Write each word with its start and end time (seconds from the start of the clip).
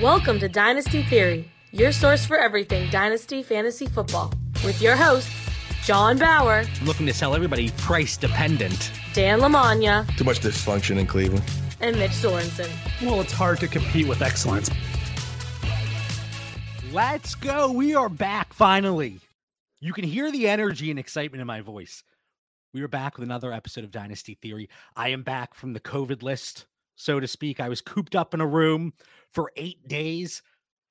Welcome 0.00 0.38
to 0.40 0.48
Dynasty 0.48 1.02
Theory, 1.02 1.50
your 1.72 1.92
source 1.92 2.24
for 2.24 2.38
everything 2.38 2.88
Dynasty 2.90 3.42
Fantasy 3.42 3.86
Football, 3.86 4.32
with 4.64 4.80
your 4.80 4.96
hosts, 4.96 5.30
John 5.84 6.16
Bauer, 6.18 6.64
I'm 6.80 6.86
looking 6.86 7.06
to 7.06 7.12
sell 7.12 7.34
everybody 7.34 7.70
price 7.72 8.16
dependent. 8.16 8.92
Dan 9.12 9.40
Lamagna, 9.40 10.06
Too 10.16 10.24
much 10.24 10.40
dysfunction 10.40 10.98
in 10.98 11.06
Cleveland. 11.06 11.44
and 11.80 11.96
Mitch 11.98 12.12
Sorensen. 12.12 12.70
Well, 13.02 13.20
it's 13.20 13.32
hard 13.32 13.58
to 13.60 13.68
compete 13.68 14.06
with 14.08 14.22
excellence. 14.22 14.70
Let's 16.92 17.34
go. 17.34 17.70
We 17.72 17.94
are 17.94 18.08
back 18.08 18.52
finally. 18.52 19.20
You 19.80 19.92
can 19.92 20.04
hear 20.04 20.30
the 20.30 20.48
energy 20.48 20.90
and 20.90 20.98
excitement 20.98 21.40
in 21.40 21.46
my 21.46 21.60
voice. 21.60 22.02
We 22.72 22.82
are 22.82 22.88
back 22.88 23.16
with 23.16 23.24
another 23.24 23.52
episode 23.52 23.84
of 23.84 23.90
Dynasty 23.90 24.34
Theory. 24.40 24.68
I 24.96 25.08
am 25.08 25.22
back 25.22 25.54
from 25.54 25.72
the 25.72 25.80
COVID 25.80 26.22
list, 26.22 26.66
so 26.96 27.18
to 27.18 27.26
speak. 27.26 27.58
I 27.60 27.68
was 27.68 27.80
cooped 27.80 28.14
up 28.14 28.34
in 28.34 28.40
a 28.40 28.46
room 28.46 28.92
for 29.32 29.50
eight 29.56 29.86
days, 29.88 30.42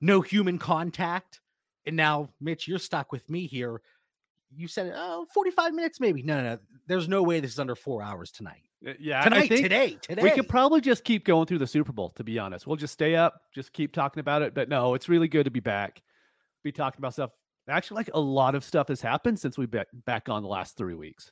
no 0.01 0.21
human 0.21 0.57
contact. 0.57 1.41
And 1.85 1.95
now, 1.95 2.29
Mitch, 2.39 2.67
you're 2.67 2.79
stuck 2.79 3.11
with 3.11 3.29
me 3.29 3.47
here. 3.47 3.81
You 4.55 4.67
said, 4.67 4.93
oh, 4.95 5.25
45 5.33 5.73
minutes 5.73 5.99
maybe. 5.99 6.23
No, 6.23 6.37
no, 6.37 6.43
no. 6.55 6.59
There's 6.87 7.07
no 7.07 7.21
way 7.23 7.39
this 7.39 7.51
is 7.53 7.59
under 7.59 7.75
four 7.75 8.01
hours 8.01 8.31
tonight. 8.31 8.63
Uh, 8.87 8.93
Yeah, 8.99 9.21
Tonight, 9.23 9.49
today, 9.49 9.97
today. 10.01 10.23
we 10.23 10.31
could 10.31 10.47
probably 10.49 10.81
just 10.81 11.03
keep 11.03 11.25
going 11.25 11.45
through 11.45 11.59
the 11.59 11.67
Super 11.67 11.91
Bowl. 11.91 12.09
To 12.11 12.23
be 12.23 12.39
honest, 12.39 12.65
we'll 12.65 12.75
just 12.77 12.93
stay 12.93 13.15
up, 13.15 13.41
just 13.53 13.73
keep 13.73 13.91
talking 13.93 14.21
about 14.21 14.41
it. 14.41 14.53
But 14.55 14.69
no, 14.69 14.93
it's 14.95 15.07
really 15.09 15.27
good 15.27 15.43
to 15.45 15.51
be 15.51 15.59
back, 15.59 16.01
be 16.63 16.71
talking 16.71 16.99
about 16.99 17.13
stuff. 17.13 17.31
Actually, 17.67 17.97
like 17.97 18.09
a 18.13 18.19
lot 18.19 18.55
of 18.55 18.63
stuff 18.63 18.87
has 18.87 19.01
happened 19.01 19.39
since 19.39 19.57
we've 19.57 19.69
been 19.69 19.85
back 20.05 20.29
on 20.29 20.41
the 20.41 20.49
last 20.49 20.75
three 20.77 20.95
weeks. 20.95 21.31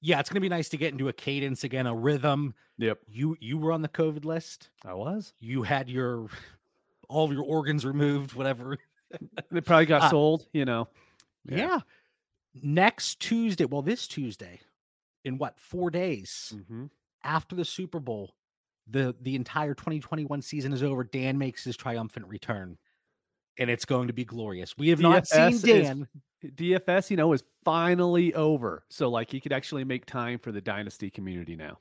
Yeah, 0.00 0.20
it's 0.20 0.28
gonna 0.28 0.40
be 0.40 0.48
nice 0.48 0.68
to 0.70 0.76
get 0.76 0.92
into 0.92 1.08
a 1.08 1.12
cadence 1.12 1.64
again, 1.64 1.86
a 1.86 1.94
rhythm. 1.94 2.54
Yep, 2.78 2.98
You 3.08 3.36
you 3.40 3.58
were 3.58 3.72
on 3.72 3.82
the 3.82 3.88
COVID 3.88 4.24
list. 4.24 4.70
I 4.84 4.94
was. 4.94 5.32
You 5.40 5.62
had 5.62 5.88
your 5.88 6.28
all 7.08 7.24
of 7.26 7.32
your 7.32 7.44
organs 7.44 7.84
removed, 7.84 8.34
whatever. 8.34 8.76
They 9.50 9.60
probably 9.62 9.86
got 9.86 10.02
Uh, 10.02 10.10
sold. 10.10 10.46
You 10.52 10.64
know. 10.64 10.88
Yeah. 11.44 11.80
Next 12.62 13.20
Tuesday, 13.20 13.64
well, 13.64 13.82
this 13.82 14.06
Tuesday, 14.08 14.60
in 15.24 15.38
what 15.38 15.58
four 15.58 15.90
days 15.90 16.52
Mm-hmm. 16.56 16.86
after 17.24 17.54
the 17.56 17.64
Super 17.64 18.00
Bowl, 18.00 18.34
the 18.86 19.14
the 19.20 19.34
entire 19.34 19.74
2021 19.74 20.42
season 20.42 20.72
is 20.72 20.82
over. 20.82 21.04
Dan 21.04 21.38
makes 21.38 21.62
his 21.64 21.76
triumphant 21.76 22.26
return, 22.26 22.76
and 23.58 23.70
it's 23.70 23.84
going 23.84 24.06
to 24.08 24.12
be 24.12 24.24
glorious. 24.24 24.76
We 24.76 24.88
have 24.90 25.00
not 25.00 25.26
seen 25.26 25.52
DFS 25.52 25.62
Dan. 25.64 26.08
DFS, 26.44 27.10
you 27.10 27.16
know, 27.16 27.32
is 27.32 27.42
finally 27.64 28.34
over. 28.34 28.84
So 28.88 29.08
like 29.08 29.30
he 29.30 29.40
could 29.40 29.52
actually 29.52 29.84
make 29.84 30.06
time 30.06 30.38
for 30.38 30.52
the 30.52 30.60
dynasty 30.60 31.10
community 31.10 31.56
now. 31.56 31.78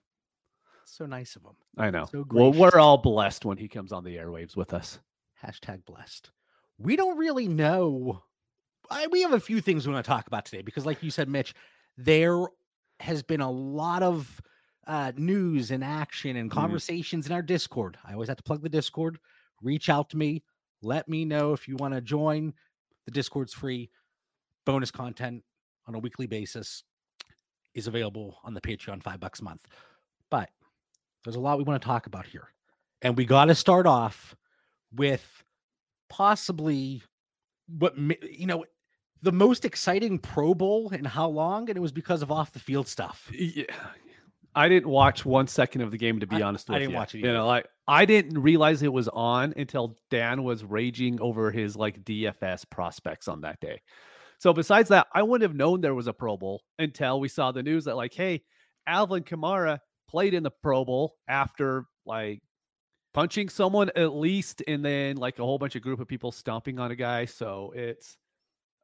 So 0.85 1.05
nice 1.05 1.35
of 1.35 1.43
him. 1.43 1.55
I 1.77 1.89
know. 1.91 2.05
So 2.11 2.25
well, 2.31 2.51
we're 2.51 2.79
all 2.79 2.97
blessed 2.97 3.45
when 3.45 3.57
he 3.57 3.67
comes 3.67 3.91
on 3.91 4.03
the 4.03 4.15
airwaves 4.15 4.55
with 4.55 4.73
us. 4.73 4.99
Hashtag 5.43 5.85
blessed. 5.85 6.31
We 6.79 6.95
don't 6.95 7.17
really 7.17 7.47
know. 7.47 8.23
I, 8.89 9.07
we 9.07 9.21
have 9.23 9.33
a 9.33 9.39
few 9.39 9.59
things 9.59 9.85
we 9.85 9.93
want 9.93 10.05
to 10.05 10.09
talk 10.09 10.27
about 10.27 10.45
today 10.45 10.61
because, 10.61 10.85
like 10.85 11.03
you 11.03 11.11
said, 11.11 11.27
Mitch, 11.27 11.53
there 11.97 12.41
has 13.01 13.21
been 13.21 13.41
a 13.41 13.51
lot 13.51 14.01
of 14.01 14.41
uh, 14.87 15.11
news 15.17 15.71
and 15.71 15.83
action 15.83 16.37
and 16.37 16.49
Mhm. 16.49 16.53
conversations 16.53 17.25
in 17.25 17.33
our 17.33 17.41
Discord. 17.41 17.97
I 18.05 18.13
always 18.13 18.29
have 18.29 18.37
to 18.37 18.43
plug 18.43 18.61
the 18.61 18.69
Discord. 18.69 19.19
Reach 19.61 19.89
out 19.89 20.09
to 20.11 20.17
me. 20.17 20.43
Let 20.81 21.09
me 21.09 21.25
know 21.25 21.51
if 21.51 21.67
you 21.67 21.75
want 21.75 21.93
to 21.95 22.01
join. 22.01 22.53
The 23.05 23.11
Discord's 23.11 23.53
free. 23.53 23.89
Bonus 24.67 24.91
content 24.91 25.43
on 25.87 25.95
a 25.95 25.99
weekly 25.99 26.27
basis 26.27 26.83
is 27.73 27.87
available 27.87 28.37
on 28.43 28.53
the 28.53 28.59
Patreon, 28.61 29.01
five 29.01 29.19
bucks 29.19 29.39
a 29.39 29.43
month. 29.45 29.65
But 30.29 30.49
there's 31.23 31.37
a 31.37 31.39
lot 31.39 31.57
we 31.57 31.63
want 31.63 31.81
to 31.81 31.85
talk 31.87 32.05
about 32.05 32.25
here. 32.25 32.49
And 33.01 33.15
we 33.15 33.23
got 33.25 33.45
to 33.45 33.55
start 33.55 33.85
off 33.87 34.35
with 34.93 35.43
possibly 36.09 37.01
what 37.67 37.95
you 37.97 38.45
know 38.45 38.65
the 39.21 39.31
most 39.31 39.63
exciting 39.65 40.19
Pro 40.19 40.53
Bowl 40.53 40.89
in 40.89 41.05
how 41.05 41.27
long, 41.29 41.69
and 41.69 41.77
it 41.77 41.81
was 41.81 41.91
because 41.91 42.21
of 42.21 42.31
off 42.31 42.51
the 42.51 42.59
field 42.59 42.87
stuff. 42.87 43.31
Yeah. 43.33 43.65
I 44.55 44.67
didn't 44.69 44.89
watch 44.89 45.23
one 45.23 45.45
second 45.47 45.81
of 45.81 45.91
the 45.91 45.97
game 45.97 46.19
to 46.19 46.27
be 46.27 46.37
I- 46.37 46.41
honest 46.41 46.69
I 46.69 46.73
with 46.73 46.79
didn't 46.81 46.91
you. 46.91 46.97
watch 46.97 47.15
it 47.15 47.19
You 47.19 47.31
know, 47.31 47.45
like 47.47 47.67
I 47.87 48.05
didn't 48.05 48.41
realize 48.41 48.81
it 48.81 48.91
was 48.91 49.07
on 49.07 49.53
until 49.55 49.95
Dan 50.09 50.43
was 50.43 50.63
raging 50.63 51.21
over 51.21 51.51
his 51.51 51.75
like 51.77 52.03
DFS 52.03 52.67
prospects 52.69 53.27
on 53.27 53.41
that 53.41 53.59
day. 53.61 53.81
So 54.39 54.53
besides 54.53 54.89
that, 54.89 55.07
I 55.13 55.23
wouldn't 55.23 55.49
have 55.49 55.57
known 55.57 55.81
there 55.81 55.95
was 55.95 56.07
a 56.07 56.13
Pro 56.13 56.37
Bowl 56.37 56.61
until 56.77 57.19
we 57.19 57.27
saw 57.27 57.51
the 57.51 57.63
news 57.63 57.85
that 57.85 57.95
like, 57.95 58.13
hey, 58.13 58.43
Alvin 58.85 59.23
Kamara 59.23 59.79
played 60.07 60.33
in 60.33 60.43
the 60.43 60.51
Pro 60.51 60.85
Bowl 60.85 61.15
after 61.27 61.85
like 62.05 62.41
punching 63.13 63.49
someone 63.49 63.89
at 63.95 64.13
least, 64.13 64.61
and 64.67 64.85
then 64.85 65.17
like 65.17 65.39
a 65.39 65.43
whole 65.43 65.57
bunch 65.57 65.75
of 65.75 65.81
group 65.81 65.99
of 65.99 66.07
people 66.07 66.31
stomping 66.31 66.77
on 66.79 66.91
a 66.91 66.95
guy. 66.95 67.25
So 67.25 67.73
it's 67.75 68.17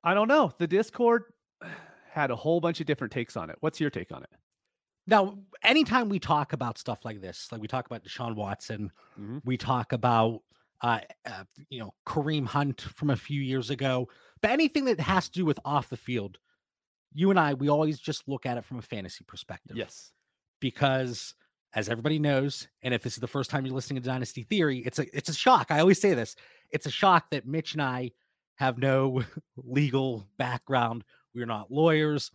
I 0.04 0.14
don't 0.14 0.28
know. 0.28 0.52
The 0.58 0.68
Discord 0.68 1.26
had 2.12 2.32
a 2.32 2.36
whole 2.36 2.60
bunch 2.60 2.80
of 2.82 2.86
different 2.88 3.14
takes 3.14 3.38
on 3.38 3.50
it. 3.50 3.58
What's 3.62 3.80
your 3.80 3.90
take 3.90 4.12
on 4.12 4.24
it? 4.24 4.30
Now, 5.06 5.38
anytime 5.64 6.08
we 6.10 6.18
talk 6.20 6.54
about 6.54 6.78
stuff 6.78 7.04
like 7.04 7.20
this, 7.22 7.50
like 7.52 7.62
we 7.62 7.68
talk 7.68 7.86
about 7.86 8.04
Deshaun 8.04 8.36
Watson, 8.36 8.92
Mhm. 9.20 9.42
we 9.46 9.58
talk 9.58 9.92
about 9.94 10.42
uh, 10.82 11.00
uh, 11.26 11.44
you 11.70 11.80
know 11.80 11.94
Kareem 12.06 12.46
Hunt 12.46 12.82
from 12.82 13.10
a 13.12 13.16
few 13.16 13.40
years 13.42 13.70
ago, 13.70 14.10
anything 14.46 14.86
that 14.86 15.00
has 15.00 15.30
to 15.30 15.40
do 15.40 15.46
with 15.46 15.60
off 15.66 15.90
the 15.90 15.98
field, 15.98 16.38
you 17.14 17.30
and 17.30 17.40
I, 17.40 17.54
we 17.54 17.70
always 17.70 18.00
just 18.00 18.28
look 18.28 18.46
at 18.46 18.58
it 18.58 18.66
from 18.66 18.80
a 18.80 18.82
fantasy 18.82 19.24
perspective. 19.24 19.78
Yes. 19.78 20.12
because 20.60 21.36
as 21.76 21.90
everybody 21.90 22.20
knows, 22.20 22.68
and 22.84 22.94
if 22.94 23.02
this 23.04 23.14
is 23.14 23.20
the 23.20 23.28
first 23.28 23.50
time 23.50 23.66
you're 23.66 23.74
listening 23.76 24.02
to 24.02 24.08
Dynasty 24.08 24.44
Theory, 24.44 24.80
it's 24.86 25.00
a 25.00 25.18
it's 25.18 25.30
a 25.30 25.34
shock. 25.34 25.68
I 25.72 25.80
always 25.80 26.00
say 26.00 26.14
this. 26.14 26.36
It's 26.72 26.86
a 26.86 26.92
shock 26.92 27.30
that 27.32 27.48
Mitch 27.48 27.74
and 27.74 27.82
I 27.82 28.12
have 28.56 28.78
no 28.78 29.24
legal 29.58 30.28
background. 30.38 31.04
We're 31.34 31.48
not 31.48 31.72
lawyers. 31.72 32.32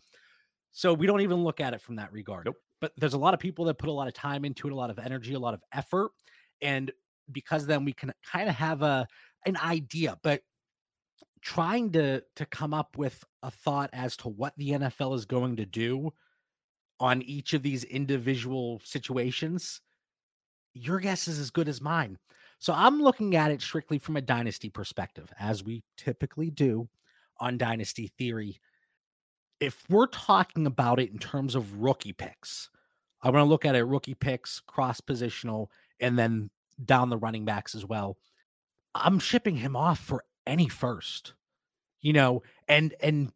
So 0.72 0.92
we 0.92 1.06
don't 1.06 1.20
even 1.20 1.44
look 1.44 1.60
at 1.60 1.72
it 1.72 1.80
from 1.80 1.96
that 1.96 2.12
regard. 2.12 2.46
Nope. 2.46 2.56
But 2.80 2.92
there's 2.96 3.14
a 3.14 3.18
lot 3.18 3.34
of 3.34 3.40
people 3.40 3.64
that 3.66 3.78
put 3.78 3.88
a 3.88 3.92
lot 3.92 4.08
of 4.08 4.14
time 4.14 4.44
into 4.44 4.68
it, 4.68 4.72
a 4.72 4.76
lot 4.76 4.90
of 4.90 4.98
energy, 4.98 5.34
a 5.34 5.38
lot 5.38 5.54
of 5.54 5.62
effort. 5.72 6.10
And 6.60 6.92
because 7.32 7.66
then 7.66 7.84
we 7.84 7.92
can 7.92 8.12
kind 8.24 8.48
of 8.48 8.54
have 8.54 8.82
a 8.82 9.06
an 9.46 9.56
idea. 9.56 10.18
But 10.22 10.42
trying 11.42 11.92
to 11.92 12.22
to 12.36 12.46
come 12.46 12.74
up 12.74 12.96
with 12.96 13.24
a 13.42 13.50
thought 13.50 13.90
as 13.92 14.16
to 14.18 14.28
what 14.28 14.54
the 14.56 14.70
NFL 14.70 15.14
is 15.14 15.24
going 15.24 15.56
to 15.56 15.66
do 15.66 16.12
on 17.00 17.22
each 17.22 17.54
of 17.54 17.62
these 17.62 17.84
individual 17.84 18.80
situations, 18.84 19.80
your 20.74 20.98
guess 20.98 21.28
is 21.28 21.38
as 21.38 21.50
good 21.50 21.68
as 21.68 21.80
mine. 21.80 22.18
So 22.58 22.72
I'm 22.72 23.00
looking 23.00 23.36
at 23.36 23.52
it 23.52 23.62
strictly 23.62 23.98
from 23.98 24.16
a 24.16 24.20
dynasty 24.20 24.68
perspective, 24.68 25.32
as 25.38 25.62
we 25.62 25.84
typically 25.96 26.50
do 26.50 26.88
on 27.38 27.56
Dynasty 27.56 28.10
Theory. 28.18 28.60
If 29.60 29.84
we're 29.88 30.08
talking 30.08 30.66
about 30.66 30.98
it 31.00 31.12
in 31.12 31.18
terms 31.18 31.54
of 31.54 31.80
rookie 31.80 32.12
picks, 32.12 32.68
I 33.22 33.30
want 33.30 33.44
to 33.44 33.48
look 33.48 33.64
at 33.64 33.76
it 33.76 33.84
rookie 33.84 34.14
picks, 34.14 34.60
cross 34.60 35.00
positional, 35.00 35.68
and 36.00 36.18
then 36.18 36.50
down 36.84 37.10
the 37.10 37.18
running 37.18 37.44
backs 37.44 37.74
as 37.74 37.84
well. 37.84 38.16
I'm 38.94 39.18
shipping 39.18 39.56
him 39.56 39.76
off 39.76 39.98
for 39.98 40.24
any 40.48 40.68
first, 40.68 41.34
you 42.00 42.12
know, 42.12 42.42
and 42.66 42.94
and 43.00 43.30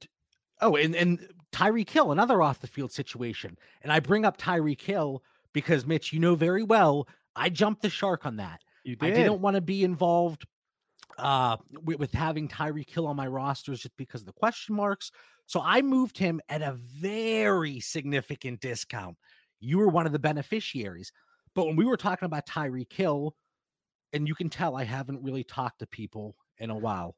oh, 0.60 0.76
and 0.76 0.96
and 0.96 1.28
Tyreek 1.52 1.90
Hill, 1.90 2.10
another 2.10 2.42
off 2.42 2.60
the 2.60 2.66
field 2.66 2.90
situation. 2.90 3.56
And 3.82 3.92
I 3.92 4.00
bring 4.00 4.24
up 4.24 4.38
Tyreek 4.38 4.80
Hill 4.80 5.22
because 5.52 5.86
Mitch, 5.86 6.12
you 6.12 6.18
know 6.18 6.34
very 6.34 6.62
well, 6.62 7.06
I 7.36 7.50
jumped 7.50 7.82
the 7.82 7.90
shark 7.90 8.24
on 8.26 8.36
that. 8.36 8.62
You 8.84 8.96
I 9.00 9.10
did. 9.10 9.16
didn't 9.16 9.40
want 9.40 9.54
to 9.54 9.60
be 9.60 9.84
involved 9.84 10.46
uh 11.18 11.58
with, 11.84 11.98
with 11.98 12.12
having 12.12 12.48
Tyreek 12.48 12.90
Hill 12.90 13.06
on 13.06 13.16
my 13.16 13.26
rosters 13.26 13.82
just 13.82 13.96
because 13.96 14.22
of 14.22 14.26
the 14.26 14.32
question 14.32 14.74
marks. 14.74 15.12
So 15.46 15.60
I 15.62 15.82
moved 15.82 16.16
him 16.16 16.40
at 16.48 16.62
a 16.62 16.72
very 16.72 17.78
significant 17.80 18.60
discount. 18.60 19.16
You 19.60 19.78
were 19.78 19.88
one 19.88 20.06
of 20.06 20.12
the 20.12 20.18
beneficiaries. 20.18 21.12
But 21.54 21.66
when 21.66 21.76
we 21.76 21.84
were 21.84 21.98
talking 21.98 22.24
about 22.24 22.46
Tyreek 22.46 22.92
Hill, 22.92 23.34
and 24.14 24.26
you 24.26 24.34
can 24.34 24.48
tell 24.48 24.76
I 24.76 24.84
haven't 24.84 25.22
really 25.22 25.44
talked 25.44 25.81
to 25.81 25.87
people 25.87 26.37
in 26.58 26.70
a 26.70 26.76
while. 26.76 27.16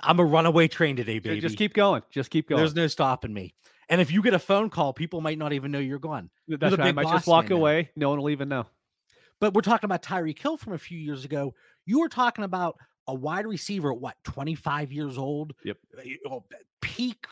I'm 0.00 0.20
a 0.20 0.24
runaway 0.24 0.68
train 0.68 0.96
today, 0.96 1.18
baby. 1.18 1.40
Just 1.40 1.58
keep 1.58 1.74
going. 1.74 2.02
Just 2.10 2.30
keep 2.30 2.48
going. 2.48 2.58
There's 2.58 2.74
no 2.74 2.86
stopping 2.86 3.34
me. 3.34 3.54
And 3.88 4.00
if 4.00 4.10
you 4.10 4.22
get 4.22 4.34
a 4.34 4.38
phone 4.38 4.70
call, 4.70 4.92
people 4.92 5.20
might 5.20 5.38
not 5.38 5.52
even 5.52 5.70
know 5.70 5.78
you're 5.78 5.98
gone. 5.98 6.30
That's 6.48 6.76
right. 6.76 6.88
I 6.88 6.92
might 6.92 7.08
just 7.08 7.26
walk 7.26 7.44
man 7.44 7.50
now. 7.50 7.56
away. 7.56 7.90
No 7.96 8.10
one 8.10 8.20
will 8.20 8.30
even 8.30 8.48
know. 8.48 8.66
But 9.40 9.52
we're 9.52 9.62
talking 9.62 9.86
about 9.86 10.02
Tyreek 10.02 10.38
Hill 10.38 10.56
from 10.56 10.72
a 10.72 10.78
few 10.78 10.98
years 10.98 11.24
ago. 11.24 11.54
You 11.86 12.00
were 12.00 12.08
talking 12.08 12.44
about 12.44 12.76
a 13.06 13.14
wide 13.14 13.46
receiver 13.46 13.92
at 13.92 13.98
what, 13.98 14.16
25 14.24 14.92
years 14.92 15.18
old? 15.18 15.52
Yep. 15.64 15.76
Know, 16.24 16.30
oh, 16.30 16.44
peak 16.80 17.26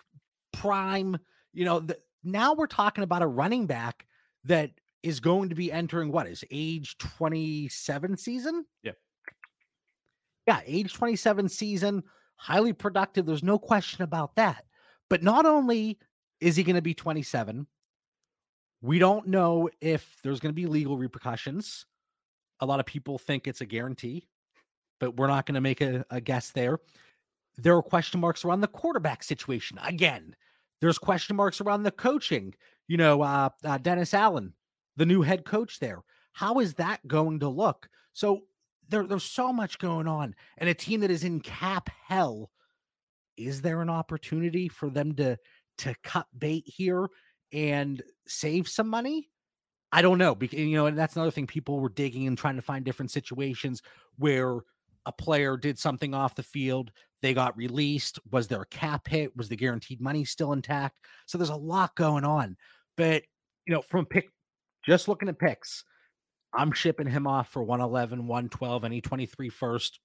prime. 0.53 1.17
You 1.55 1.65
know, 1.65 1.81
the, 1.81 1.99
now 2.25 2.55
we're 2.55 2.67
talking 2.67 3.05
about 3.05 3.23
a 3.23 3.27
running 3.27 3.67
back 3.67 4.07
that 4.45 4.73
is 5.03 5.21
going 5.21 5.49
to 5.49 5.55
be 5.55 5.73
entering 5.73 6.13
what 6.13 6.27
is 6.27 6.45
age 6.51 6.99
27 6.99 8.17
season? 8.17 8.67
Yep. 8.83 8.97
Yeah, 10.47 10.61
age 10.67 10.93
27 10.93 11.49
season, 11.49 12.03
highly 12.37 12.73
productive. 12.73 13.27
There's 13.27 13.43
no 13.43 13.59
question 13.59 14.03
about 14.03 14.35
that. 14.37 14.65
But 15.09 15.23
not 15.23 15.47
only 15.47 15.99
is 16.41 16.57
he 16.57 16.65
going 16.65 16.77
to 16.77 16.83
be 16.83 16.95
27, 16.95 17.67
we 18.81 18.99
don't 18.99 19.29
know 19.29 19.69
if 19.81 20.17
there's 20.23 20.41
going 20.41 20.51
to 20.53 20.61
be 20.61 20.67
legal 20.67 20.97
repercussions. 20.97 21.87
A 22.61 22.67
lot 22.67 22.81
of 22.81 22.87
people 22.87 23.19
think 23.19 23.47
it's 23.47 23.61
a 23.61 23.67
guarantee 23.67 24.27
but 25.03 25.17
we're 25.17 25.27
not 25.27 25.47
going 25.47 25.57
to 25.57 25.61
make 25.61 25.81
a, 25.81 26.07
a 26.11 26.21
guess 26.21 26.51
there. 26.51 26.79
There 27.59 27.77
are 27.77 27.83
question 27.83 28.21
marks 28.21 28.45
around 28.45 28.61
the 28.61 28.69
quarterback 28.69 29.25
situation. 29.25 29.77
Again, 29.83 30.37
there's 30.81 30.97
question 30.97 31.35
marks 31.35 31.61
around 31.61 31.83
the 31.83 31.91
coaching. 31.91 32.55
You 32.87 32.99
know, 32.99 33.21
uh, 33.21 33.49
uh, 33.65 33.79
Dennis 33.79 34.15
Allen, 34.15 34.53
the 34.97 35.05
new 35.05 35.23
head 35.23 35.45
coach 35.45 35.81
there. 35.81 36.05
How 36.31 36.61
is 36.61 36.75
that 36.75 37.05
going 37.09 37.41
to 37.41 37.49
look? 37.49 37.89
So 38.13 38.43
there, 38.93 39.05
there's 39.05 39.25
so 39.25 39.53
much 39.53 39.79
going 39.79 40.07
on, 40.07 40.35
and 40.59 40.69
a 40.69 40.75
team 40.75 41.01
that 41.01 41.11
is 41.11 41.25
in 41.25 41.41
cap 41.41 41.91
hell. 42.07 42.51
Is 43.37 43.63
there 43.63 43.81
an 43.81 43.91
opportunity 43.91 44.69
for 44.69 44.91
them 44.91 45.15
to 45.17 45.37
to 45.79 45.95
cut 46.05 46.27
bait 46.39 46.65
here 46.67 47.09
and 47.53 48.01
save 48.29 48.69
some 48.69 48.89
money? 48.89 49.31
I 49.91 50.03
don't 50.03 50.19
know 50.19 50.35
because 50.35 50.59
you 50.59 50.77
know, 50.77 50.87
and 50.87 50.97
that's 50.97 51.17
another 51.17 51.31
thing. 51.31 51.47
People 51.47 51.81
were 51.81 51.89
digging 51.89 52.27
and 52.27 52.39
trying 52.39 52.57
to 52.57 52.63
find 52.63 52.85
different 52.85 53.11
situations 53.11 53.83
where 54.19 54.61
a 55.07 55.13
player 55.13 55.57
did 55.57 55.79
something 55.79 56.15
off 56.15 56.35
the 56.35 56.43
field, 56.43 56.93
they 57.23 57.35
got 57.35 57.57
released. 57.57 58.19
Was 58.31 58.47
there 58.47 58.63
a 58.63 58.67
cap 58.67 59.09
hit? 59.09 59.37
Was 59.37 59.49
the 59.49 59.57
guaranteed 59.57 60.01
money 60.01 60.25
still 60.25 60.53
intact? 60.53 60.99
So 61.27 61.39
there's 61.39 61.51
a 61.51 61.57
lot 61.57 61.97
going 61.97 62.25
on. 62.25 62.57
But 62.97 63.23
you 63.67 63.75
know, 63.75 63.83
from 63.83 64.07
pick, 64.07 64.29
just 64.87 65.09
looking 65.09 65.29
at 65.29 65.39
picks, 65.39 65.85
I'm 66.55 66.73
shipping 66.73 67.07
him 67.07 67.27
off 67.27 67.49
for 67.49 67.63
111, 67.63 68.27
112, 68.27 68.85
any 68.85 69.01
23 69.01 69.49
first. 69.49 70.01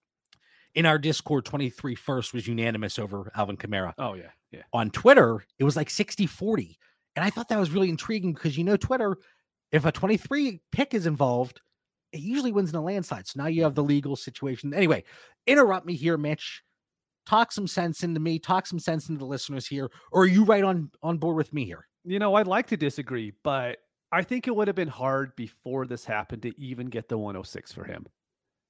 In 0.76 0.86
our 0.86 0.98
Discord, 0.98 1.46
23 1.46 1.96
first 1.96 2.34
was 2.34 2.48
unanimous 2.48 3.00
over 3.00 3.32
Alvin 3.36 3.58
Kamara. 3.58 3.94
Oh, 3.98 4.14
yeah. 4.14 4.30
Yeah. 4.52 4.62
On 4.74 4.90
Twitter, 4.92 5.46
it 5.60 5.64
was 5.64 5.76
like 5.76 5.90
60 5.90 6.26
40. 6.28 6.78
And 7.16 7.26
I 7.26 7.30
thought 7.30 7.50
that 7.50 7.60
was 7.60 7.72
really 7.72 7.90
intriguing 7.90 8.34
because 8.34 8.58
you 8.58 8.64
know, 8.64 8.78
Twitter, 8.78 9.18
if 9.72 9.86
a 9.86 9.92
23 9.92 10.62
pick 10.72 10.94
is 10.94 11.08
involved, 11.08 11.62
it 12.12 12.20
usually 12.20 12.52
wins 12.52 12.70
in 12.70 12.76
a 12.76 12.84
landslide. 12.84 13.28
So 13.28 13.42
now 13.42 13.48
you 13.48 13.64
have 13.64 13.76
the 13.76 13.84
legal 13.84 14.16
situation. 14.16 14.74
Anyway, 14.74 15.04
interrupt 15.46 15.86
me 15.86 15.96
here, 15.96 16.18
Mitch. 16.18 16.64
Talk 17.26 17.52
some 17.52 17.68
sense 17.68 18.04
into 18.04 18.20
me. 18.20 18.40
Talk 18.40 18.68
some 18.68 18.80
sense 18.80 19.10
into 19.10 19.20
the 19.20 19.26
listeners 19.26 19.68
here. 19.68 19.90
Or 20.12 20.24
are 20.24 20.28
you 20.28 20.46
right 20.46 20.64
on 20.64 20.92
on 21.04 21.18
board 21.18 21.36
with 21.36 21.52
me 21.54 21.66
here? 21.66 21.88
You 22.06 22.20
know, 22.20 22.36
I'd 22.36 22.48
like 22.48 22.68
to 22.68 22.78
disagree, 22.78 23.34
but 23.44 23.80
I 24.12 24.24
think 24.24 24.48
it 24.48 24.56
would 24.56 24.68
have 24.68 24.76
been 24.76 24.88
hard 24.88 25.36
before 25.36 25.86
this 25.86 26.06
happened 26.06 26.44
to 26.44 26.60
even 26.60 26.88
get 26.88 27.10
the 27.10 27.18
106 27.18 27.72
for 27.72 27.84
him. 27.84 28.06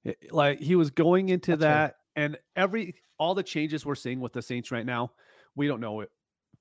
It, 0.04 0.32
like 0.32 0.60
he 0.60 0.76
was 0.76 0.90
going 0.90 1.30
into 1.30 1.52
That's 1.52 1.62
that, 1.62 1.96
fair. 2.16 2.26
and 2.26 2.38
every 2.56 2.96
all 3.20 3.36
the 3.36 3.44
changes 3.44 3.86
we're 3.86 3.96
seeing 3.96 4.20
with 4.20 4.34
the 4.34 4.42
Saints 4.42 4.72
right 4.72 4.86
now, 4.86 5.12
we 5.56 5.68
don't 5.68 5.82
know 5.82 6.02
it. 6.02 6.10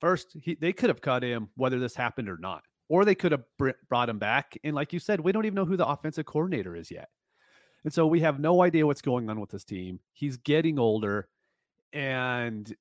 First, 0.01 0.37
he, 0.41 0.55
they 0.55 0.73
could 0.73 0.91
have 0.91 1.01
cut 1.01 1.23
him 1.23 1.49
whether 1.57 1.79
this 1.79 1.95
happened 1.95 2.29
or 2.29 2.39
not 2.39 2.63
or 2.89 3.05
they 3.05 3.15
could 3.15 3.33
have 3.33 3.45
br- 3.59 3.71
brought 3.89 4.09
him 4.09 4.19
back. 4.19 4.57
And 4.65 4.75
like 4.75 4.93
you 4.93 4.99
said, 4.99 5.21
we 5.21 5.33
don't 5.33 5.47
even 5.47 5.57
know 5.57 5.65
who 5.65 5.77
the 5.77 5.87
offensive 5.87 6.27
coordinator 6.27 6.77
is 6.77 6.91
yet. 6.91 7.09
And 7.85 7.93
so 7.93 8.07
we 8.07 8.21
have 8.21 8.41
no 8.41 8.63
idea 8.63 8.87
what's 8.87 9.03
going 9.03 9.31
on 9.31 9.41
with 9.41 9.51
this 9.51 9.65
team. 9.65 10.01
He's 10.13 10.37
getting 10.37 10.79
older, 10.79 11.29
and 11.93 12.75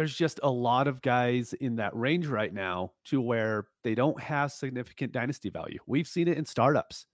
there's 0.00 0.16
just 0.16 0.40
a 0.42 0.50
lot 0.50 0.88
of 0.88 1.02
guys 1.02 1.52
in 1.60 1.76
that 1.76 1.94
range 1.94 2.26
right 2.26 2.54
now 2.54 2.90
to 3.04 3.20
where 3.20 3.66
they 3.84 3.94
don't 3.94 4.18
have 4.18 4.50
significant 4.50 5.12
dynasty 5.12 5.50
value. 5.50 5.78
We've 5.86 6.08
seen 6.08 6.26
it 6.26 6.38
in 6.38 6.46
startups. 6.46 7.04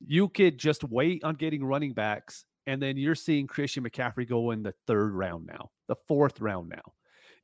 You 0.00 0.30
could 0.30 0.56
just 0.56 0.82
wait 0.82 1.22
on 1.24 1.34
getting 1.34 1.62
running 1.62 1.92
backs, 1.92 2.46
and 2.66 2.80
then 2.80 2.96
you're 2.96 3.14
seeing 3.14 3.46
Christian 3.46 3.84
McCaffrey 3.84 4.26
go 4.26 4.52
in 4.52 4.62
the 4.62 4.72
third 4.86 5.12
round 5.12 5.44
now, 5.44 5.72
the 5.88 5.96
fourth 6.08 6.40
round 6.40 6.70
now. 6.70 6.94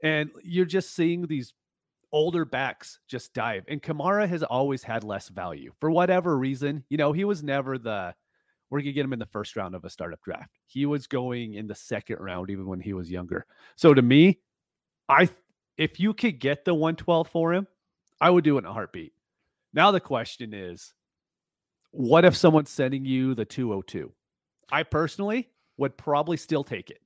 And 0.03 0.31
you're 0.43 0.65
just 0.65 0.97
seeing 0.97 1.27
these 1.27 1.53
older 2.11 2.47
backs 2.47 2.99
just 3.09 3.35
dive. 3.35 3.65
And 3.69 3.83
Kamara 3.83 4.27
has 4.27 4.43
always 4.43 4.83
had 4.83 5.05
less 5.05 5.29
value 5.29 5.71
for 5.81 5.91
whatever 5.91 6.39
reason. 6.39 6.83
You 6.89 6.97
know, 6.97 7.13
he 7.13 7.27
was 7.27 7.43
never 7.43 7.77
the 7.77 8.15
we're 8.71 8.81
gonna 8.81 8.93
get 8.93 9.05
him 9.05 9.13
in 9.13 9.19
the 9.19 9.27
first 9.27 9.55
round 9.55 9.75
of 9.75 9.85
a 9.85 9.91
startup 9.91 10.23
draft. 10.23 10.59
He 10.67 10.87
was 10.87 11.07
going 11.07 11.55
in 11.55 11.67
the 11.67 11.75
second 11.75 12.21
round 12.21 12.49
even 12.49 12.67
when 12.67 12.81
he 12.81 12.95
was 12.95 13.11
younger. 13.11 13.45
So 13.77 13.93
to 13.93 14.01
me, 14.01 14.39
I 15.09 15.29
if 15.77 16.01
you 16.01 16.13
could 16.13 16.41
get 16.41 16.65
the 16.65 16.75
112 16.75 17.29
for 17.29 17.55
him, 17.55 17.67
I 18.21 18.31
would 18.31 18.45
do 18.45 18.57
it 18.57 18.61
in 18.61 18.67
a 18.67 18.73
heartbeat. 18.73 19.13
Now 19.73 19.91
the 19.91 20.01
question 20.01 20.53
is, 20.53 20.93
what 21.91 22.25
if 22.25 22.37
someone's 22.37 22.71
sending 22.71 23.05
you 23.05 23.35
the 23.35 23.45
202? 23.45 24.13
I 24.71 24.83
personally 24.83 25.49
would 25.77 25.97
probably 25.97 26.37
still 26.37 26.65
take 26.65 26.91
it. 26.91 27.01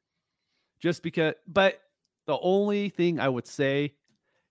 Just 0.80 1.02
because 1.02 1.34
but 1.46 1.80
the 2.26 2.38
only 2.40 2.88
thing 2.88 3.20
I 3.20 3.28
would 3.28 3.46
say 3.46 3.94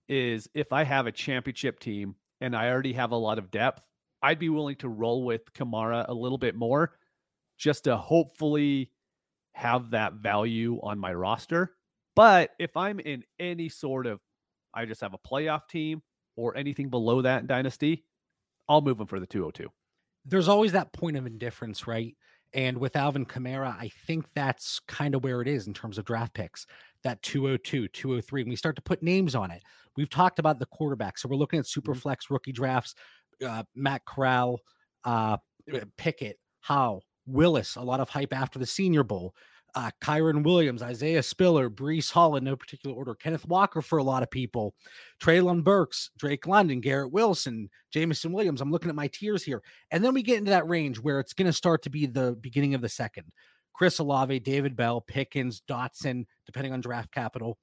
is 0.07 0.50
if 0.53 0.71
I 0.71 0.83
have 0.83 1.07
a 1.07 1.12
championship 1.12 1.80
team 1.80 2.15
and 2.42 2.56
I 2.56 2.69
already 2.69 2.94
have 2.94 3.12
a 3.12 3.18
lot 3.18 3.38
of 3.38 3.51
depth, 3.51 3.86
I'd 4.21 4.39
be 4.39 4.50
willing 4.50 4.75
to 4.77 4.89
roll 4.89 5.24
with 5.24 5.53
Kamara 5.53 6.07
a 6.07 6.13
little 6.13 6.38
bit 6.38 6.56
more 6.56 6.98
just 7.57 7.86
to 7.86 7.98
hopefully 7.98 8.92
have 9.53 9.92
that 9.92 10.13
value 10.13 10.80
on 10.83 11.00
my 11.00 11.13
roster. 11.13 11.74
But 12.16 12.52
if 12.60 12.75
I'm 12.75 13.00
in 13.00 13.24
any 13.40 13.69
sort 13.69 14.08
of, 14.08 14.19
I 14.74 14.86
just 14.86 15.02
have 15.02 15.13
a 15.13 15.18
playoff 15.18 15.68
team 15.69 16.02
or 16.36 16.56
anything 16.56 16.90
below 16.90 17.22
that 17.22 17.42
in 17.42 17.48
Dynasty, 17.48 18.06
I'll 18.68 18.81
move 18.81 18.98
them 18.98 19.08
for 19.08 19.19
the 19.19 19.28
202. 19.28 19.69
There's 20.25 20.48
always 20.48 20.72
that 20.74 20.94
point 20.94 21.18
of 21.18 21.25
indifference, 21.25 21.88
right? 21.88 22.16
And 22.54 22.78
with 22.78 22.96
Alvin 22.96 23.25
Kamara, 23.25 23.75
I 23.80 23.90
think 24.06 24.25
that's 24.36 24.80
kind 24.88 25.16
of 25.16 25.24
where 25.24 25.42
it 25.42 25.48
is 25.48 25.68
in 25.68 25.74
terms 25.74 25.98
of 25.98 26.06
draft 26.06 26.34
picks 26.34 26.66
that 27.04 27.22
202, 27.24 27.88
203. 27.88 28.42
And 28.42 28.50
we 28.50 28.56
start 28.56 28.75
to 28.75 28.81
put 28.81 29.02
names 29.02 29.36
on 29.36 29.52
it. 29.52 29.63
We've 29.96 30.10
talked 30.10 30.40
about 30.40 30.60
the 30.60 30.66
quarterback. 30.66 31.18
So 31.18 31.30
we're 31.30 31.38
looking 31.38 31.60
at 31.60 31.68
super 31.68 31.94
mm-hmm. 31.94 32.02
flex 32.02 32.30
rookie 32.30 32.52
drafts, 32.52 32.96
uh, 33.46 33.63
Matt 33.75 34.06
Corral, 34.06 34.60
uh, 35.06 35.38
Pickett, 35.98 36.38
Howell, 36.60 37.04
Willis, 37.25 37.75
a 37.75 37.81
lot 37.81 38.00
of 38.00 38.10
hype 38.10 38.34
after 38.34 38.60
the 38.60 38.66
Senior 38.66 39.04
Bowl. 39.04 39.34
Uh, 39.74 39.90
Kyren 40.04 40.44
Williams, 40.44 40.82
Isaiah 40.82 41.24
Spiller, 41.24 41.70
Breece 41.70 42.12
Hall 42.12 42.36
in 42.36 42.44
no 42.44 42.58
particular 42.58 42.94
order, 42.94 43.16
Kenneth 43.16 43.48
Walker 43.48 43.82
for 43.82 44.00
a 44.00 44.04
lot 44.04 44.22
of 44.22 44.30
people, 44.30 44.76
Treylon 45.24 45.64
Burks, 45.64 46.10
Drake 46.18 46.46
London, 46.46 46.82
Garrett 46.82 47.14
Wilson, 47.14 47.70
Jameson 47.94 48.34
Williams. 48.34 48.60
I'm 48.60 48.72
looking 48.72 48.90
at 48.90 48.96
my 48.96 49.08
tiers 49.08 49.44
here. 49.44 49.64
And 49.90 50.04
then 50.04 50.14
we 50.14 50.24
get 50.24 50.40
into 50.40 50.52
that 50.52 50.68
range 50.68 51.00
where 51.00 51.22
it's 51.22 51.34
going 51.34 51.46
to 51.46 51.54
start 51.54 51.84
to 51.84 51.90
be 51.90 52.06
the 52.06 52.38
beginning 52.42 52.74
of 52.74 52.82
the 52.82 52.90
second. 52.90 53.32
Chris 53.74 54.00
Olave, 54.00 54.40
David 54.42 54.76
Bell, 54.76 55.00
Pickens, 55.00 55.62
Dotson, 55.70 56.26
depending 56.46 56.74
on 56.74 56.82
draft 56.82 57.12
capital. 57.12 57.58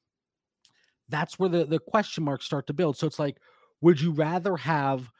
That's 1.11 1.39
where 1.39 1.49
the, 1.49 1.65
the 1.67 1.79
question 1.79 2.25
marks 2.25 2.47
start 2.47 2.67
to 2.69 2.73
build. 2.73 2.97
So 2.97 3.07
it's 3.07 3.19
like, 3.19 3.37
would 3.81 4.01
you 4.01 4.13
rather 4.13 4.57
have 4.57 5.11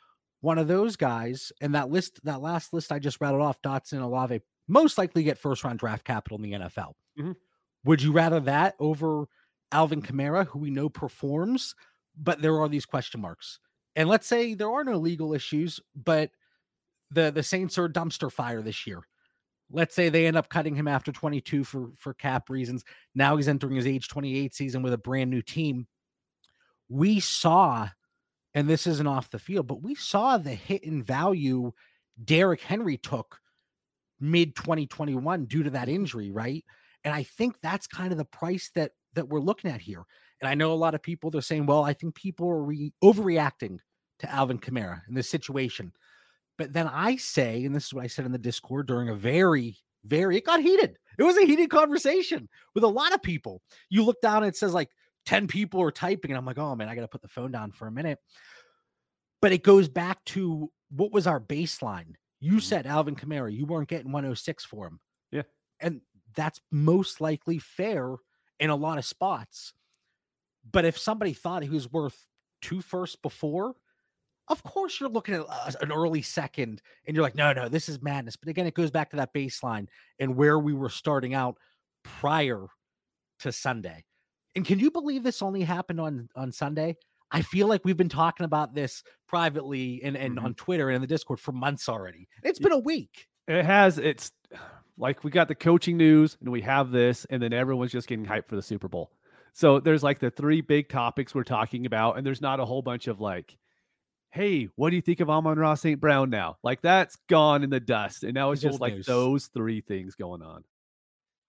one 0.41 0.59
of 0.59 0.69
those 0.69 0.97
guys 0.97 1.53
and 1.61 1.75
that 1.75 1.91
list, 1.91 2.21
that 2.25 2.41
last 2.41 2.73
list 2.73 2.93
I 2.93 2.99
just 2.99 3.21
rattled 3.21 3.43
off, 3.43 3.61
Dotson, 3.63 4.03
Olave, 4.03 4.41
most 4.69 4.99
likely 4.99 5.23
get 5.23 5.39
first 5.39 5.65
round 5.65 5.79
draft 5.79 6.05
capital 6.05 6.37
in 6.37 6.43
the 6.43 6.53
NFL. 6.53 6.93
Mm-hmm. 7.19 7.33
Would 7.85 8.03
you 8.03 8.13
rather 8.13 8.41
that 8.41 8.75
over 8.79 9.27
Alvin 9.73 10.03
Kamara, 10.03 10.47
who 10.47 10.59
we 10.59 10.71
know 10.71 10.89
performs, 10.89 11.75
but 12.17 12.41
there 12.41 12.61
are 12.61 12.69
these 12.69 12.87
question 12.87 13.21
marks? 13.21 13.59
And 13.97 14.09
let's 14.09 14.27
say 14.27 14.55
there 14.55 14.71
are 14.71 14.85
no 14.85 14.97
legal 14.97 15.35
issues, 15.35 15.81
but 15.97 16.31
the 17.11 17.31
the 17.31 17.43
Saints 17.43 17.79
are 17.79 17.87
a 17.87 17.93
dumpster 17.93 18.31
fire 18.31 18.63
this 18.63 18.87
year 18.87 19.03
let's 19.71 19.95
say 19.95 20.09
they 20.09 20.27
end 20.27 20.37
up 20.37 20.49
cutting 20.49 20.75
him 20.75 20.89
after 20.89 21.13
22 21.13 21.65
for 21.65 21.91
for 21.97 22.15
cap 22.15 22.51
reasons 22.51 22.85
now 23.15 23.37
he's 23.37 23.49
entering 23.49 23.77
his 23.77 23.87
age 23.87 24.09
28 24.09 24.55
season 24.55 24.83
with 24.83 24.93
a 24.93 24.99
brand 24.99 25.31
new 25.31 25.43
team 25.43 25.87
we 26.89 27.21
saw 27.21 27.89
and 28.55 28.69
this 28.69 28.87
isn't 28.87 29.07
off 29.07 29.31
the 29.31 29.39
field 29.39 29.67
but 29.67 29.83
we 29.83 29.95
saw 29.95 30.39
the 30.39 30.55
hit 30.55 30.83
in 30.85 31.03
value 31.03 31.73
Derrick 32.23 32.61
Henry 32.61 32.97
took 32.97 33.41
mid 34.21 34.55
2021 34.57 35.45
due 35.47 35.63
to 35.63 35.71
that 35.71 35.89
injury 35.89 36.31
right 36.31 36.65
and 37.05 37.15
i 37.15 37.23
think 37.23 37.57
that's 37.61 37.87
kind 37.87 38.13
of 38.13 38.19
the 38.19 38.25
price 38.25 38.71
that 38.75 38.93
that 39.15 39.29
we're 39.29 39.41
looking 39.41 39.71
at 39.71 39.81
here 39.81 40.05
and 40.41 40.49
i 40.49 40.55
know 40.55 40.73
a 40.73 40.75
lot 40.75 40.95
of 40.95 41.03
people 41.03 41.31
they're 41.31 41.41
saying 41.41 41.67
well 41.67 41.85
i 41.85 41.93
think 41.93 42.15
people 42.15 42.49
are 42.49 42.63
re- 42.63 42.93
overreacting 43.03 43.79
to 44.19 44.29
Alvin 44.33 44.59
Kamara 44.59 45.01
in 45.09 45.15
this 45.15 45.29
situation 45.29 45.93
but 46.59 46.73
then 46.73 46.89
I 46.89 47.17
say, 47.17 47.65
and 47.65 47.75
this 47.75 47.87
is 47.87 47.95
what 47.95 48.05
I 48.05 48.09
said 48.09 48.27
in 48.27 48.33
the 48.33 48.39
Discord 48.39 48.89
during 48.89 49.09
a 49.09 49.15
very, 49.15 49.79
very, 50.05 50.37
it 50.37 50.45
got 50.45 50.61
heated. 50.61 50.99
It 51.17 51.23
was 51.23 51.37
a 51.37 51.47
heated 51.47 51.71
conversation 51.71 52.49
with 52.75 52.85
a 52.85 52.89
lot 52.89 53.15
of 53.15 53.23
people. 53.23 53.63
You 53.89 54.05
look 54.05 54.21
down 54.21 54.43
and 54.43 54.53
it 54.53 54.57
says 54.57 54.75
like 54.75 54.91
10 55.27 55.47
people 55.47 55.81
are 55.81 55.93
typing, 55.93 56.33
and 56.33 56.39
I'm 56.39 56.45
like, 56.45 56.59
oh 56.59 56.75
man, 56.75 56.89
I 56.89 56.97
got 56.97 57.03
to 57.03 57.09
put 57.09 57.23
the 57.23 57.29
phone 57.29 57.53
down 57.53 57.71
for 57.71 57.87
a 57.87 57.93
minute. 57.93 58.19
But 59.41 59.53
it 59.53 59.63
goes 59.63 59.89
back 59.89 60.23
to 60.27 60.71
what 60.91 61.13
was 61.13 61.29
our 61.29 61.41
baseline? 61.41 62.15
You 62.41 62.53
mm-hmm. 62.53 62.59
said 62.61 62.87
Alvin 62.87 63.17
Kamara, 63.17 63.53
you 63.55 63.67
weren't 63.67 63.89
getting 63.89 64.13
106 64.13 64.65
for 64.65 64.87
him. 64.87 65.01
Yeah. 65.31 65.43
And 65.81 66.01
that's 66.35 66.61
most 66.71 67.21
likely 67.21 67.59
fair 67.59 68.17
in 68.61 68.71
a 68.71 68.77
lot 68.77 68.99
of 68.99 69.05
spots. 69.05 69.73
But 70.71 70.85
if 70.85 70.99
somebody 70.99 71.33
thought 71.33 71.63
he 71.63 71.71
was 71.71 71.91
worth 71.91 72.27
two 72.61 72.81
firsts 72.81 73.17
before, 73.17 73.75
of 74.49 74.63
course 74.63 74.99
you're 74.99 75.09
looking 75.09 75.35
at 75.35 75.45
uh, 75.49 75.73
an 75.81 75.93
early 75.93 76.23
second 76.23 76.83
and 77.07 77.15
you're 77.15 77.23
like, 77.23 77.35
no, 77.35 77.53
no, 77.53 77.69
this 77.69 77.89
is 77.89 78.03
madness. 78.03 78.37
But 78.37 78.49
again, 78.49 78.67
it 78.67 78.75
goes 78.75 78.91
back 78.91 79.11
to 79.11 79.17
that 79.17 79.35
baseline 79.35 79.89
and 80.19 80.37
where 80.37 80.59
we 80.59 80.73
were 80.73 80.89
starting 80.89 81.35
out 81.35 81.59
prior 82.03 82.67
to 83.41 83.53
Sunday. 83.53 84.05
And 84.57 84.65
can 84.65 84.79
you 84.79 84.91
believe 84.91 85.23
this 85.23 85.43
only 85.43 85.63
happened 85.63 86.01
on 86.01 86.29
on 86.35 86.51
Sunday? 86.53 86.97
I 87.31 87.43
feel 87.43 87.67
like 87.67 87.85
we've 87.85 87.97
been 87.97 88.09
talking 88.09 88.45
about 88.45 88.75
this 88.75 89.03
privately 89.27 90.01
and, 90.03 90.17
and 90.17 90.37
mm-hmm. 90.37 90.47
on 90.47 90.55
Twitter 90.55 90.89
and 90.89 90.97
in 90.97 91.01
the 91.01 91.07
Discord 91.07 91.41
for 91.41 91.53
months 91.53 91.89
already. 91.89 92.29
It's 92.43 92.59
been 92.59 92.73
a 92.73 92.79
week. 92.79 93.27
It 93.47 93.65
has. 93.65 93.99
It's 93.99 94.33
like 94.99 95.25
we 95.25 95.31
got 95.31 95.49
the 95.49 95.55
coaching 95.55 95.97
news 95.97 96.37
and 96.41 96.51
we 96.51 96.63
have 96.63 96.91
this, 96.91 97.27
and 97.31 97.43
then 97.43 97.53
everyone's 97.53 97.93
just 97.93 98.09
getting 98.09 98.27
hyped 98.27 98.49
for 98.49 98.57
the 98.57 98.63
Super 98.63 98.89
Bowl. 98.89 99.13
So 99.53 99.81
there's 99.81 100.03
like 100.03 100.19
the 100.21 100.31
three 100.31 100.61
big 100.61 100.89
topics 100.89 101.35
we're 101.35 101.45
talking 101.45 101.87
about, 101.87 102.17
and 102.17 102.27
there's 102.27 102.41
not 102.41 102.61
a 102.61 102.65
whole 102.65 102.83
bunch 102.83 103.09
of 103.09 103.21
like, 103.21 103.57
hey, 104.31 104.69
what 104.77 104.91
do 104.91 104.97
you 104.97 105.03
think 105.03 105.21
of 105.21 105.31
Amon-Ra 105.31 105.75
St. 105.75 106.01
Brown 106.01 106.31
now? 106.31 106.57
Like 106.63 106.83
that's 106.83 107.17
gone 107.29 107.65
in 107.65 107.71
the 107.71 107.81
dust. 107.81 108.25
And 108.25 108.35
now 108.35 108.51
it's 108.51 108.63
just 108.63 108.81
like 108.81 108.95
news. 108.95 109.07
those 109.07 109.47
three 109.47 109.81
things 109.81 110.15
going 110.15 110.43
on. 110.43 110.65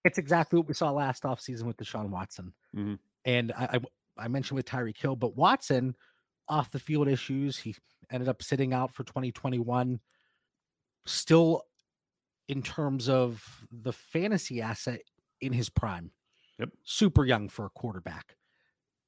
It's 0.05 0.17
exactly 0.17 0.57
what 0.57 0.67
we 0.67 0.73
saw 0.73 0.91
last 0.91 1.23
offseason 1.23 1.63
with 1.63 1.77
Deshaun 1.77 2.09
Watson. 2.09 2.53
Mhm. 2.75 2.99
And 3.25 3.51
I, 3.51 3.65
I 3.73 3.79
I 4.19 4.27
mentioned 4.27 4.55
with 4.55 4.65
Tyreek 4.65 4.97
Hill, 4.97 5.15
but 5.15 5.35
Watson 5.35 5.95
off 6.47 6.71
the 6.71 6.79
field 6.79 7.07
issues, 7.07 7.57
he 7.57 7.75
ended 8.11 8.27
up 8.27 8.41
sitting 8.41 8.73
out 8.73 8.93
for 8.93 9.03
2021. 9.03 9.99
Still 11.05 11.63
in 12.47 12.61
terms 12.61 13.07
of 13.07 13.65
the 13.71 13.93
fantasy 13.93 14.61
asset 14.61 15.01
in 15.39 15.53
his 15.53 15.69
prime. 15.69 16.11
Yep. 16.57 16.69
Super 16.83 17.25
young 17.25 17.47
for 17.47 17.65
a 17.65 17.69
quarterback. 17.69 18.35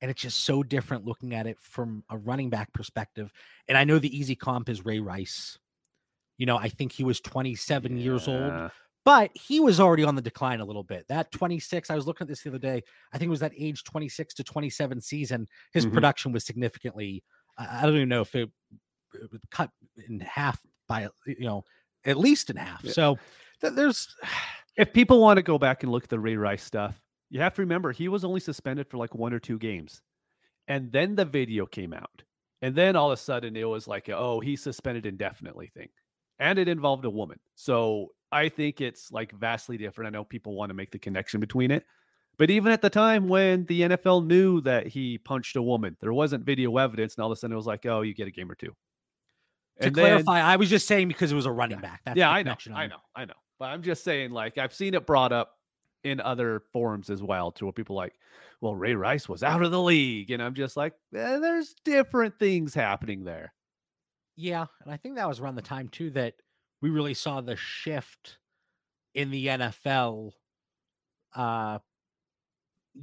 And 0.01 0.09
it's 0.09 0.21
just 0.21 0.43
so 0.43 0.63
different 0.63 1.05
looking 1.05 1.35
at 1.35 1.47
it 1.47 1.59
from 1.59 2.03
a 2.09 2.17
running 2.17 2.49
back 2.49 2.73
perspective. 2.73 3.31
And 3.67 3.77
I 3.77 3.83
know 3.83 3.99
the 3.99 4.15
easy 4.15 4.35
comp 4.35 4.69
is 4.69 4.85
Ray 4.85 4.99
Rice. 4.99 5.59
You 6.37 6.45
know, 6.45 6.57
I 6.57 6.69
think 6.69 6.91
he 6.91 7.03
was 7.03 7.19
27 7.21 7.97
years 7.97 8.27
old 8.27 8.39
Yeah. 8.39 8.69
But 9.03 9.31
he 9.35 9.59
was 9.59 9.79
already 9.79 10.03
on 10.03 10.15
the 10.15 10.21
decline 10.21 10.59
a 10.59 10.65
little 10.65 10.83
bit. 10.83 11.07
That 11.07 11.31
26, 11.31 11.89
I 11.89 11.95
was 11.95 12.05
looking 12.07 12.25
at 12.25 12.27
this 12.29 12.41
the 12.43 12.49
other 12.49 12.59
day. 12.59 12.83
I 13.13 13.17
think 13.17 13.27
it 13.27 13.31
was 13.31 13.39
that 13.39 13.53
age 13.57 13.83
26 13.83 14.33
to 14.35 14.43
27 14.43 15.01
season. 15.01 15.47
His 15.73 15.85
Mhm. 15.85 15.93
production 15.93 16.31
was 16.31 16.45
significantly, 16.45 17.23
I 17.57 17.81
don't 17.83 17.95
even 17.95 18.09
know 18.09 18.21
if 18.21 18.33
it, 18.35 18.49
it 19.13 19.31
was 19.31 19.41
cut 19.51 19.71
in 20.07 20.19
half 20.21 20.59
by, 20.87 21.07
you 21.25 21.41
know, 21.45 21.63
at 22.05 22.17
least 22.17 22.49
in 22.49 22.55
half. 22.57 22.83
Yeah. 22.83 22.91
So 22.93 23.19
th- 23.61 23.73
there's, 23.73 24.15
If 24.77 24.93
people 24.93 25.19
want 25.19 25.35
to 25.35 25.43
go 25.43 25.57
back 25.57 25.83
and 25.83 25.91
look 25.91 26.05
at 26.05 26.09
the 26.09 26.17
Ray 26.19 26.37
Rice 26.37 26.63
stuff, 26.63 26.99
you 27.29 27.41
have 27.41 27.53
to 27.55 27.61
remember 27.61 27.91
he 27.91 28.07
was 28.07 28.23
only 28.23 28.39
suspended 28.39 28.87
for 28.87 28.97
like 28.97 29.13
one 29.13 29.33
or 29.33 29.39
two 29.39 29.57
games. 29.59 30.01
And 30.69 30.89
then 30.93 31.13
the 31.15 31.25
video 31.25 31.65
came 31.65 31.91
out. 31.93 32.23
And 32.61 32.73
then 32.73 32.95
all 32.95 33.11
of 33.11 33.19
a 33.19 33.21
sudden 33.21 33.57
it 33.57 33.65
was 33.67 33.85
like, 33.85 34.07
oh, 34.09 34.39
he's 34.39 34.63
suspended 34.63 35.05
indefinitely 35.05 35.67
thing. 35.67 35.89
And 36.39 36.57
it 36.57 36.69
involved 36.69 37.03
a 37.03 37.09
woman. 37.09 37.37
So 37.55 38.13
I 38.31 38.49
think 38.49 38.81
it's 38.81 39.11
like 39.11 39.31
vastly 39.33 39.77
different. 39.77 40.07
I 40.07 40.17
know 40.17 40.23
people 40.23 40.55
want 40.55 40.69
to 40.69 40.73
make 40.73 40.91
the 40.91 40.99
connection 40.99 41.39
between 41.39 41.71
it. 41.71 41.85
But 42.37 42.49
even 42.49 42.71
at 42.71 42.81
the 42.81 42.89
time 42.89 43.27
when 43.27 43.65
the 43.65 43.81
NFL 43.81 44.25
knew 44.25 44.61
that 44.61 44.87
he 44.87 45.17
punched 45.17 45.55
a 45.57 45.61
woman, 45.61 45.97
there 45.99 46.13
wasn't 46.13 46.45
video 46.45 46.77
evidence. 46.77 47.15
And 47.15 47.23
all 47.23 47.31
of 47.31 47.35
a 47.37 47.39
sudden 47.39 47.53
it 47.53 47.57
was 47.57 47.67
like, 47.67 47.85
oh, 47.85 48.01
you 48.01 48.13
get 48.13 48.27
a 48.27 48.31
game 48.31 48.49
or 48.49 48.55
two. 48.55 48.73
to 49.79 49.87
And 49.87 49.95
then- 49.95 50.05
clarify, 50.23 50.41
I 50.41 50.55
was 50.55 50.69
just 50.69 50.87
saying 50.87 51.07
because 51.09 51.31
it 51.31 51.35
was 51.35 51.45
a 51.45 51.51
running 51.51 51.77
Yeah. 51.79 51.81
back. 51.89 52.01
That's 52.05 52.17
yeah, 52.17 52.29
I 52.31 52.43
know, 52.43 52.55
I 52.73 52.87
know, 52.87 52.97
I 53.15 53.25
know. 53.25 53.33
But 53.59 53.65
I'm 53.69 53.81
just 53.83 54.03
saying, 54.03 54.31
like, 54.31 54.57
I've 54.57 54.73
seen 54.73 54.93
it 54.93 55.05
brought 55.05 55.31
up 55.31 55.57
in 56.03 56.19
other 56.19 56.63
forums 56.73 57.09
as 57.09 57.21
well, 57.21 57.51
to 57.53 57.65
where 57.65 57.71
people 57.73 57.95
like, 57.95 58.13
well, 58.59 58.75
Ray 58.75 58.95
Rice 58.95 59.29
was 59.29 59.43
out 59.43 59.61
of 59.61 59.71
the 59.71 59.81
league, 59.81 60.31
and 60.31 60.41
I'm 60.41 60.55
just 60.55 60.75
like, 60.77 60.93
eh, 61.15 61.37
there's 61.39 61.75
different 61.85 62.39
things 62.39 62.73
happening 62.73 63.23
there. 63.23 63.53
Yeah, 64.35 64.65
and 64.83 64.91
I 64.91 64.97
think 64.97 65.15
that 65.15 65.27
was 65.27 65.39
around 65.39 65.55
the 65.55 65.61
time 65.61 65.89
too 65.89 66.09
that 66.11 66.33
we 66.81 66.89
really 66.89 67.13
saw 67.13 67.41
the 67.41 67.55
shift 67.55 68.37
in 69.13 69.29
the 69.31 69.47
NFL 69.47 70.31
uh 71.35 71.79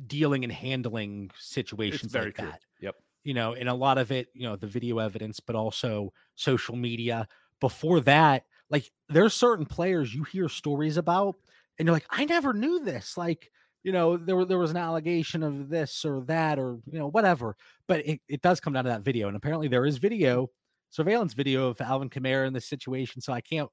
dealing 0.07 0.45
and 0.45 0.53
handling 0.53 1.31
situations 1.39 2.13
very 2.13 2.27
like 2.27 2.37
true. 2.37 2.47
that. 2.47 2.61
Yep. 2.81 2.95
You 3.25 3.35
know, 3.35 3.55
and 3.55 3.69
a 3.69 3.75
lot 3.75 3.99
of 3.99 4.13
it, 4.13 4.29
you 4.35 4.43
know, 4.43 4.57
the 4.57 4.67
video 4.67 4.99
evidence, 4.99 5.41
but 5.41 5.57
also 5.57 6.13
social 6.35 6.77
media. 6.77 7.27
Before 7.61 8.01
that, 8.01 8.45
like 8.71 8.91
there's 9.09 9.35
certain 9.35 9.67
players 9.67 10.15
you 10.15 10.25
hear 10.25 10.49
stories 10.49 10.97
about 10.97 11.37
and 11.79 11.87
you're 11.87 11.95
like, 11.95 12.07
I 12.11 12.25
never 12.25 12.53
knew 12.53 12.85
this. 12.85 13.17
Like, 13.17 13.51
you 13.83 13.93
know, 13.93 14.17
there 14.17 14.37
were 14.37 14.45
there 14.45 14.59
was 14.59 14.71
an 14.71 14.77
allegation 14.77 15.43
of 15.43 15.69
this 15.69 16.05
or 16.05 16.21
that 16.27 16.59
or 16.59 16.79
you 16.91 16.99
know, 16.99 17.09
whatever. 17.09 17.57
But 17.87 18.07
it, 18.07 18.21
it 18.29 18.43
does 18.43 18.61
come 18.61 18.73
down 18.73 18.85
to 18.85 18.91
that 18.91 19.03
video. 19.03 19.29
And 19.29 19.37
apparently 19.37 19.69
there 19.69 19.87
is 19.87 19.99
video 19.99 20.51
surveillance 20.91 21.35
video 21.35 21.69
of 21.69 21.81
Alvin 21.81 22.11
Kamara 22.11 22.47
in 22.47 22.53
this 22.53 22.67
situation. 22.67 23.21
So 23.21 23.33
I 23.33 23.41
can't, 23.41 23.69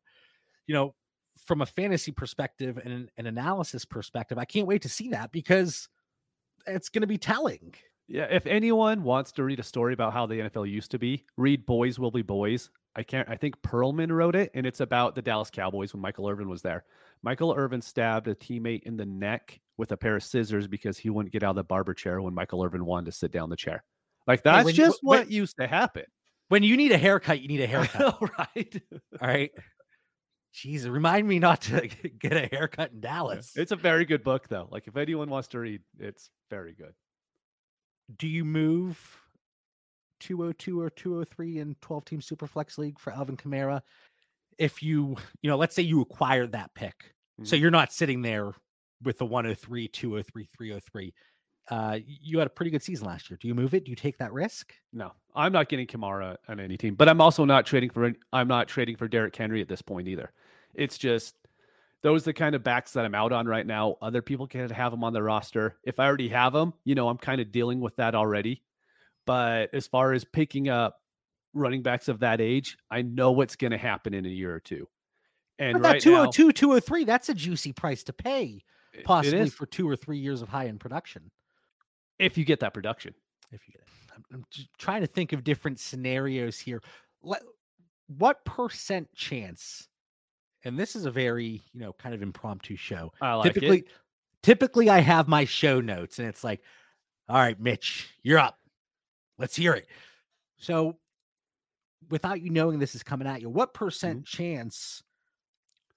you 0.67 0.73
know, 0.73 0.95
from 1.45 1.61
a 1.61 1.65
fantasy 1.65 2.11
perspective 2.11 2.77
and 2.83 2.93
an, 2.93 3.09
an 3.17 3.27
analysis 3.27 3.85
perspective, 3.85 4.37
I 4.37 4.45
can't 4.45 4.67
wait 4.67 4.81
to 4.83 4.89
see 4.89 5.09
that 5.09 5.31
because 5.31 5.87
it's 6.65 6.89
going 6.89 7.01
to 7.01 7.07
be 7.07 7.17
telling. 7.17 7.73
Yeah. 8.07 8.27
If 8.29 8.45
anyone 8.45 9.03
wants 9.03 9.31
to 9.33 9.43
read 9.43 9.59
a 9.59 9.63
story 9.63 9.93
about 9.93 10.13
how 10.13 10.25
the 10.25 10.35
NFL 10.35 10.69
used 10.69 10.91
to 10.91 10.99
be, 10.99 11.25
read 11.37 11.65
Boys 11.65 11.99
Will 11.99 12.11
Be 12.11 12.21
Boys. 12.21 12.69
I 12.95 13.03
can't, 13.03 13.27
I 13.27 13.35
think 13.35 13.61
Pearlman 13.61 14.09
wrote 14.11 14.35
it, 14.35 14.51
and 14.53 14.65
it's 14.65 14.79
about 14.79 15.15
the 15.15 15.21
Dallas 15.21 15.49
Cowboys 15.49 15.93
when 15.93 16.01
Michael 16.01 16.29
Irvin 16.29 16.47
was 16.47 16.61
there. 16.61 16.85
Michael 17.23 17.53
Irvin 17.53 17.81
stabbed 17.81 18.27
a 18.27 18.35
teammate 18.35 18.83
in 18.83 18.95
the 18.95 19.05
neck 19.05 19.59
with 19.77 19.91
a 19.91 19.97
pair 19.97 20.15
of 20.15 20.23
scissors 20.23 20.67
because 20.67 20.97
he 20.97 21.09
wouldn't 21.09 21.33
get 21.33 21.43
out 21.43 21.49
of 21.49 21.55
the 21.57 21.63
barber 21.63 21.93
chair 21.93 22.21
when 22.21 22.33
Michael 22.33 22.63
Irvin 22.63 22.85
wanted 22.85 23.07
to 23.07 23.11
sit 23.11 23.31
down 23.31 23.49
the 23.49 23.57
chair. 23.57 23.83
Like 24.27 24.43
that's 24.43 24.65
when 24.65 24.73
just 24.73 24.99
when- 25.01 25.19
what 25.19 25.31
used 25.31 25.57
to 25.57 25.67
happen. 25.67 26.05
When 26.49 26.63
you 26.63 26.77
need 26.77 26.91
a 26.91 26.97
haircut, 26.97 27.41
you 27.41 27.47
need 27.47 27.61
a 27.61 27.67
haircut. 27.67 28.21
right? 28.39 28.81
all 29.21 29.27
right. 29.27 29.51
Jeez, 30.53 30.89
remind 30.89 31.27
me 31.27 31.39
not 31.39 31.61
to 31.63 31.87
get 32.19 32.33
a 32.33 32.47
haircut 32.47 32.91
in 32.91 33.01
Dallas. 33.01 33.53
It's 33.55 33.71
a 33.71 33.75
very 33.75 34.05
good 34.05 34.23
book, 34.23 34.47
though. 34.47 34.67
Like 34.71 34.87
if 34.87 34.95
anyone 34.95 35.29
wants 35.29 35.49
to 35.49 35.59
read, 35.59 35.81
it's 35.99 36.29
very 36.49 36.73
good. 36.73 36.93
Do 38.17 38.27
you 38.27 38.45
move 38.45 39.19
202 40.21 40.79
or 40.81 40.89
203 40.89 41.59
in 41.59 41.75
12 41.81 42.05
team 42.05 42.19
Superflex 42.21 42.77
League 42.77 42.99
for 42.99 43.11
Alvin 43.11 43.35
Kamara? 43.35 43.81
If 44.57 44.81
you, 44.81 45.17
you 45.41 45.49
know, 45.49 45.57
let's 45.57 45.75
say 45.75 45.81
you 45.81 46.01
acquired 46.01 46.53
that 46.53 46.73
pick. 46.75 47.13
So 47.43 47.55
Mhm. 47.55 47.59
you're 47.59 47.71
not 47.71 47.91
sitting 47.91 48.21
there 48.21 48.53
with 49.03 49.17
the 49.17 49.25
103, 49.25 49.89
203, 49.89 50.45
303. 50.45 51.13
Uh, 51.69 51.99
you 52.05 52.37
had 52.37 52.47
a 52.47 52.49
pretty 52.49 52.69
good 52.69 52.83
season 52.83 53.07
last 53.07 53.29
year. 53.29 53.37
Do 53.41 53.47
you 53.47 53.55
move 53.55 53.73
it? 53.73 53.85
Do 53.85 53.89
you 53.89 53.95
take 53.95 54.17
that 54.19 54.31
risk? 54.31 54.73
No, 54.93 55.11
I'm 55.35 55.51
not 55.51 55.67
getting 55.67 55.87
Kamara 55.87 56.37
on 56.47 56.59
any 56.59 56.77
team, 56.77 56.95
but 56.95 57.09
I'm 57.09 57.21
also 57.21 57.43
not 57.43 57.65
trading 57.65 57.89
for. 57.89 58.13
I'm 58.31 58.47
not 58.47 58.67
trading 58.67 58.97
for 58.97 59.07
Derrick 59.07 59.35
Henry 59.35 59.61
at 59.61 59.67
this 59.67 59.81
point 59.81 60.07
either. 60.07 60.31
It's 60.75 60.97
just 60.97 61.35
those 62.03 62.21
are 62.23 62.25
the 62.25 62.33
kind 62.33 62.53
of 62.53 62.63
backs 62.63 62.93
that 62.93 63.03
I'm 63.03 63.15
out 63.15 63.31
on 63.31 63.47
right 63.47 63.65
now. 63.65 63.97
Other 64.01 64.21
people 64.21 64.45
can 64.45 64.69
have 64.69 64.91
them 64.91 65.03
on 65.03 65.11
their 65.13 65.23
roster. 65.23 65.77
If 65.83 65.99
I 65.99 66.05
already 66.05 66.29
have 66.29 66.53
them, 66.53 66.73
you 66.83 66.93
know, 66.93 67.09
I'm 67.09 67.17
kind 67.17 67.41
of 67.41 67.51
dealing 67.51 67.79
with 67.79 67.95
that 67.95 68.13
already. 68.13 68.61
But 69.25 69.73
as 69.73 69.87
far 69.87 70.13
as 70.13 70.23
picking 70.23 70.69
up 70.69 71.01
running 71.53 71.81
backs 71.81 72.07
of 72.07 72.19
that 72.19 72.41
age, 72.41 72.77
I 72.91 73.01
know 73.01 73.31
what's 73.31 73.55
going 73.55 73.71
to 73.71 73.77
happen 73.77 74.13
in 74.13 74.23
a 74.25 74.29
year 74.29 74.53
or 74.53 74.59
two. 74.59 74.87
And 75.57 75.81
right 75.81 75.93
that 75.93 76.01
202, 76.01 76.45
now, 76.45 76.51
203, 76.51 77.05
that's 77.05 77.29
a 77.29 77.33
juicy 77.33 77.73
price 77.73 78.03
to 78.03 78.13
pay, 78.13 78.63
possibly 79.03 79.49
for 79.49 79.65
two 79.65 79.89
or 79.89 79.95
three 79.95 80.19
years 80.19 80.41
of 80.41 80.49
high 80.49 80.67
end 80.67 80.79
production. 80.79 81.31
If 82.19 82.37
you 82.37 82.45
get 82.45 82.59
that 82.61 82.73
production. 82.73 83.13
if 83.51 83.61
you 83.67 83.73
get 83.73 83.81
it. 83.81 83.87
I'm, 84.15 84.23
I'm 84.33 84.45
just 84.49 84.69
trying 84.77 85.01
to 85.01 85.07
think 85.07 85.33
of 85.33 85.43
different 85.43 85.79
scenarios 85.79 86.57
here. 86.59 86.81
Let, 87.21 87.41
what 88.07 88.43
percent 88.45 89.13
chance? 89.13 89.87
And 90.63 90.79
this 90.79 90.95
is 90.95 91.05
a 91.05 91.11
very, 91.11 91.63
you 91.73 91.79
know, 91.79 91.93
kind 91.93 92.15
of 92.15 92.21
impromptu 92.21 92.75
show. 92.75 93.11
I 93.21 93.33
like 93.33 93.53
typically, 93.53 93.79
it. 93.79 93.87
typically 94.41 94.89
I 94.89 94.99
have 94.99 95.27
my 95.27 95.45
show 95.45 95.81
notes 95.81 96.19
and 96.19 96.27
it's 96.27 96.43
like, 96.43 96.61
all 97.27 97.37
right, 97.37 97.59
Mitch, 97.59 98.09
you're 98.23 98.39
up. 98.39 98.57
Let's 99.37 99.55
hear 99.55 99.73
it. 99.73 99.87
So 100.57 100.97
without 102.09 102.41
you 102.41 102.49
knowing 102.51 102.79
this 102.79 102.95
is 102.95 103.03
coming 103.03 103.27
at 103.27 103.41
you, 103.41 103.49
what 103.49 103.73
percent 103.73 104.23
Mm-hmm. 104.23 104.43
chance 104.43 105.03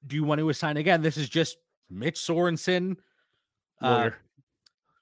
do 0.07 0.17
you 0.17 0.25
want 0.25 0.41
to 0.41 0.49
assign? 0.49 0.77
Again, 0.77 1.03
this 1.03 1.17
is 1.17 1.29
just 1.29 1.57
Mitch 1.91 2.17
Sorensen, 2.19 2.97
uh, 3.81 4.11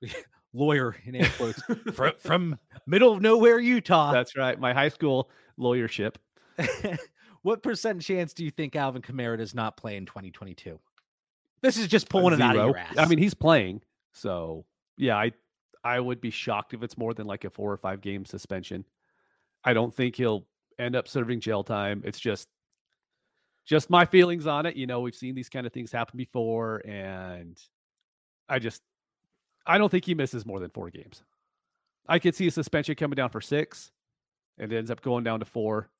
Lawyer. 0.57 0.97
in 1.05 1.15
air 1.15 1.31
quotes 1.37 1.63
from, 1.93 2.13
from 2.19 2.59
middle 2.87 3.13
of 3.13 3.21
nowhere, 3.21 3.59
Utah. 3.59 4.13
That's 4.13 4.37
right. 4.37 4.59
My 4.59 4.73
high 4.73 4.89
school 4.89 5.31
lawyership. 5.59 6.17
what 7.43 7.63
percent 7.63 8.01
chance 8.03 8.33
do 8.33 8.45
you 8.45 8.51
think 8.51 8.75
Alvin 8.75 9.03
Kamara 9.03 9.37
does 9.37 9.55
not 9.55 9.77
play 9.77 9.97
in 9.97 10.07
2022? 10.07 10.79
This 11.63 11.77
is 11.77 11.89
just 11.89 12.09
pulling 12.09 12.35
it 12.35 12.41
out 12.41 12.57
of 12.57 12.67
your 12.67 12.79
ass. 12.79 12.95
I 12.99 13.07
mean, 13.07 13.19
he's 13.19 13.35
playing, 13.35 13.83
so 14.13 14.65
yeah, 14.97 15.17
I 15.17 15.33
I 15.85 16.01
would 16.01 16.21
be 16.21 16.31
shocked 16.31 16.75
if 16.75 16.83
it's 16.83 16.99
more 16.99 17.15
than 17.15 17.27
like 17.27 17.45
a 17.45 17.51
four 17.51 17.73
or 17.73 17.77
five 17.77 18.01
game 18.01 18.25
suspension. 18.25 18.85
I 19.65 19.73
don't 19.73 19.95
think 19.95 20.17
he'll 20.17 20.47
end 20.79 20.97
up 20.97 21.09
serving 21.09 21.41
jail 21.41 21.65
time. 21.65 22.03
It's 22.05 22.21
just 22.21 22.49
just 23.65 23.91
my 23.91 24.05
feelings 24.05 24.47
on 24.47 24.67
it. 24.67 24.77
You 24.77 24.87
know, 24.87 25.01
we've 25.01 25.15
seen 25.15 25.35
these 25.35 25.49
kind 25.49 25.67
of 25.67 25.73
things 25.73 25.91
happen 25.91 26.17
before, 26.17 26.83
and 26.87 27.61
I 28.49 28.59
just 28.59 28.83
I 29.67 29.79
don't 29.79 29.91
think 29.91 30.05
he 30.05 30.15
misses 30.15 30.47
more 30.47 30.61
than 30.61 30.71
four 30.71 30.91
games. 30.91 31.23
I 32.09 32.19
could 32.19 32.35
see 32.35 32.47
a 32.47 32.51
suspension 32.51 32.95
coming 32.95 33.17
down 33.17 33.31
for 33.31 33.41
six, 33.41 33.91
and 34.59 34.73
it 34.73 34.77
ends 34.77 34.91
up 34.91 35.03
going 35.03 35.25
down 35.25 35.41
to 35.41 35.47
four 35.47 35.91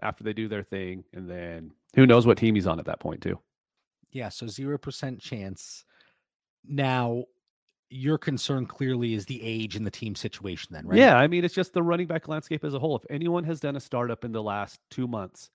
after 0.00 0.22
they 0.22 0.32
do 0.32 0.46
their 0.48 0.62
thing, 0.62 1.04
and 1.12 1.28
then 1.28 1.72
who 1.94 2.06
knows 2.06 2.26
what 2.26 2.38
team 2.38 2.54
he's 2.54 2.66
on 2.66 2.78
at 2.78 2.84
that 2.86 3.00
point 3.00 3.20
too. 3.20 3.38
yeah, 4.12 4.28
so 4.28 4.46
0% 4.46 5.20
chance. 5.20 5.84
Now, 6.66 7.24
your 7.90 8.18
concern 8.18 8.66
clearly 8.66 9.14
is 9.14 9.26
the 9.26 9.42
age 9.42 9.74
and 9.74 9.84
the 9.84 9.90
team 9.90 10.14
situation, 10.14 10.68
then, 10.72 10.86
right? 10.86 10.98
Yeah, 10.98 11.16
I 11.16 11.26
mean, 11.26 11.44
it's 11.44 11.54
just 11.54 11.72
the 11.72 11.82
running 11.82 12.06
back 12.06 12.28
landscape 12.28 12.64
as 12.64 12.74
a 12.74 12.78
whole. 12.78 12.96
If 12.96 13.04
anyone 13.10 13.44
has 13.44 13.60
done 13.60 13.76
a 13.76 13.80
startup 13.80 14.24
in 14.24 14.32
the 14.32 14.42
last 14.42 14.78
two 14.90 15.08
months, 15.08 15.50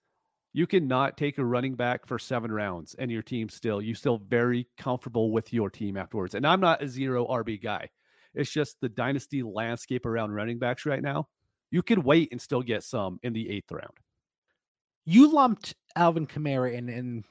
You 0.55 0.67
cannot 0.67 1.17
take 1.17 1.39
a 1.39 1.45
running 1.45 1.74
back 1.75 2.05
for 2.05 2.19
seven 2.19 2.51
rounds 2.51 2.95
and 3.00 3.10
your 3.12 3.24
team 3.24 3.50
still, 3.50 3.81
you 3.81 3.95
still 3.95 4.17
very 4.19 4.67
comfortable 4.77 5.31
with 5.31 5.51
your 5.51 5.69
team 5.72 5.98
afterwards. 5.98 6.36
And 6.36 6.45
I'm 6.45 6.60
not 6.62 6.83
a 6.83 6.88
zero 6.88 7.25
RB 7.27 7.62
guy. 7.62 7.89
It's 8.36 8.51
just 8.51 8.77
the 8.79 8.89
dynasty 8.89 9.41
landscape 9.41 10.05
around 10.05 10.31
running 10.31 10.60
backs 10.60 10.86
right 10.86 11.01
now. 11.01 11.27
You 11.72 11.81
could 11.81 12.00
wait 12.00 12.29
and 12.31 12.39
still 12.39 12.62
get 12.62 12.83
some 12.83 13.19
in 13.24 13.33
the 13.33 13.50
eighth 13.50 13.72
round. 13.72 13.98
You 15.05 15.31
lumped 15.31 15.74
Alvin 15.95 16.27
Kamara 16.27 16.74
in, 16.74 16.88
in 16.88 17.24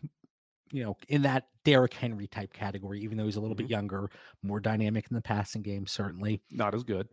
you 0.73 0.83
know, 0.83 0.97
in 1.09 1.23
that 1.23 1.45
Derrick 1.65 1.95
Henry 1.95 2.27
type 2.27 2.53
category, 2.53 3.01
even 3.03 3.17
though 3.17 3.25
he's 3.27 3.37
a 3.37 3.41
little 3.41 3.55
Mhm. 3.55 3.59
bit 3.59 3.71
younger, 3.71 4.11
more 4.43 4.59
dynamic 4.59 5.07
in 5.11 5.15
the 5.15 5.23
passing 5.23 5.63
game, 5.63 5.87
certainly. 5.87 6.43
Not 6.51 6.75
as 6.75 6.83
good. 6.83 7.09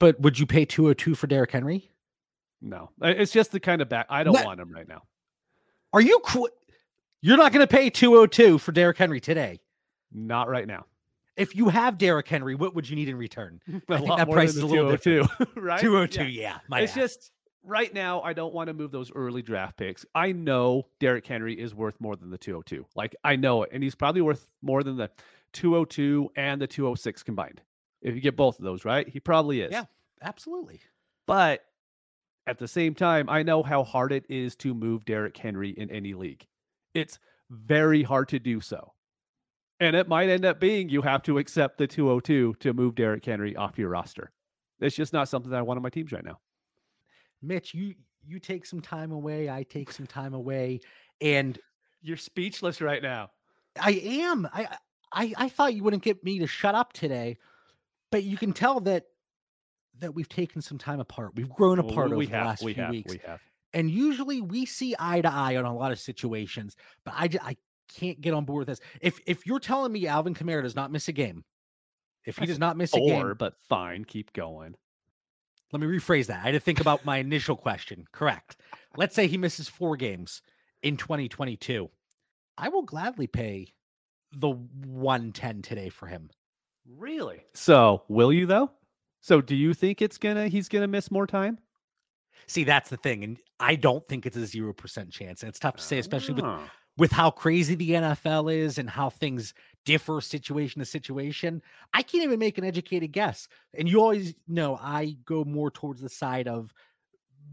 But 0.00 0.20
would 0.20 0.38
you 0.38 0.46
pay 0.46 0.64
202 0.66 1.14
for 1.14 1.26
Derrick 1.28 1.52
Henry? 1.52 1.90
No, 2.60 2.90
it's 3.00 3.32
just 3.32 3.52
the 3.52 3.60
kind 3.60 3.80
of 3.80 3.88
back. 3.88 4.06
I 4.10 4.22
don't 4.24 4.34
Let- 4.34 4.44
want 4.46 4.60
him 4.60 4.70
right 4.72 4.88
now. 4.88 5.02
Are 5.94 6.00
you 6.00 6.18
qu- 6.18 6.48
You're 7.22 7.36
not 7.38 7.52
going 7.52 7.66
to 7.66 7.72
pay 7.72 7.88
202 7.88 8.58
for 8.58 8.72
Derrick 8.72 8.98
Henry 8.98 9.20
today. 9.20 9.60
Not 10.12 10.48
right 10.48 10.66
now. 10.66 10.86
If 11.36 11.56
you 11.56 11.68
have 11.68 11.98
Derrick 11.98 12.28
Henry, 12.28 12.54
what 12.54 12.74
would 12.74 12.88
you 12.88 12.96
need 12.96 13.08
in 13.08 13.16
return? 13.16 13.60
Think 13.66 13.86
that 13.88 14.28
price 14.30 14.50
is 14.50 14.58
a 14.62 14.66
little 14.66 14.96
202, 14.98 15.50
right? 15.60 15.80
202, 15.80 16.24
Yeah. 16.24 16.58
yeah. 16.70 16.78
it's 16.82 16.92
bad. 16.94 17.00
just 17.00 17.30
right 17.62 17.92
now. 17.94 18.20
I 18.22 18.32
don't 18.34 18.52
want 18.54 18.68
to 18.68 18.74
move 18.74 18.90
those 18.90 19.10
early 19.14 19.40
draft 19.42 19.76
picks. 19.76 20.04
I 20.14 20.32
know 20.32 20.86
Derrick 21.00 21.26
Henry 21.26 21.54
is 21.58 21.74
worth 21.74 22.00
more 22.00 22.14
than 22.16 22.30
the 22.30 22.38
202. 22.38 22.86
Like 22.94 23.16
I 23.24 23.36
know 23.36 23.62
it, 23.62 23.70
and 23.72 23.82
he's 23.82 23.94
probably 23.94 24.20
worth 24.20 24.50
more 24.62 24.82
than 24.82 24.96
the 24.96 25.10
202 25.54 26.30
and 26.36 26.60
the 26.60 26.66
206 26.66 27.22
combined. 27.22 27.62
If 28.02 28.14
you 28.14 28.20
get 28.20 28.36
both 28.36 28.58
of 28.58 28.64
those, 28.64 28.84
right? 28.84 29.08
He 29.08 29.18
probably 29.18 29.60
is. 29.60 29.72
Yeah. 29.72 29.84
absolutely. 30.22 30.80
But 31.26 31.64
at 32.46 32.58
the 32.58 32.68
same 32.68 32.94
time, 32.94 33.28
I 33.28 33.42
know 33.42 33.62
how 33.62 33.84
hard 33.84 34.12
it 34.12 34.24
is 34.28 34.54
to 34.56 34.74
move 34.74 35.04
Derrick 35.04 35.36
Henry 35.36 35.70
in 35.70 35.90
any 35.90 36.14
league. 36.14 36.46
It's 36.92 37.18
very 37.50 38.02
hard 38.02 38.28
to 38.28 38.38
do 38.38 38.60
so. 38.60 38.92
And 39.80 39.96
it 39.96 40.08
might 40.08 40.28
end 40.28 40.44
up 40.44 40.60
being 40.60 40.88
you 40.88 41.02
have 41.02 41.22
to 41.24 41.38
accept 41.38 41.78
the 41.78 41.86
202 41.86 42.54
to 42.60 42.72
move 42.72 42.94
Derrick 42.94 43.24
Henry 43.24 43.56
off 43.56 43.78
your 43.78 43.88
roster. 43.88 44.30
It's 44.80 44.96
just 44.96 45.12
not 45.12 45.28
something 45.28 45.50
that 45.50 45.58
I 45.58 45.62
want 45.62 45.78
on 45.78 45.82
my 45.82 45.90
teams 45.90 46.12
right 46.12 46.24
now. 46.24 46.38
Mitch, 47.42 47.74
you 47.74 47.94
you 48.26 48.38
take 48.38 48.64
some 48.64 48.80
time 48.80 49.12
away, 49.12 49.50
I 49.50 49.64
take 49.64 49.92
some 49.92 50.06
time 50.06 50.34
away, 50.34 50.80
and 51.20 51.58
You're 52.02 52.16
speechless 52.16 52.80
right 52.80 53.02
now. 53.02 53.30
I 53.80 53.92
am. 53.92 54.48
I 54.52 54.68
I 55.12 55.34
I 55.36 55.48
thought 55.48 55.74
you 55.74 55.82
wouldn't 55.82 56.02
get 56.02 56.22
me 56.24 56.38
to 56.38 56.46
shut 56.46 56.74
up 56.74 56.92
today, 56.92 57.38
but 58.10 58.22
you 58.24 58.36
can 58.36 58.52
tell 58.52 58.80
that 58.80 59.04
that 60.00 60.14
we've 60.14 60.28
taken 60.28 60.60
some 60.60 60.78
time 60.78 61.00
apart. 61.00 61.32
We've 61.36 61.48
grown 61.48 61.78
Well, 61.78 61.90
apart 61.90 62.06
over 62.08 62.16
we 62.16 62.26
the 62.26 62.32
have, 62.36 62.46
last 62.46 62.62
we 62.62 62.74
few 62.74 62.82
have, 62.82 62.90
weeks. 62.90 63.12
we 63.12 63.20
have. 63.26 63.40
and 63.72 63.90
usually 63.90 64.40
we 64.40 64.64
see 64.66 64.94
eye 64.98 65.20
to 65.20 65.30
eye 65.32 65.56
on 65.56 65.64
a 65.64 65.74
lot 65.74 65.92
of 65.92 65.98
situations 65.98 66.76
but 67.04 67.14
i 67.16 67.28
i 67.42 67.56
can't 67.92 68.20
get 68.20 68.32
on 68.34 68.44
board 68.44 68.60
with 68.60 68.68
this 68.68 68.80
if 69.00 69.20
if 69.26 69.46
you're 69.46 69.58
telling 69.60 69.92
me 69.92 70.06
alvin 70.06 70.34
kamara 70.34 70.62
does 70.62 70.74
not 70.76 70.90
miss 70.92 71.08
a 71.08 71.12
game 71.12 71.44
if 72.24 72.36
he 72.38 72.46
does 72.46 72.58
not 72.58 72.76
miss 72.76 72.94
a 72.94 72.98
Or, 73.00 73.08
game 73.28 73.34
but 73.38 73.54
fine, 73.68 74.04
keep 74.04 74.32
going. 74.32 74.74
let 75.72 75.80
me 75.80 75.86
rephrase 75.86 76.26
that 76.26 76.40
i 76.42 76.46
had 76.46 76.52
to 76.52 76.60
think 76.60 76.80
about 76.80 77.04
my 77.04 77.18
initial 77.18 77.56
question 77.56 78.04
correct 78.12 78.56
let's 78.96 79.14
say 79.14 79.26
he 79.26 79.36
misses 79.38 79.68
four 79.68 79.96
games 79.96 80.40
in 80.82 80.96
2022 80.96 81.90
i 82.58 82.68
will 82.68 82.82
gladly 82.82 83.26
pay 83.26 83.68
the 84.32 84.50
110 84.50 85.62
today 85.62 85.88
for 85.88 86.06
him 86.06 86.30
Really? 86.86 87.42
So, 87.54 88.02
will 88.08 88.30
you 88.30 88.44
though? 88.44 88.70
So, 89.26 89.40
do 89.40 89.56
you 89.56 89.72
think 89.72 90.02
it's 90.02 90.18
gonna 90.18 90.48
he's 90.48 90.68
gonna 90.68 90.86
miss 90.86 91.10
more 91.10 91.26
time? 91.26 91.58
see 92.46 92.62
that's 92.64 92.90
the 92.90 92.96
thing 92.98 93.24
and 93.24 93.38
i 93.58 93.74
don't 93.74 94.06
think 94.06 94.26
it's 94.26 94.36
a 94.36 94.40
0% 94.40 95.10
chance 95.10 95.42
and 95.42 95.48
it's 95.48 95.58
tough 95.58 95.76
to 95.76 95.82
say 95.82 95.98
especially 95.98 96.34
with 96.34 96.44
Oh. 96.44 96.68
with 96.98 97.10
how 97.10 97.30
crazy 97.30 97.74
the 97.74 97.92
NFL 97.92 98.54
is 98.54 98.76
and 98.76 98.90
how 98.90 99.08
things 99.08 99.54
differ 99.86 100.20
situation 100.20 100.80
to 100.80 100.84
situation, 100.84 101.62
I 101.94 102.02
can't 102.02 102.22
even 102.22 102.38
make 102.38 102.58
an 102.58 102.64
educated 102.64 103.12
guess. 103.12 103.48
And 103.78 103.88
you 103.88 104.00
always 104.00 104.34
know 104.46 104.76
I 104.76 105.16
go 105.24 105.42
more 105.44 105.70
towards 105.70 106.02
the 106.02 106.08
side 106.10 106.46
of 106.48 106.72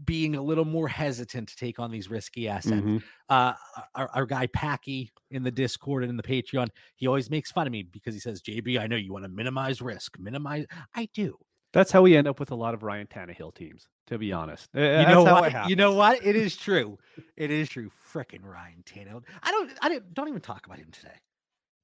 being 0.04 0.34
a 0.36 0.42
little 0.42 0.64
more 0.66 0.88
hesitant 0.88 1.48
to 1.48 1.56
take 1.56 1.78
on 1.78 1.90
these 1.90 2.10
risky 2.10 2.48
assets. 2.48 2.82
Mhm. 2.82 3.02
Uh, 3.30 3.54
our, 3.94 4.10
our 4.14 4.26
guy 4.26 4.46
Packy 4.48 5.10
in 5.30 5.42
the 5.42 5.50
Discord 5.50 6.02
and 6.02 6.10
in 6.10 6.16
the 6.18 6.22
Patreon, 6.22 6.68
he 6.96 7.06
always 7.06 7.30
makes 7.30 7.50
fun 7.50 7.66
of 7.66 7.72
me 7.72 7.82
because 7.82 8.12
he 8.14 8.20
says, 8.20 8.42
"JB, 8.42 8.78
I 8.78 8.86
know 8.86 8.96
you 8.96 9.12
want 9.12 9.24
to 9.24 9.30
minimize 9.30 9.80
risk, 9.80 10.18
minimize." 10.18 10.66
I 10.94 11.08
do. 11.14 11.38
That's 11.72 11.90
how 11.90 12.02
we 12.02 12.16
end 12.16 12.26
up 12.28 12.38
with 12.38 12.50
a 12.50 12.54
lot 12.54 12.74
of 12.74 12.82
Ryan 12.82 13.06
Tannehill 13.06 13.54
teams, 13.54 13.88
to 14.08 14.18
be 14.18 14.32
honest. 14.32 14.68
Uh, 14.76 14.80
You 14.80 14.86
that's 14.88 15.10
know 15.10 15.24
what? 15.24 15.70
You 15.70 15.76
know 15.76 15.94
what? 15.94 16.24
It 16.24 16.36
is 16.36 16.56
true. 16.66 16.98
It 17.36 17.50
is 17.50 17.68
true. 17.68 17.90
Frickin' 18.12 18.44
Ryan 18.44 18.82
Tannehill. 18.84 19.22
I 19.42 19.50
don't. 19.50 19.70
I 19.80 19.88
don't. 19.88 20.12
Don't 20.14 20.28
even 20.28 20.40
talk 20.42 20.66
about 20.66 20.78
him 20.78 20.88
today. 20.92 21.14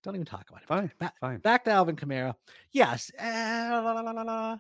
Don't 0.05 0.15
even 0.15 0.27
talk 0.27 0.49
about 0.49 0.61
him. 0.63 0.67
Fine. 0.69 0.93
Ba- 0.99 1.13
fine. 1.21 1.39
back 1.39 1.65
to 1.65 1.71
Alvin 1.71 1.97
Kamara. 1.97 2.35
Yes. 2.71 3.11
eh, 3.19 3.69
la, 3.71 3.93
la, 3.93 4.23
la. 4.23 4.59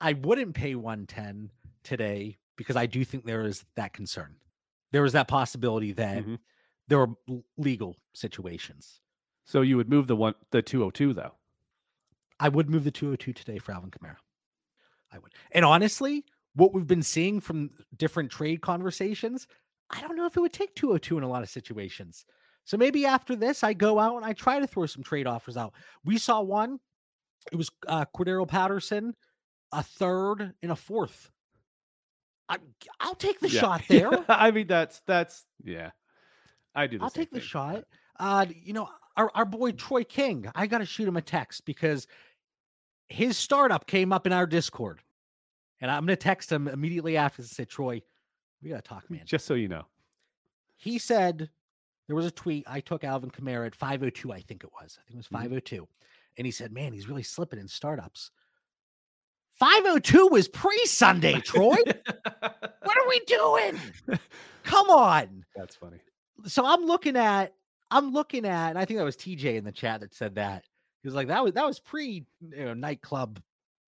I 0.00 0.12
wouldn't 0.14 0.54
pay 0.54 0.74
110 0.74 1.50
today 1.84 2.38
because 2.56 2.76
I 2.76 2.86
do 2.86 3.04
think 3.04 3.24
there 3.24 3.42
is 3.42 3.64
that 3.76 3.92
concern. 3.92 4.34
There 4.90 5.04
is 5.04 5.12
that 5.14 5.26
possibility 5.28 5.92
that 5.92 6.24
Mhm. 6.24 6.38
there 6.88 7.00
are 7.00 7.08
legal 7.56 7.96
situations. 8.12 9.00
So 9.44 9.62
you 9.62 9.76
would 9.76 9.88
move 9.88 10.06
the 10.08 10.16
one 10.16 10.34
the 10.50 10.60
202 10.62 11.14
though. 11.14 11.32
I 12.38 12.48
would 12.48 12.68
move 12.68 12.84
the 12.84 12.90
202 12.90 13.32
today 13.32 13.58
for 13.58 13.72
Alvin 13.72 13.90
Kamara. 13.90 14.16
I 15.12 15.18
would. 15.18 15.32
And 15.52 15.64
honestly, 15.64 16.24
what 16.54 16.72
we've 16.72 16.86
been 16.86 17.02
seeing 17.02 17.40
from 17.40 17.70
different 17.96 18.30
trade 18.30 18.60
conversations, 18.60 19.46
I 19.90 20.00
don't 20.00 20.16
know 20.16 20.26
if 20.26 20.36
it 20.36 20.40
would 20.40 20.52
take 20.52 20.74
202 20.74 21.18
in 21.18 21.24
a 21.24 21.28
lot 21.28 21.42
of 21.42 21.48
situations. 21.50 22.24
So 22.64 22.76
maybe 22.76 23.04
after 23.06 23.34
this, 23.36 23.64
I 23.64 23.72
go 23.72 23.98
out 23.98 24.16
and 24.16 24.24
I 24.24 24.32
try 24.32 24.58
to 24.60 24.66
throw 24.66 24.86
some 24.86 25.02
trade 25.02 25.26
offers 25.26 25.56
out. 25.56 25.74
We 26.04 26.16
saw 26.18 26.40
one. 26.40 26.78
It 27.50 27.56
was 27.56 27.70
uh, 27.88 28.04
Cordarrelle 28.16 28.46
Patterson, 28.46 29.14
a 29.72 29.82
third 29.82 30.52
and 30.62 30.70
a 30.70 30.76
fourth. 30.76 31.30
I, 32.48 32.58
I'll 33.00 33.14
take 33.16 33.40
the 33.40 33.48
Yeah. 33.48 33.60
shot 33.60 33.82
there. 33.88 34.10
I 34.28 34.50
mean 34.52 34.66
that's 34.68 35.00
that's 35.06 35.44
yeah. 35.64 35.90
I 36.74 36.86
do 36.86 36.98
I'll 37.00 37.10
take 37.10 37.30
the 37.30 37.40
shot. 37.40 37.84
Uh, 38.18 38.46
you 38.62 38.72
know, 38.72 38.88
our, 39.16 39.30
our 39.34 39.44
boy 39.44 39.72
Troy 39.72 40.04
King, 40.04 40.46
I 40.54 40.66
got 40.66 40.78
to 40.78 40.86
shoot 40.86 41.08
him 41.08 41.16
a 41.16 41.22
text 41.22 41.64
because 41.66 42.06
his 43.12 43.36
startup 43.36 43.86
came 43.86 44.12
up 44.12 44.26
in 44.26 44.32
our 44.32 44.46
Discord. 44.46 45.00
And 45.80 45.90
I'm 45.90 46.06
going 46.06 46.16
to 46.16 46.22
text 46.22 46.50
him 46.50 46.68
immediately 46.68 47.16
after 47.16 47.42
to 47.42 47.48
say, 47.48 47.64
Troy, 47.64 48.02
we 48.62 48.70
got 48.70 48.76
to 48.76 48.88
talk, 48.88 49.10
man. 49.10 49.22
Just 49.24 49.46
so 49.46 49.54
you 49.54 49.68
know. 49.68 49.86
He 50.76 50.98
said 50.98 51.50
there 52.06 52.16
was 52.16 52.26
a 52.26 52.30
tweet. 52.30 52.64
I 52.68 52.80
took 52.80 53.02
Alvin 53.04 53.30
Kamara 53.30 53.66
at 53.66 53.74
502, 53.74 54.32
I 54.32 54.40
think 54.40 54.62
it 54.64 54.70
was. 54.80 54.98
I 55.00 55.02
think 55.06 55.14
it 55.14 55.18
was 55.18 55.26
Mhm. 55.28 55.42
502. 55.42 55.88
And 56.38 56.46
he 56.46 56.50
said, 56.52 56.72
man, 56.72 56.92
he's 56.92 57.08
really 57.08 57.22
slipping 57.24 57.58
in 57.58 57.68
startups. 57.68 58.30
502 59.58 60.28
was 60.28 60.48
pre 60.48 60.76
Sunday, 60.86 61.40
Troy. 61.40 61.76
what 61.76 62.98
are 62.98 63.08
we 63.08 63.20
doing? 63.26 63.78
Come 64.64 64.88
on. 64.90 65.44
That's 65.54 65.76
funny. 65.76 65.98
so 66.46 66.64
I'm 66.64 66.84
looking 66.86 67.16
at 67.16 67.54
I'm 67.90 68.12
looking 68.12 68.46
at 68.46 68.70
and 68.70 68.78
I 68.78 68.84
think 68.86 68.98
that 68.98 69.04
was 69.04 69.16
TJ 69.16 69.56
in 69.56 69.64
the 69.64 69.72
chat 69.72 70.00
that 70.00 70.14
said 70.14 70.36
that. 70.36 70.64
Was 71.04 71.14
like 71.14 71.28
that 71.28 71.42
was 71.42 71.52
that 71.54 71.66
was 71.66 71.80
pre 71.80 72.24
you 72.40 72.64
know, 72.64 72.74
nightclub 72.74 73.40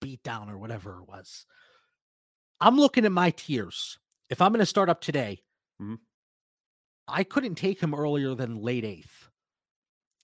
beatdown 0.03 0.51
or 0.51 0.59
whatever 0.59 0.99
it 1.01 1.09
was. 1.09 1.47
I'm 2.61 2.77
looking 2.77 3.05
at 3.05 3.13
my 3.13 3.31
tiers. 3.31 3.99
If 4.31 4.41
I'm 4.43 4.51
going 4.53 4.61
to 4.61 4.67
start 4.67 4.89
up 4.89 5.01
today, 5.01 5.43
Mhm. 5.81 5.99
I 7.07 7.23
couldn't 7.25 7.57
take 7.57 7.81
him 7.81 7.95
earlier 7.95 8.35
than 8.35 8.57
late 8.57 8.85
eighth. 8.85 9.29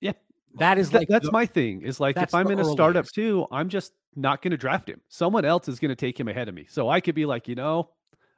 Yeah. 0.00 0.12
That 0.59 0.79
is 0.79 0.90
That- 0.90 0.98
like 0.98 1.09
that's 1.09 1.26
the- 1.26 1.33
my 1.33 1.46
thing. 1.46 1.83
Is 1.83 2.00
like 2.00 2.16
if 2.16 2.35
I'm 2.35 2.50
in 2.50 2.59
a 2.59 2.64
startup 2.64 3.07
too, 3.07 3.46
I'm 3.53 3.68
just 3.68 3.92
not 4.16 4.42
going 4.42 4.50
to 4.53 4.57
draft 4.57 4.88
him. 4.88 5.00
Someone 5.09 5.44
else 5.44 5.68
is 5.68 5.79
going 5.79 5.90
to 5.90 5.96
take 5.96 6.18
him 6.18 6.26
ahead 6.29 6.48
of 6.48 6.55
me. 6.55 6.66
So 6.68 6.88
I 6.88 7.00
could 7.00 7.14
be 7.14 7.26
like, 7.26 7.46
you 7.46 7.55
know, 7.55 7.90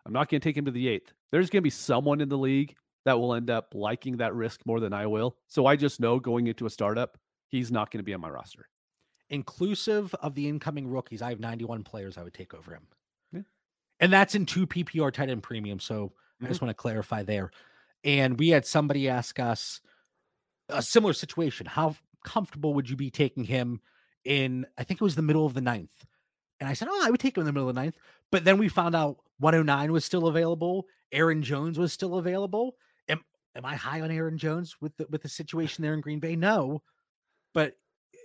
I'm 0.05 0.13
not 0.13 0.29
going 0.29 0.41
to 0.41 0.45
take 0.47 0.57
him 0.57 0.65
to 0.67 0.71
the 0.71 0.89
eighth. 0.89 1.13
There's 1.31 1.49
going 1.49 1.61
to 1.63 1.65
be 1.65 1.71
someone 1.71 2.21
in 2.21 2.29
the 2.29 2.37
league 2.37 2.77
that 3.05 3.19
will 3.19 3.35
end 3.35 3.49
up 3.51 3.75
liking 3.75 4.19
that 4.19 4.35
risk 4.35 4.67
more 4.67 4.81
than 4.81 4.93
I 4.93 5.07
will. 5.07 5.39
So 5.49 5.65
I 5.67 5.77
just 5.77 6.01
know 6.01 6.19
going 6.21 6.49
into 6.49 6.67
a 6.67 6.71
startup, 6.71 7.17
he's 7.53 7.71
not 7.71 7.91
going 7.91 7.99
to 7.99 8.05
be 8.05 8.15
on 8.15 8.21
my 8.21 8.31
roster. 8.31 8.67
inclusive 9.31 10.15
of 10.17 10.35
the 10.35 10.49
incoming 10.49 10.89
rookies. 10.89 11.23
I 11.23 11.31
have 11.31 11.41
91 11.41 11.85
players 11.85 12.19
I 12.19 12.23
would 12.23 12.35
take 12.35 12.53
over 12.53 12.73
him. 12.73 12.87
Yeah. 13.33 13.41
And 14.01 14.13
that's 14.13 14.35
in 14.35 14.45
two 14.45 14.67
PPR 14.67 15.13
tight 15.13 15.31
end 15.31 15.43
premium. 15.43 15.79
So 15.79 15.95
I 15.95 16.45
mm-hmm. 16.45 16.49
just 16.49 16.61
want 16.61 16.71
to 16.71 16.75
clarify 16.75 17.23
there. 17.23 17.51
And 18.05 18.39
we 18.39 18.49
had 18.49 18.67
somebody 18.67 19.09
ask 19.09 19.39
us 19.39 19.81
a 20.69 20.83
similar 20.83 21.13
situation. 21.13 21.67
How 21.67 21.97
comfortable 22.25 22.75
would 22.75 22.91
you 22.91 22.97
be 22.97 23.11
taking 23.11 23.45
him 23.45 23.81
in, 24.25 24.67
I 24.77 24.85
think 24.85 25.01
it 25.01 25.05
was 25.05 25.15
the 25.15 25.23
middle 25.23 25.47
of 25.47 25.55
the 25.55 25.61
ninth? 25.61 26.05
And 26.61 26.69
I 26.69 26.75
said, 26.75 26.89
Oh, 26.91 27.03
I 27.03 27.11
would 27.11 27.21
take 27.21 27.37
him 27.37 27.43
in 27.43 27.47
the 27.47 27.53
middle 27.53 27.69
of 27.69 27.75
the 27.75 27.81
ninth. 27.81 27.97
But 28.31 28.45
then 28.45 28.59
we 28.59 28.69
found 28.69 28.95
out 28.95 29.19
109 29.39 29.93
was 29.93 30.05
still 30.05 30.27
available. 30.27 30.87
Aaron 31.11 31.43
Jones 31.43 31.79
was 31.79 31.93
still 31.93 32.17
available. 32.17 32.77
Am, 33.09 33.21
am 33.57 33.65
I 33.65 33.77
high 33.77 34.01
on 34.01 34.11
Aaron 34.11 34.39
Jones 34.39 34.77
with 34.81 34.97
the, 34.97 35.07
with 35.11 35.23
the 35.23 35.29
situation 35.29 35.83
there 35.83 35.95
in 35.95 36.01
Green 36.01 36.21
Bay? 36.21 36.37
No. 36.37 36.83
But 37.55 37.77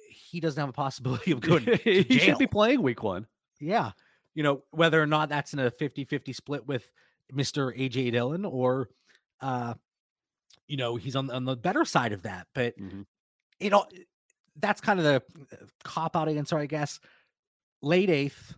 he 0.09 0.39
doesn't 0.39 0.59
have 0.59 0.69
a 0.69 0.73
possibility 0.73 1.31
of 1.33 1.41
going 1.41 1.65
to 1.65 1.75
he 1.77 2.03
jail. 2.03 2.19
should 2.19 2.37
be 2.37 2.47
playing 2.47 2.81
week 2.81 3.03
one. 3.03 3.27
Yeah. 3.59 3.91
You 4.35 4.43
know, 4.43 4.63
whether 4.71 5.01
or 5.01 5.07
not 5.07 5.29
that's 5.29 5.53
in 5.53 5.59
a 5.59 5.71
50 5.71 6.05
50 6.05 6.33
split 6.33 6.67
with 6.67 6.91
Mr. 7.33 7.77
AJ 7.77 8.11
Dillon 8.11 8.45
or 8.45 8.89
uh, 9.41 9.73
you 10.67 10.77
know, 10.77 10.95
he's 10.95 11.15
on 11.15 11.29
on 11.31 11.45
the 11.45 11.55
better 11.55 11.85
side 11.85 12.13
of 12.13 12.23
that. 12.23 12.47
But 12.53 12.77
Mhm. 12.79 13.05
you 13.59 13.69
know, 13.69 13.85
that's 14.55 14.81
kind 14.81 14.99
of 14.99 15.05
the 15.05 15.21
cop 15.83 16.15
out 16.15 16.27
answer, 16.29 16.57
I 16.57 16.65
guess. 16.65 16.99
Late 17.81 18.09
eighth, 18.09 18.55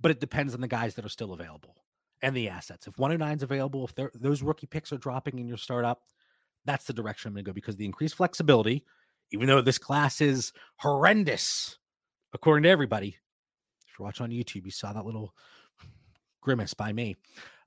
but 0.00 0.10
it 0.10 0.20
depends 0.20 0.54
on 0.54 0.60
the 0.60 0.68
guys 0.68 0.94
that 0.94 1.04
are 1.04 1.08
still 1.10 1.32
available 1.32 1.76
and 2.22 2.34
the 2.36 2.48
assets. 2.48 2.86
If 2.86 2.98
109 2.98 3.36
is 3.36 3.42
available, 3.42 3.84
if 3.86 4.10
those 4.14 4.42
rookie 4.42 4.66
picks 4.66 4.92
are 4.92 4.96
dropping 4.98 5.38
in 5.38 5.46
your 5.46 5.58
startup, 5.58 6.02
that's 6.64 6.86
the 6.86 6.92
direction 6.94 7.28
I'm 7.28 7.34
going 7.34 7.44
to 7.44 7.50
go 7.50 7.52
because 7.54 7.76
the 7.76 7.84
increased 7.84 8.14
flexibility, 8.16 8.84
even 9.30 9.46
though 9.46 9.60
this 9.60 9.78
class 9.78 10.20
is 10.20 10.52
horrendous, 10.76 11.76
according 12.32 12.64
to 12.64 12.68
everybody. 12.68 13.16
If 13.86 13.98
you're 13.98 14.06
watching 14.06 14.24
on 14.24 14.30
YouTube, 14.30 14.64
you 14.64 14.70
saw 14.70 14.92
that 14.92 15.04
little 15.04 15.34
grimace 16.40 16.74
by 16.74 16.92
me. 16.92 17.16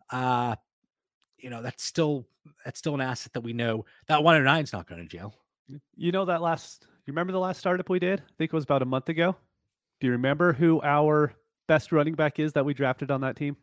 Uh, 0.09 0.55
you 1.37 1.49
know, 1.49 1.61
that's 1.61 1.83
still 1.83 2.27
that's 2.65 2.79
still 2.79 2.95
an 2.95 3.01
asset 3.01 3.33
that 3.33 3.41
we 3.41 3.53
know 3.53 3.85
that 4.07 4.23
109 4.23 4.63
is 4.63 4.73
not 4.73 4.87
going 4.87 5.01
to 5.01 5.07
jail. 5.07 5.35
You 5.95 6.11
know 6.11 6.25
that 6.25 6.41
last 6.41 6.87
you 7.05 7.13
remember 7.13 7.33
the 7.33 7.39
last 7.39 7.59
startup 7.59 7.89
we 7.89 7.99
did? 7.99 8.19
I 8.19 8.31
think 8.37 8.53
it 8.53 8.53
was 8.53 8.63
about 8.63 8.81
a 8.81 8.85
month 8.85 9.09
ago. 9.09 9.35
Do 9.99 10.07
you 10.07 10.13
remember 10.13 10.53
who 10.53 10.81
our 10.81 11.33
best 11.67 11.91
running 11.91 12.15
back 12.15 12.39
is 12.39 12.53
that 12.53 12.65
we 12.65 12.73
drafted 12.73 13.11
on 13.11 13.21
that 13.21 13.35
team? 13.35 13.55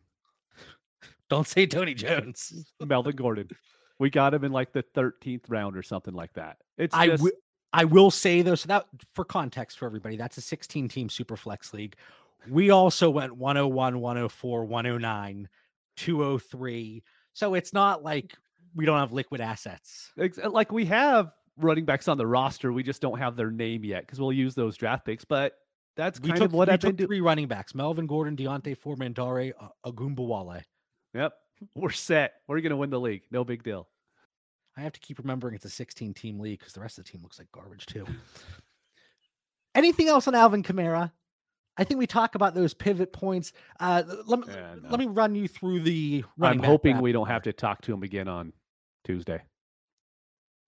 Don't 1.29 1.47
say 1.47 1.65
Tony 1.65 1.93
Jones. 1.93 2.71
Melvin 2.79 3.15
Gordon. 3.15 3.49
We 3.99 4.09
got 4.09 4.33
him 4.33 4.45
in 4.45 4.51
like 4.51 4.71
the 4.71 4.83
13th 4.95 5.43
round 5.49 5.75
or 5.75 5.83
something 5.83 6.13
like 6.13 6.33
that. 6.33 6.57
It's 6.77 6.95
I 6.95 7.07
just 7.07 7.23
I 7.73 7.85
will 7.85 8.09
say 8.11 8.41
though, 8.41 8.55
so 8.55 8.67
that 8.67 8.85
for 9.13 9.23
context 9.25 9.77
for 9.77 9.85
everybody, 9.85 10.17
that's 10.17 10.37
a 10.37 10.41
16 10.41 10.87
team 10.89 11.09
super 11.09 11.37
flex 11.37 11.73
league. 11.73 11.95
We 12.49 12.69
also 12.71 13.09
went 13.09 13.35
101, 13.35 13.99
104, 13.99 14.65
109, 14.65 15.49
203. 15.97 17.03
So 17.33 17.53
it's 17.53 17.73
not 17.73 18.03
like 18.03 18.33
we 18.75 18.85
don't 18.85 18.97
have 18.99 19.13
liquid 19.13 19.41
assets. 19.41 20.11
uh, 20.19 20.49
like 20.49 20.71
we 20.71 20.85
have 20.85 21.31
running 21.57 21.85
backs 21.85 22.07
on 22.07 22.17
the 22.17 22.25
roster. 22.25 22.71
We 22.73 22.83
just 22.83 23.01
don't 23.01 23.19
have 23.19 23.35
their 23.35 23.51
name 23.51 23.83
yet 23.83 24.01
because 24.05 24.19
we'll 24.19 24.33
use 24.33 24.55
those 24.55 24.77
draft 24.77 25.05
picks. 25.05 25.25
But 25.25 25.53
that's 25.95 26.19
We 26.19 26.29
kind 26.29 26.39
took, 26.39 26.47
of 26.47 26.53
what 26.53 26.69
we 26.69 26.73
I've 26.73 26.79
been 26.79 26.95
doing. 26.95 27.07
three 27.07 27.21
running 27.21 27.47
backs: 27.47 27.75
Melvin 27.75 28.07
Gordon, 28.07 28.35
D'Onta 28.35 28.75
Foreman, 28.77 29.13
Dare, 29.13 29.53
uh, 29.59 29.67
Ogunbowale. 29.85 30.63
Yep. 31.13 31.33
We're 31.75 31.91
set. 31.91 32.33
We're 32.47 32.61
gonna 32.61 32.77
win 32.77 32.89
the 32.89 32.99
league. 32.99 33.23
No 33.31 33.43
big 33.43 33.63
deal. 33.63 33.87
I 34.77 34.81
have 34.81 34.93
to 34.93 34.99
keep 34.99 35.17
remembering 35.19 35.55
it's 35.55 35.65
a 35.65 35.69
16 35.69 36.13
team 36.13 36.39
league 36.39 36.59
because 36.59 36.73
the 36.73 36.79
rest 36.79 36.97
of 36.97 37.05
the 37.05 37.11
team 37.11 37.21
looks 37.21 37.37
like 37.39 37.51
garbage 37.51 37.85
too. 37.85 38.05
Anything 39.75 40.07
else 40.07 40.27
on 40.27 40.35
Alvin 40.35 40.63
Kamara? 40.63 41.11
I 41.77 41.83
think 41.83 41.99
we 41.99 42.07
talk 42.07 42.35
about 42.35 42.55
those 42.55 42.73
pivot 42.73 43.13
points. 43.13 43.53
Uh, 43.79 44.03
let, 44.25 44.39
me 44.39 44.45
Yeah, 44.49 44.75
no. 44.81 44.89
let 44.89 44.99
me 44.99 45.05
run 45.05 45.35
you 45.35 45.47
through 45.47 45.81
the. 45.81 46.23
I'm 46.41 46.61
hoping 46.61 46.99
we 47.01 47.11
don't 47.11 47.27
have 47.27 47.43
to 47.43 47.53
talk 47.53 47.81
to 47.83 47.93
him 47.93 48.03
again 48.03 48.27
on 48.27 48.51
Tuesday. 49.05 49.41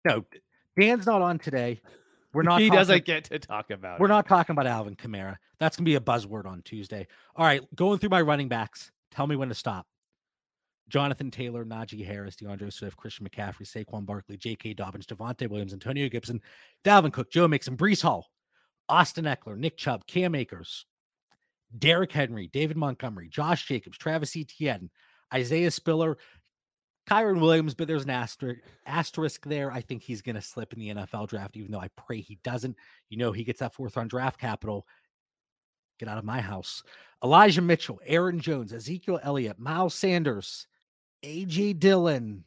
No, 0.05 0.25
Dan's 0.79 1.05
not 1.05 1.21
on 1.21 1.37
today. 1.37 1.81
We're 2.33 2.43
not. 2.43 2.59
he 2.61 2.67
talking- 2.67 2.77
doesn't 2.79 3.05
get 3.05 3.25
to 3.25 3.39
talk 3.39 3.71
about 3.71 3.99
We're 3.99 4.05
it. 4.05 4.09
not 4.09 4.27
talking 4.27 4.53
about 4.53 4.67
Alvin 4.67 4.95
Kamara. 4.95 5.35
That's 5.59 5.75
gonna 5.75 5.85
be 5.85 5.95
a 5.95 5.99
buzzword 5.99 6.45
on 6.45 6.61
Tuesday. 6.63 7.07
All 7.35 7.45
right, 7.45 7.61
going 7.75 7.99
through 7.99 8.09
my 8.09 8.21
running 8.21 8.47
backs. 8.47 8.91
Tell 9.11 9.27
me 9.27 9.35
when 9.35 9.49
to 9.49 9.55
stop. 9.55 9.85
Jonathan 10.91 11.31
Taylor, 11.31 11.63
Najee 11.63 12.05
Harris, 12.05 12.35
D'Andre 12.35 12.69
Swift, 12.69 12.97
Christian 12.97 13.27
McCaffrey, 13.27 13.65
Saquon 13.65 14.05
Barkley, 14.05 14.37
J.K. 14.37 14.73
Dobbins, 14.73 15.07
Javonte 15.07 15.49
Williams, 15.49 15.73
Antonio 15.73 16.09
Gibson, 16.09 16.41
Dalvin 16.83 17.13
Cook, 17.13 17.31
Joe 17.31 17.47
Mixon, 17.47 17.77
Breece 17.77 18.01
Hall, 18.01 18.29
Austin 18.89 19.25
Ekeler, 19.25 19.57
Nick 19.57 19.77
Chubb, 19.77 20.05
Cam 20.05 20.35
Akers, 20.35 20.85
Derrick 21.79 22.11
Henry, 22.11 22.49
David 22.51 22.75
Montgomery, 22.75 23.29
Josh 23.29 23.65
Jacobs, 23.65 23.97
Travis 23.97 24.35
Etienne, 24.35 24.89
Isaiah 25.33 25.71
Spiller, 25.71 26.17
Kyren 27.09 27.39
Williams, 27.39 27.73
but 27.73 27.87
there's 27.87 28.03
an 28.03 28.09
asterisk 28.09 28.59
asterisk 28.85 29.45
there. 29.45 29.71
I 29.71 29.81
think 29.81 30.03
he's 30.03 30.21
going 30.21 30.35
to 30.35 30.41
slip 30.41 30.73
in 30.73 30.79
the 30.79 30.89
NFL 30.89 31.29
draft, 31.29 31.55
even 31.55 31.71
though 31.71 31.79
I 31.79 31.89
pray 31.95 32.19
he 32.19 32.37
doesn't. 32.43 32.75
You 33.09 33.17
know, 33.17 33.31
he 33.31 33.43
gets 33.43 33.59
that 33.59 33.73
fourth 33.73 33.95
round 33.95 34.09
draft 34.09 34.39
capital. 34.39 34.85
Get 35.99 36.09
out 36.09 36.17
of 36.17 36.25
my 36.25 36.41
house. 36.41 36.83
Elijah 37.23 37.61
Mitchell, 37.61 37.99
Aaron 38.05 38.39
Jones, 38.39 38.73
Ezekiel 38.73 39.19
Elliott, 39.23 39.59
Miles 39.59 39.93
Sanders, 39.93 40.67
AJ 41.23 41.79
Dillon, 41.79 42.43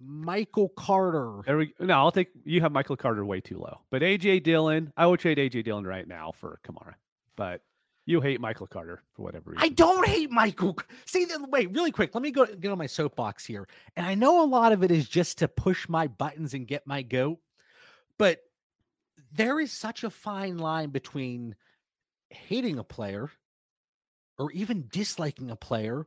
Michael 0.00 0.68
Carter. 0.70 1.40
There 1.44 1.58
we 1.58 1.74
no, 1.80 1.94
I'll 1.94 2.12
take 2.12 2.30
you 2.44 2.60
have 2.60 2.72
Michael 2.72 2.96
Carter 2.96 3.24
way 3.24 3.40
too 3.40 3.58
low. 3.58 3.80
But 3.90 4.02
AJ 4.02 4.42
Dillon, 4.44 4.92
I 4.96 5.06
would 5.06 5.20
trade 5.20 5.38
AJ 5.38 5.64
Dillon 5.64 5.86
right 5.86 6.06
now 6.06 6.32
for 6.32 6.60
Kamara. 6.66 6.94
But 7.36 7.62
you 8.06 8.22
hate 8.22 8.40
Michael 8.40 8.66
Carter 8.66 9.02
for 9.12 9.22
whatever 9.22 9.50
reason. 9.50 9.62
I 9.62 9.68
don't 9.68 10.06
hate 10.06 10.30
Michael. 10.30 10.78
See, 11.04 11.26
wait, 11.50 11.70
really 11.72 11.90
quick. 11.90 12.14
Let 12.14 12.22
me 12.22 12.30
go 12.30 12.46
get 12.46 12.72
on 12.72 12.78
my 12.78 12.86
soapbox 12.86 13.44
here. 13.44 13.68
And 13.96 14.06
I 14.06 14.14
know 14.14 14.42
a 14.42 14.46
lot 14.46 14.72
of 14.72 14.82
it 14.82 14.90
is 14.90 15.06
just 15.08 15.38
to 15.38 15.48
push 15.48 15.88
my 15.88 16.06
buttons 16.06 16.54
and 16.54 16.66
get 16.66 16.86
my 16.86 17.02
goat, 17.02 17.38
but 18.16 18.40
there 19.32 19.60
is 19.60 19.72
such 19.72 20.04
a 20.04 20.10
fine 20.10 20.56
line 20.56 20.88
between 20.88 21.54
hating 22.30 22.78
a 22.78 22.84
player 22.84 23.30
or 24.38 24.50
even 24.52 24.88
disliking 24.90 25.50
a 25.50 25.56
player 25.56 26.06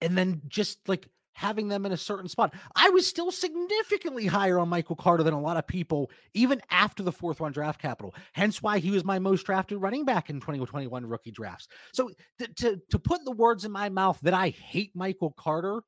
and 0.00 0.16
then 0.16 0.42
just 0.48 0.88
like 0.88 1.08
having 1.38 1.68
them 1.68 1.86
in 1.86 1.92
a 1.92 1.96
certain 1.96 2.28
spot. 2.28 2.52
I 2.74 2.90
was 2.90 3.06
still 3.06 3.30
significantly 3.30 4.26
higher 4.26 4.58
on 4.58 4.68
Michael 4.68 4.96
Carter 4.96 5.22
than 5.22 5.34
a 5.34 5.40
lot 5.40 5.56
of 5.56 5.68
people, 5.68 6.10
even 6.34 6.60
after 6.68 7.04
the 7.04 7.12
fourth 7.12 7.38
round 7.38 7.54
draft 7.54 7.80
capital. 7.80 8.12
Hence 8.32 8.60
why 8.60 8.80
he 8.80 8.90
was 8.90 9.04
my 9.04 9.20
most 9.20 9.44
drafted 9.46 9.80
running 9.80 10.04
back 10.04 10.30
in 10.30 10.40
2021 10.40 11.06
rookie 11.06 11.30
drafts. 11.30 11.68
So 11.92 12.10
to 12.56 12.80
to 12.90 12.98
put 12.98 13.24
the 13.24 13.30
words 13.30 13.64
in 13.64 13.70
my 13.70 13.88
mouth 13.88 14.18
that 14.22 14.34
I 14.34 14.48
hate 14.48 14.90
Michael 14.96 15.32
Carter, 15.38 15.82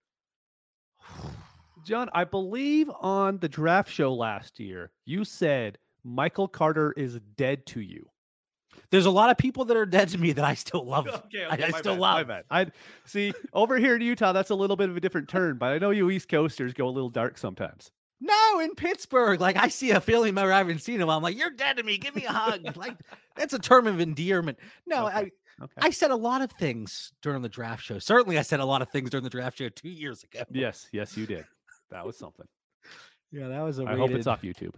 John, 1.84 2.08
I 2.12 2.24
believe 2.24 2.88
on 3.00 3.38
the 3.38 3.48
draft 3.48 3.90
show 3.90 4.14
last 4.14 4.60
year, 4.60 4.92
you 5.04 5.24
said 5.24 5.78
Michael 6.04 6.46
Carter 6.46 6.92
is 6.96 7.18
dead 7.36 7.66
to 7.66 7.80
you. 7.80 8.06
There's 8.90 9.06
a 9.06 9.10
lot 9.10 9.30
of 9.30 9.36
people 9.38 9.64
that 9.66 9.76
are 9.76 9.86
dead 9.86 10.08
to 10.10 10.18
me 10.18 10.32
that 10.32 10.44
I 10.44 10.54
still 10.54 10.84
love. 10.84 11.06
Okay, 11.26 11.44
I- 11.44 11.54
I 11.66 11.70
still 11.70 11.94
bad, 11.94 12.00
my 12.00 12.16
love. 12.18 12.28
bad. 12.28 12.44
I 12.50 12.66
see 13.04 13.32
over 13.52 13.78
here 13.78 13.96
in 13.96 14.02
Utah, 14.02 14.32
that's 14.32 14.50
a 14.50 14.54
little 14.54 14.76
bit 14.76 14.88
of 14.90 14.96
a 14.96 15.00
different 15.00 15.28
turn, 15.28 15.58
but 15.58 15.72
I 15.72 15.78
know 15.78 15.90
you 15.90 16.10
East 16.10 16.28
Coasters 16.28 16.72
go 16.72 16.88
a 16.88 16.90
little 16.90 17.10
dark 17.10 17.38
sometimes. 17.38 17.90
No, 18.20 18.60
in 18.60 18.74
Pittsburgh, 18.74 19.40
like 19.40 19.56
I 19.56 19.68
see 19.68 19.92
a 19.92 20.00
family 20.00 20.30
member 20.30 20.52
I 20.52 20.58
haven't 20.58 20.80
seen 20.80 20.96
in 20.96 21.00
a 21.02 21.06
while. 21.06 21.16
I'm 21.16 21.22
like, 21.22 21.38
you're 21.38 21.50
dead 21.50 21.78
to 21.78 21.82
me. 21.82 21.96
Give 21.96 22.14
me 22.14 22.26
a 22.26 22.32
hug. 22.32 22.60
like 22.76 22.96
that's 23.36 23.54
a 23.54 23.58
term 23.58 23.86
of 23.86 23.98
endearment. 24.00 24.58
No, 24.86 25.06
Okay. 25.06 25.16
I 25.16 25.30
Okay. 25.62 25.72
I 25.82 25.90
said 25.90 26.10
a 26.10 26.16
lot 26.16 26.40
of 26.40 26.50
things 26.52 27.12
during 27.20 27.42
the 27.42 27.48
draft 27.48 27.82
show. 27.84 27.98
Certainly, 27.98 28.38
I 28.38 28.42
said 28.42 28.60
a 28.60 28.64
lot 28.64 28.80
of 28.80 28.88
things 28.88 29.10
during 29.10 29.24
the 29.24 29.28
draft 29.30 29.58
show 29.58 29.68
two 29.68 29.90
years 29.90 30.24
ago. 30.24 30.42
yes, 30.50 30.88
yes, 30.90 31.18
you 31.18 31.26
did. 31.26 31.44
That 31.90 32.06
was 32.06 32.16
something. 32.16 32.46
yeah, 33.30 33.46
that 33.48 33.60
was 33.60 33.78
a. 33.78 33.84
I 33.84 33.94
hope 33.94 34.10
it's 34.12 34.26
off 34.26 34.40
YouTube. 34.40 34.72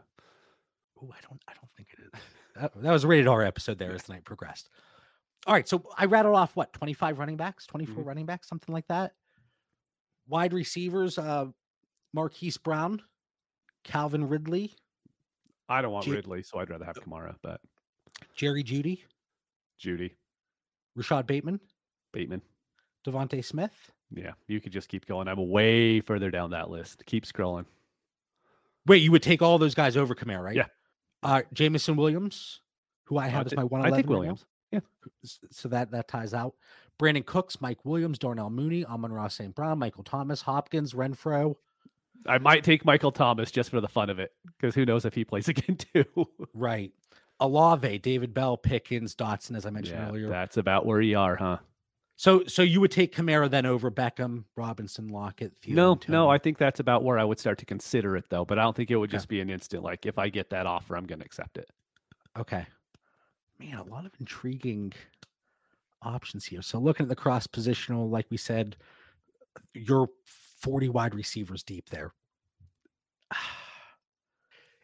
Oh, 1.01 1.09
I 1.13 1.21
don't. 1.29 1.41
I 1.47 1.53
don't 1.55 1.71
think 1.77 1.89
it 1.97 2.01
is. 2.03 2.21
That, 2.57 2.75
was 2.93 3.05
a 3.05 3.09
rated 3.09 3.27
R 3.29 3.43
episode 3.43 3.79
there 3.79 3.93
as 3.93 4.03
the 4.05 4.13
night 4.15 4.25
progressed. 4.25 4.69
All 5.47 5.55
right, 5.55 5.67
so 5.67 5.83
I 5.99 6.05
rattled 6.05 6.37
off 6.37 6.55
what 6.55 6.73
25 6.73 7.19
running 7.19 7.37
backs, 7.37 7.67
24 7.67 8.05
Mhm. 8.05 8.07
running 8.07 8.27
backs, 8.27 8.49
something 8.49 8.73
like 8.73 8.87
that. 8.89 9.15
Wide 10.29 10.53
receivers, 10.53 11.19
uh, 11.19 11.47
Marquise 12.13 12.57
Brown, 12.59 13.03
Calvin 13.85 14.29
Ridley, 14.29 14.75
I 15.69 15.81
don't 15.83 15.93
want 15.93 16.05
Ju- 16.05 16.13
Ridley, 16.13 16.43
so 16.43 16.59
I'd 16.59 16.69
rather 16.71 16.85
have 16.85 16.97
Kamara, 16.97 17.37
but 17.43 17.61
Jerry 18.37 18.63
Jeudy, 18.63 19.03
Jeudy, 19.81 20.15
Rashod 20.95 21.27
Bateman, 21.27 21.61
Bateman. 22.13 22.43
DeVonta 23.05 23.45
Smith. 23.45 23.91
Yeah, 24.11 24.35
you 24.47 24.61
could 24.61 24.73
just 24.73 24.89
keep 24.89 25.07
going. 25.07 25.27
I'm 25.27 25.49
way 25.51 26.01
further 26.01 26.31
down 26.31 26.51
that 26.51 26.69
list. 26.71 27.03
Keep 27.07 27.25
scrolling. 27.25 27.65
Wait, 28.87 28.99
you 29.03 29.11
would 29.11 29.23
take 29.23 29.41
all 29.43 29.59
those 29.59 29.75
guys 29.75 29.97
over 29.97 30.15
Kamara, 30.15 30.43
right? 30.43 30.55
Yeah. 30.57 30.67
Uh, 31.23 31.43
Jameson 31.53 31.97
Williams, 31.97 32.61
who 33.05 33.17
I 33.19 33.27
I 33.27 33.29
have 33.29 33.47
as 33.47 33.51
thi- 33.51 33.57
my 33.57 33.63
I 33.63 33.67
111. 33.67 33.97
think 33.97 34.11
right. 34.11 34.19
Williams. 34.19 34.45
Yeah. 34.71 34.81
So 35.51 35.69
that 35.69 35.91
that 35.91 36.09
ties 36.09 36.35
out. 36.35 36.55
Brandin 36.99 37.25
Cooks, 37.27 37.61
Mike 37.61 37.85
Williams, 37.85 38.19
Darnell 38.19 38.51
Mooney, 38.51 38.85
Amon-Ra 38.85 39.29
St. 39.29 39.55
Brown, 39.55 39.79
Michael 39.79 40.05
Thomas, 40.05 40.43
Hopkins, 40.43 40.93
Renfrow. 40.95 41.57
I 42.27 42.39
might 42.39 42.63
take 42.65 42.85
Michael 42.85 43.11
Thomas 43.13 43.51
just 43.51 43.71
for 43.71 43.81
the 43.81 43.89
fun 43.89 44.09
of 44.11 44.19
it, 44.21 44.31
because 44.57 44.75
who 44.75 44.85
knows 44.87 45.05
if 45.05 45.15
he 45.15 45.25
plays 45.25 45.49
again 45.49 45.77
too. 45.77 46.05
Right. 46.55 46.93
Olave, 47.41 47.99
David 47.99 48.33
Bell, 48.35 48.57
Pickens, 48.57 49.17
Dotson, 49.17 49.57
as 49.57 49.67
I 49.67 49.71
mentioned 49.71 49.99
yeah, 49.99 50.09
earlier. 50.09 50.29
that's 50.29 50.57
about 50.59 50.87
where 50.87 51.01
you 51.01 51.19
are, 51.19 51.35
huh? 51.35 51.59
So 52.17 52.45
so 52.47 52.63
you 52.63 52.81
would 52.81 52.91
take 52.91 53.15
Kamara 53.15 53.51
then 53.51 53.67
over 53.67 53.91
Beckham, 53.91 54.45
Robinson, 54.55 55.09
Lockett, 55.09 55.61
Thielen, 55.61 55.75
No, 55.75 55.99
no, 56.09 56.29
I 56.29 56.39
think 56.39 56.59
that's 56.59 56.79
about 56.79 57.03
where 57.03 57.19
I 57.19 57.25
would 57.25 57.41
start 57.41 57.59
to 57.59 57.65
consider 57.67 58.17
it 58.17 58.27
though. 58.29 58.45
But 58.45 58.59
I 58.59 58.63
don't 58.63 58.77
think 58.77 58.91
it 58.91 58.97
would 58.97 59.11
Okay. 59.11 59.17
just 59.17 59.29
be 59.29 59.41
an 59.41 59.51
instant 59.51 59.83
like 59.83 60.07
if 60.07 60.19
I 60.19 60.29
get 60.29 60.51
that 60.51 60.67
offer, 60.67 60.97
I'm 60.97 61.07
gonna 61.07 61.25
accept 61.25 61.57
it. 61.59 61.69
Okay. 62.39 62.67
Man, 63.59 63.79
a 63.79 63.83
lot 63.85 64.07
of 64.07 64.13
intriguing 64.21 64.93
options 66.03 66.45
here. 66.45 66.63
So 66.63 66.79
looking 66.79 67.05
at 67.05 67.09
the 67.09 67.17
cross 67.17 67.47
positional, 67.47 68.11
like 68.11 68.27
we 68.31 68.37
said, 68.37 68.77
you're 69.75 70.09
40 70.61 70.89
wide 70.91 71.15
receivers 71.15 71.63
deep 71.63 71.89
there. 71.91 72.13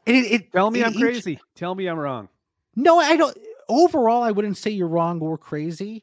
And 0.07 0.17
it, 0.17 0.33
it 0.33 0.53
Tell 0.53 0.71
me 0.71 0.81
it 0.81 0.87
I'm 0.87 0.95
crazy. 0.95 1.39
Tell 1.55 1.75
me 1.75 1.87
I'm 1.87 1.99
wrong. 1.99 2.31
No, 2.75 2.99
I 2.99 3.15
don't. 3.17 3.37
Overall, 3.69 4.23
I 4.23 4.31
wouldn't 4.31 4.57
say 4.57 4.71
you're 4.71 4.89
wrong 4.89 5.21
or 5.21 5.37
crazy. 5.37 6.03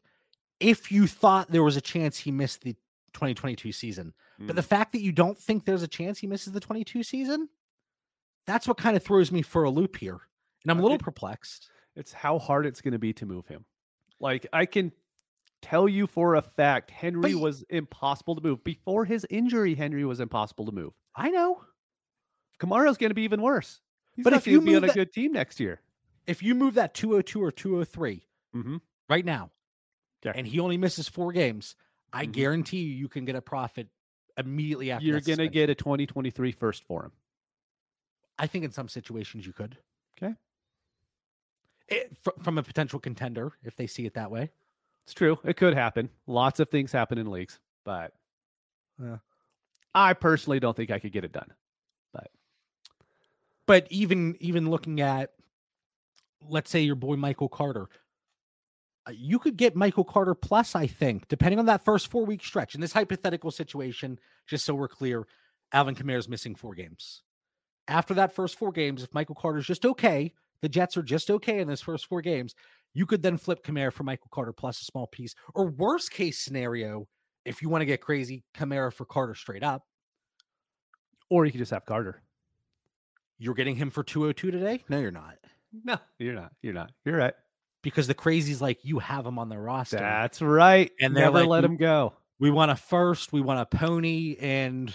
If 0.66 0.92
you 0.92 1.08
thought 1.08 1.52
there 1.52 1.64
was 1.64 1.78
a 1.78 1.82
chance 1.82 2.18
he 2.20 2.32
missed 2.32 2.62
the 2.62 2.74
2022 3.14 3.72
season. 3.72 4.14
But 4.40 4.48
Mm. 4.54 4.56
the 4.56 4.64
fact 4.64 4.92
that 4.92 5.02
you 5.02 5.12
don't 5.12 5.38
think 5.38 5.64
there's 5.66 5.84
a 5.84 5.88
chance 5.88 6.20
he 6.20 6.28
misses 6.28 6.52
the 6.54 6.60
22 6.60 7.04
season, 7.04 7.48
that's 8.46 8.68
what 8.68 8.78
kind 8.78 8.98
of 8.98 9.04
throws 9.04 9.32
me 9.32 9.42
for 9.42 9.64
a 9.64 9.70
loop 9.70 9.96
here. 9.98 10.20
And 10.64 10.72
I'm 10.72 10.78
a 10.78 10.82
Uh, 10.82 10.84
little 10.84 10.96
it- 10.98 11.02
perplexed. 11.04 11.70
It's 11.96 12.12
how 12.12 12.40
hard 12.40 12.66
it's 12.66 12.82
going 12.82 12.92
to 12.92 13.00
be 13.00 13.14
to 13.14 13.26
move 13.26 13.48
him. 13.48 13.66
Like 14.20 14.46
I 14.52 14.66
can 14.66 14.92
tell 15.62 15.88
you 15.88 16.08
for 16.08 16.36
a 16.36 16.42
fact, 16.42 16.92
Henry 16.92 17.34
y- 17.36 17.42
was 17.42 17.64
impossible 17.70 18.36
to 18.36 18.42
move 18.42 18.64
before 18.64 19.06
his 19.06 19.26
injury. 19.30 19.76
Henry 19.76 20.04
was 20.04 20.20
impossible 20.20 20.66
to 20.66 20.72
move. 20.74 20.94
I 21.16 21.30
know. 21.30 21.64
Kamara's 22.60 22.98
going 22.98 23.10
to 23.12 23.16
be 23.16 23.24
even 23.24 23.42
worse. 23.42 23.80
He's 24.16 24.24
But 24.24 24.34
if 24.34 24.48
you 24.48 24.60
be 24.62 24.76
on 24.76 24.82
move 24.82 24.84
a 24.84 24.88
that- 24.88 24.94
good 24.96 25.14
team 25.14 25.32
next 25.34 25.60
year. 25.60 25.82
If 26.28 26.42
you 26.44 26.56
move 26.56 26.74
that 26.74 26.94
202 26.94 27.44
or 27.44 27.52
203 27.52 28.28
Mm-hmm. 28.56 28.78
right 29.10 29.24
now, 29.26 29.52
Okay. 30.26 30.38
and 30.38 30.48
he 30.48 30.60
only 30.60 30.78
misses 30.78 31.08
four 31.08 31.32
games, 31.32 31.76
I 32.12 32.26
Mhm. 32.26 32.32
guarantee 32.32 32.80
you, 32.82 32.96
you 32.96 33.08
can 33.10 33.26
get 33.26 33.36
a 33.36 33.42
profit 33.42 33.88
immediately 34.38 34.92
after. 34.92 35.06
You're 35.06 35.22
going 35.22 35.38
to 35.40 35.48
get 35.48 35.70
a 35.70 35.76
2023 35.76 36.52
first 36.52 36.84
for 36.84 37.06
him. 37.06 37.12
I 38.38 38.48
think 38.48 38.66
in 38.66 38.72
some 38.72 38.90
situations 38.90 39.46
you 39.46 39.54
could. 39.54 39.78
Okay. 40.18 40.36
It, 41.88 42.18
fr- 42.18 42.32
from 42.42 42.58
a 42.58 42.64
potential 42.64 43.00
contender, 43.00 43.54
if 43.64 43.76
they 43.76 43.88
see 43.88 44.06
it 44.06 44.16
that 44.16 44.32
way. 44.32 44.52
It's 45.06 45.14
true. 45.14 45.38
It 45.44 45.56
could 45.56 45.74
happen. 45.76 46.10
Lots 46.26 46.60
of 46.60 46.70
things 46.70 46.92
happen 46.92 47.18
in 47.18 47.30
leagues, 47.30 47.60
but 47.84 48.14
Yeah. 49.02 49.20
I 49.94 50.14
personally 50.14 50.60
don't 50.60 50.76
think 50.76 50.90
I 50.92 51.00
could 51.00 51.12
get 51.12 51.24
it 51.24 51.32
done. 51.32 51.54
But 52.12 52.32
but 53.68 53.88
even 53.92 54.36
even 54.40 54.70
looking 54.70 55.00
at, 55.02 55.34
let's 56.42 56.70
say 56.72 56.82
your 56.82 56.96
boy 56.96 57.16
Michael 57.16 57.50
Carter, 57.50 57.88
Uh, 59.08 59.12
you 59.16 59.40
could 59.40 59.58
get 59.58 59.76
Michael 59.76 60.04
Carter 60.04 60.34
plus. 60.34 60.76
I 60.76 60.88
think, 60.88 61.28
depending 61.28 61.60
on 61.60 61.66
that 61.68 61.86
first 61.86 62.08
four 62.08 62.26
week 62.26 62.44
stretch. 62.44 62.76
In 62.76 62.82
this 62.82 62.94
hypothetical 62.94 63.52
situation, 63.52 64.20
just 64.48 64.66
so 64.66 64.74
we're 64.74 64.88
clear, 64.88 65.28
Alvin 65.72 65.96
Kamara 65.96 66.18
is 66.18 66.30
missing 66.30 66.56
four 66.56 66.74
games. 66.74 67.22
After 67.88 68.14
that 68.16 68.34
first 68.34 68.58
four 68.58 68.72
games, 68.72 69.04
if 69.04 69.14
Michael 69.14 69.36
Carter's 69.36 69.68
just 69.68 69.86
okay, 69.86 70.34
the 70.62 70.70
Jets 70.70 70.98
are 70.98 71.04
just 71.04 71.30
okay 71.30 71.60
in 71.60 71.68
this 71.68 71.82
first 71.82 72.08
four 72.08 72.22
games. 72.22 72.56
You 72.94 73.06
could 73.06 73.22
then 73.22 73.38
flip 73.38 73.64
Kamara 73.64 73.92
for 73.92 74.04
Michael 74.04 74.30
Carter 74.32 74.54
plus 74.54 74.82
a 74.82 74.86
small 74.86 75.06
piece, 75.06 75.36
or 75.54 75.68
worst 75.68 76.12
case 76.12 76.40
scenario, 76.40 77.08
if 77.44 77.62
you 77.62 77.70
want 77.70 77.82
to 77.82 77.86
get 77.86 78.02
crazy, 78.02 78.44
Kamara 78.56 78.92
for 78.92 79.06
Carter 79.06 79.36
straight 79.36 79.64
up. 79.64 79.84
Or 81.30 81.46
you 81.46 81.52
could 81.52 81.60
just 81.60 81.72
have 81.72 81.86
Carter. 81.86 82.22
You're 83.38 83.54
getting 83.54 83.76
him 83.76 83.90
for 83.90 84.04
202 84.04 84.50
today? 84.52 84.84
No, 84.88 85.00
you're 85.00 85.12
not. 85.12 85.38
No, 85.84 85.98
you're 86.18 86.34
not. 86.34 86.54
You're 86.62 86.74
not. 86.74 86.92
You're 87.04 87.18
right. 87.18 87.34
Because 87.86 88.08
the 88.08 88.16
crazies 88.16 88.60
like 88.62 88.84
you 88.84 88.98
have 88.98 89.26
him 89.28 89.38
on 89.38 89.48
the 89.48 89.58
roster. 89.60 89.98
That's 89.98 90.42
right. 90.42 90.92
And 91.00 91.16
they're 91.16 91.26
never 91.26 91.42
like, 91.42 91.48
let 91.48 91.64
"We- 91.64 91.66
him 91.74 91.78
go. 91.78 92.14
we 92.40 92.50
want 92.50 92.72
a 92.72 92.76
first, 92.76 93.32
we 93.32 93.42
want 93.42 93.60
a 93.62 93.78
pony, 93.78 94.36
and 94.40 94.90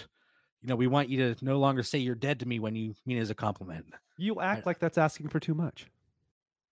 you 0.61 0.67
know, 0.67 0.75
we 0.75 0.87
want 0.87 1.07
you 1.09 1.33
to 1.33 1.43
no 1.45 1.57
longer 1.57 1.83
say 1.83 1.99
you're 1.99 2.15
dead 2.15 2.41
to 2.41 2.45
me 2.45 2.59
when 2.59 2.75
you 2.75 2.93
mean 3.05 3.17
it 3.17 3.21
as 3.21 3.29
a 3.29 3.33
compliment. 3.35 3.85
You 4.17 4.41
act 4.41 4.65
like 4.65 4.77
that's 4.79 4.97
asking 4.97 5.29
for 5.29 5.39
too 5.39 5.53
much. 5.55 5.87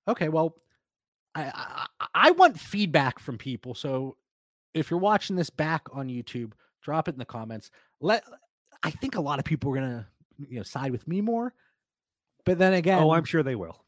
Okay, 0.10 0.28
well, 0.30 0.56
I, 1.34 1.52
I 2.02 2.08
I 2.14 2.32
want 2.32 2.60
feedback 2.60 3.18
from 3.20 3.38
people. 3.38 3.74
So 3.74 4.18
if 4.74 4.92
you're 4.92 5.00
watching 5.00 5.36
this 5.38 5.50
back 5.50 5.88
on 5.94 6.10
YouTube, 6.10 6.52
drop 6.82 7.08
it 7.08 7.16
in 7.16 7.20
the 7.20 7.26
comments. 7.26 7.72
Let 8.02 8.24
I 8.84 8.92
think 8.92 9.16
a 9.16 9.22
lot 9.22 9.40
of 9.40 9.46
people 9.46 9.72
are 9.72 9.76
gonna 9.76 10.08
you 10.38 10.58
know 10.58 10.64
side 10.64 10.92
with 10.92 11.08
me 11.08 11.22
more. 11.22 11.54
But 12.46 12.58
then 12.60 12.74
again, 12.74 13.02
Oh, 13.02 13.12
I'm 13.12 13.24
sure 13.26 13.42
they 13.42 13.56
will. 13.56 13.84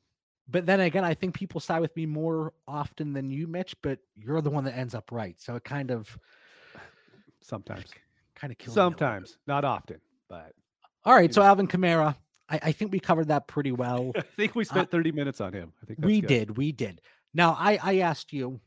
But 0.50 0.66
then 0.66 0.80
again, 0.80 1.04
I 1.04 1.14
think 1.14 1.34
people 1.36 1.60
side 1.60 1.80
with 1.82 1.96
me 1.96 2.06
more 2.06 2.54
often 2.68 3.14
than 3.14 3.30
you, 3.32 3.48
Mitch. 3.48 3.76
But 3.82 4.00
you're 4.16 4.42
the 4.42 4.50
one 4.50 4.64
that 4.66 4.76
ends 4.78 4.94
up 4.96 5.12
right, 5.12 5.40
so 5.40 5.56
it 5.56 5.64
kind 5.64 5.92
of 5.92 6.18
Sometimes. 7.42 7.86
kind 8.36 8.52
of 8.52 8.58
kills. 8.58 8.76
me 8.76 8.82
a 8.82 8.84
little 8.86 8.92
bit. 8.92 9.00
Sometimes. 9.00 9.38
Not 9.48 9.66
often. 9.66 10.02
But 10.30 10.54
All 11.06 11.14
right, 11.14 11.34
so 11.34 11.42
know. 11.42 11.48
Alvin 11.48 11.68
Kamara, 11.68 12.16
I, 12.50 12.60
I 12.64 12.72
think 12.72 12.92
we 12.92 13.00
covered 13.00 13.28
that 13.30 13.48
pretty 13.48 13.72
well. 13.72 14.12
I 14.16 14.22
think 14.22 14.56
we 14.56 14.64
spent 14.64 14.92
30 14.92 15.12
minutes 15.12 15.42
on 15.42 15.54
him. 15.54 15.74
I 15.82 15.86
think 15.86 16.00
that's 16.00 16.08
we 16.08 16.22
good. 16.22 16.28
did, 16.28 16.58
we 16.58 16.72
did. 16.72 17.02
Now, 17.34 17.56
I 17.60 17.80
I 17.82 17.98
asked 18.00 18.34
you, 18.34 18.60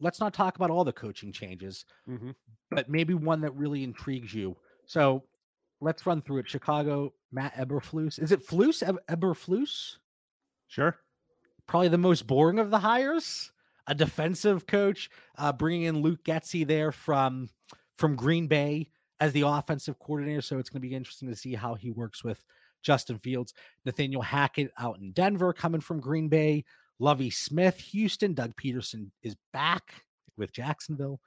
let's 0.00 0.20
not 0.20 0.34
talk 0.34 0.56
about 0.56 0.70
all 0.70 0.84
the 0.84 0.92
coaching 0.92 1.32
changes, 1.32 1.84
Mhm. 2.08 2.34
but 2.70 2.88
maybe 2.88 3.14
one 3.14 3.40
that 3.42 3.54
really 3.54 3.82
intrigues 3.84 4.32
you. 4.34 4.56
So 4.86 5.24
let's 5.80 6.06
run 6.06 6.20
through 6.22 6.38
it. 6.38 6.48
Chicago, 6.48 7.12
Matt 7.32 7.54
Eberflus. 7.54 8.18
Is 8.18 8.32
it 8.32 8.46
Flus? 8.46 8.82
Eberflus? 9.08 9.96
Sure. 10.68 10.96
Probably 11.66 11.88
the 11.88 11.98
most 11.98 12.26
boring 12.26 12.58
of 12.58 12.70
the 12.70 12.78
hires. 12.78 13.52
A 13.88 13.94
defensive 13.94 14.66
coach, 14.66 15.10
uh, 15.38 15.52
bringing 15.52 15.82
in 15.84 16.02
Luke 16.02 16.24
Getsy 16.24 16.66
there 16.66 16.90
from 16.90 17.48
from 17.96 18.16
Green 18.16 18.48
Bay 18.48 18.90
as 19.20 19.32
the 19.32 19.42
offensive 19.42 19.98
coordinator. 19.98 20.42
So 20.42 20.58
it's 20.58 20.68
going 20.68 20.82
to 20.82 20.88
be 20.88 20.94
interesting 20.94 21.28
to 21.28 21.36
see 21.36 21.54
how 21.54 21.74
he 21.74 21.90
works 21.92 22.24
with 22.24 22.44
Justin 22.82 23.18
Fields. 23.18 23.54
Nathaniel 23.84 24.22
Hackett 24.22 24.72
out 24.78 24.98
in 24.98 25.12
Denver, 25.12 25.52
coming 25.52 25.80
from 25.80 26.00
Green 26.00 26.28
Bay. 26.28 26.64
Lovie 26.98 27.30
Smith, 27.30 27.78
Houston. 27.78 28.34
Doug 28.34 28.54
Pederson 28.56 29.10
is 29.22 29.36
back 29.52 30.04
with 30.36 30.52
Jacksonville. 30.52 31.20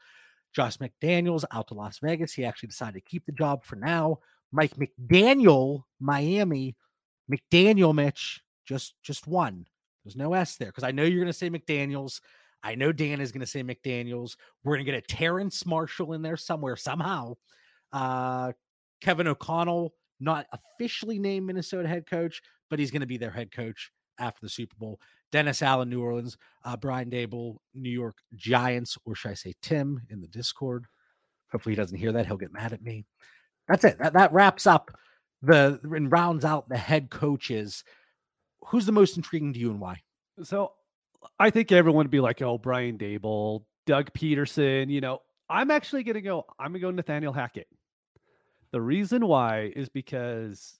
Josh 0.54 0.78
McDaniels 0.78 1.45
out 1.52 1.67
to 1.67 1.75
Las 1.75 1.99
Vegas. 1.99 2.34
He 2.34 2.43
actually 2.43 2.67
decided 2.67 2.95
to 2.95 3.10
keep 3.10 3.25
the 3.25 3.32
job 3.32 3.63
for 3.63 3.75
now. 3.75 4.19
Mike 4.52 4.75
McDaniel, 4.75 5.84
Miami. 5.99 6.75
McDaniel, 7.32 7.93
Mitch, 7.93 8.41
just 8.69 8.93
just 9.01 9.27
one. 9.27 9.65
There's 10.05 10.15
no 10.15 10.34
S 10.34 10.55
there 10.55 10.69
because 10.69 10.84
I 10.84 10.91
know 10.91 11.03
you're 11.03 11.23
going 11.23 11.34
to 11.34 11.38
say 11.38 11.49
McDaniels. 11.49 12.21
I 12.63 12.75
know 12.75 12.91
Dan 12.91 13.19
is 13.19 13.32
going 13.32 13.41
to 13.41 13.47
say 13.47 13.63
McDaniels. 13.63 14.36
We're 14.63 14.75
going 14.75 14.86
to 14.86 14.91
get 14.91 15.03
a 15.03 15.15
Terrace 15.15 15.65
Marshall 15.65 16.13
in 16.13 16.21
there 16.21 16.38
somewhere 16.38 16.75
somehow. 16.75 17.36
Uh, 17.91 18.51
Kevin 19.01 19.27
O'Connell, 19.27 19.93
not 20.19 20.45
officially 20.51 21.19
named 21.19 21.47
Minnesota 21.47 21.88
head 21.88 22.05
coach, 22.05 22.41
but 22.69 22.79
he's 22.79 22.91
going 22.91 23.01
to 23.01 23.08
be 23.08 23.17
their 23.17 23.32
head 23.32 23.51
coach 23.51 23.91
after 24.19 24.39
the 24.41 24.49
Super 24.49 24.75
Bowl. 24.77 24.99
Dennis 25.32 25.62
Allen, 25.62 25.89
New 25.89 26.01
Orleans. 26.01 26.38
Uh, 26.63 26.77
Brian 26.77 27.10
Daboll, 27.10 27.58
New 27.73 27.89
York 27.89 28.17
Giants, 28.36 28.97
or 29.05 29.15
should 29.15 29.32
I 29.32 29.36
say 29.36 29.53
Tim 29.62 30.01
in 30.10 30.21
the 30.21 30.27
Discord? 30.27 30.86
Hopefully 31.51 31.73
he 31.73 31.77
doesn't 31.77 31.97
hear 31.97 32.12
that. 32.12 32.27
He'll 32.27 32.38
get 32.38 32.53
mad 32.53 32.73
at 32.73 32.84
me. 32.84 33.05
That's 33.67 33.84
it. 33.84 33.97
That, 33.99 34.13
that 34.13 34.34
wraps 34.34 34.67
up 34.67 34.91
the 35.41 35.79
and 35.84 36.12
rounds 36.12 36.43
out 36.45 36.69
the 36.69 36.77
head 36.77 37.10
coaches. 37.10 37.84
Who's 38.67 38.86
the 38.86 38.91
most 38.91 39.17
intriguing 39.17 39.54
to 39.54 39.60
you 39.60 39.72
and 39.72 39.80
why? 39.80 40.02
So 40.43 40.74
I 41.39 41.50
think 41.50 41.72
everyone 41.72 42.06
would 42.06 42.12
be 42.12 42.19
like, 42.19 42.41
oh, 42.41 42.58
Brian 42.58 42.98
Daboll, 42.98 43.63
Doug 43.86 44.12
Pederson. 44.13 44.89
You 44.89 45.02
know, 45.02 45.19
I'm 45.50 45.72
actually 45.72 46.04
going 46.04 46.15
to 46.15 46.22
go, 46.22 46.45
I'm 46.60 46.72
going 46.72 46.82
to 46.82 46.88
go 46.88 46.91
Nathaniel 46.91 47.34
Hackett. 47.34 47.67
The 48.72 48.82
reason 48.82 49.26
why 49.26 49.72
is 49.76 49.89
because 49.89 50.80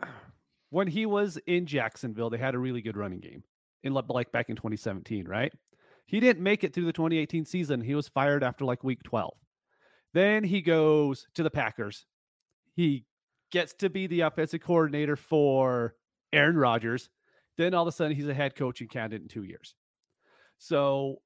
when 0.70 0.86
he 0.86 1.06
was 1.06 1.38
in 1.46 1.66
Jacksonville, 1.66 2.30
they 2.30 2.38
had 2.38 2.54
a 2.54 2.58
really 2.58 2.82
good 2.82 2.96
running 2.96 3.20
game 3.20 3.42
in 3.82 3.92
like 3.92 4.32
back 4.32 4.48
in 4.48 4.56
2017, 4.56 5.26
right? 5.26 5.52
He 6.06 6.20
didn't 6.20 6.42
make 6.42 6.62
it 6.64 6.74
through 6.74 6.84
the 6.84 6.92
2018 6.92 7.44
season. 7.44 7.80
He 7.80 7.94
was 7.94 8.08
fired 8.08 8.44
after 8.44 8.64
like 8.64 8.84
week 8.84 9.02
12. 9.02 9.32
Then 10.14 10.44
he 10.44 10.60
goes 10.60 11.26
to 11.34 11.42
the 11.42 11.50
Packers. 11.50 12.04
He 12.74 13.06
gets 13.50 13.74
to 13.74 13.90
be 13.90 14.06
the 14.06 14.22
offensive 14.22 14.60
coordinator 14.60 15.16
for 15.16 15.94
Aaron 16.32 16.56
Rodgers. 16.56 17.08
Then 17.56 17.74
all 17.74 17.82
of 17.82 17.88
a 17.88 17.92
sudden, 17.92 18.16
he's 18.16 18.28
a 18.28 18.34
head 18.34 18.54
coaching 18.54 18.88
candidate 18.88 19.22
in 19.22 19.28
two 19.28 19.44
years. 19.44 19.74
So 20.58 21.20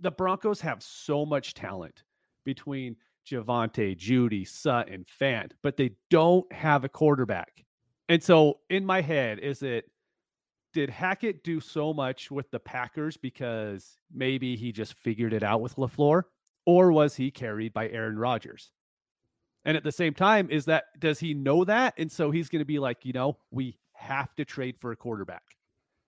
the 0.00 0.10
Broncos 0.10 0.60
have 0.60 0.82
so 0.82 1.24
much 1.24 1.54
talent 1.54 2.04
between 2.44 2.96
Javonte, 3.26 3.96
Jeudy, 3.96 4.46
Sutton, 4.46 5.04
Fant, 5.20 5.52
but 5.62 5.76
they 5.76 5.92
don't 6.10 6.50
have 6.52 6.84
a 6.84 6.88
quarterback. 6.88 7.64
And 8.08 8.22
so 8.22 8.60
in 8.68 8.84
my 8.84 9.00
head, 9.00 9.38
is 9.38 9.62
it 9.62 9.90
did 10.74 10.90
Hackett 10.90 11.44
do 11.44 11.60
so 11.60 11.94
much 11.94 12.30
with 12.30 12.50
the 12.50 12.58
Packers 12.58 13.16
because 13.16 13.96
maybe 14.12 14.56
he 14.56 14.72
just 14.72 14.94
figured 14.94 15.32
it 15.32 15.44
out 15.44 15.60
with 15.60 15.76
LaFleur? 15.76 16.24
Or 16.66 16.90
was 16.90 17.14
he 17.14 17.30
carried 17.30 17.72
by 17.72 17.88
Aaron 17.88 18.18
Rodgers? 18.18 18.72
And 19.64 19.76
at 19.76 19.84
the 19.84 19.92
same 19.92 20.14
time, 20.14 20.50
is 20.50 20.66
that 20.66 20.84
does 20.98 21.20
he 21.20 21.32
know 21.32 21.64
that? 21.64 21.94
And 21.96 22.10
so 22.10 22.30
he's 22.30 22.48
going 22.48 22.60
to 22.60 22.66
be 22.66 22.78
like, 22.78 23.04
you 23.04 23.12
know, 23.12 23.38
we 23.50 23.78
have 24.04 24.34
to 24.36 24.44
trade 24.44 24.76
for 24.80 24.92
a 24.92 24.96
quarterback. 24.96 25.42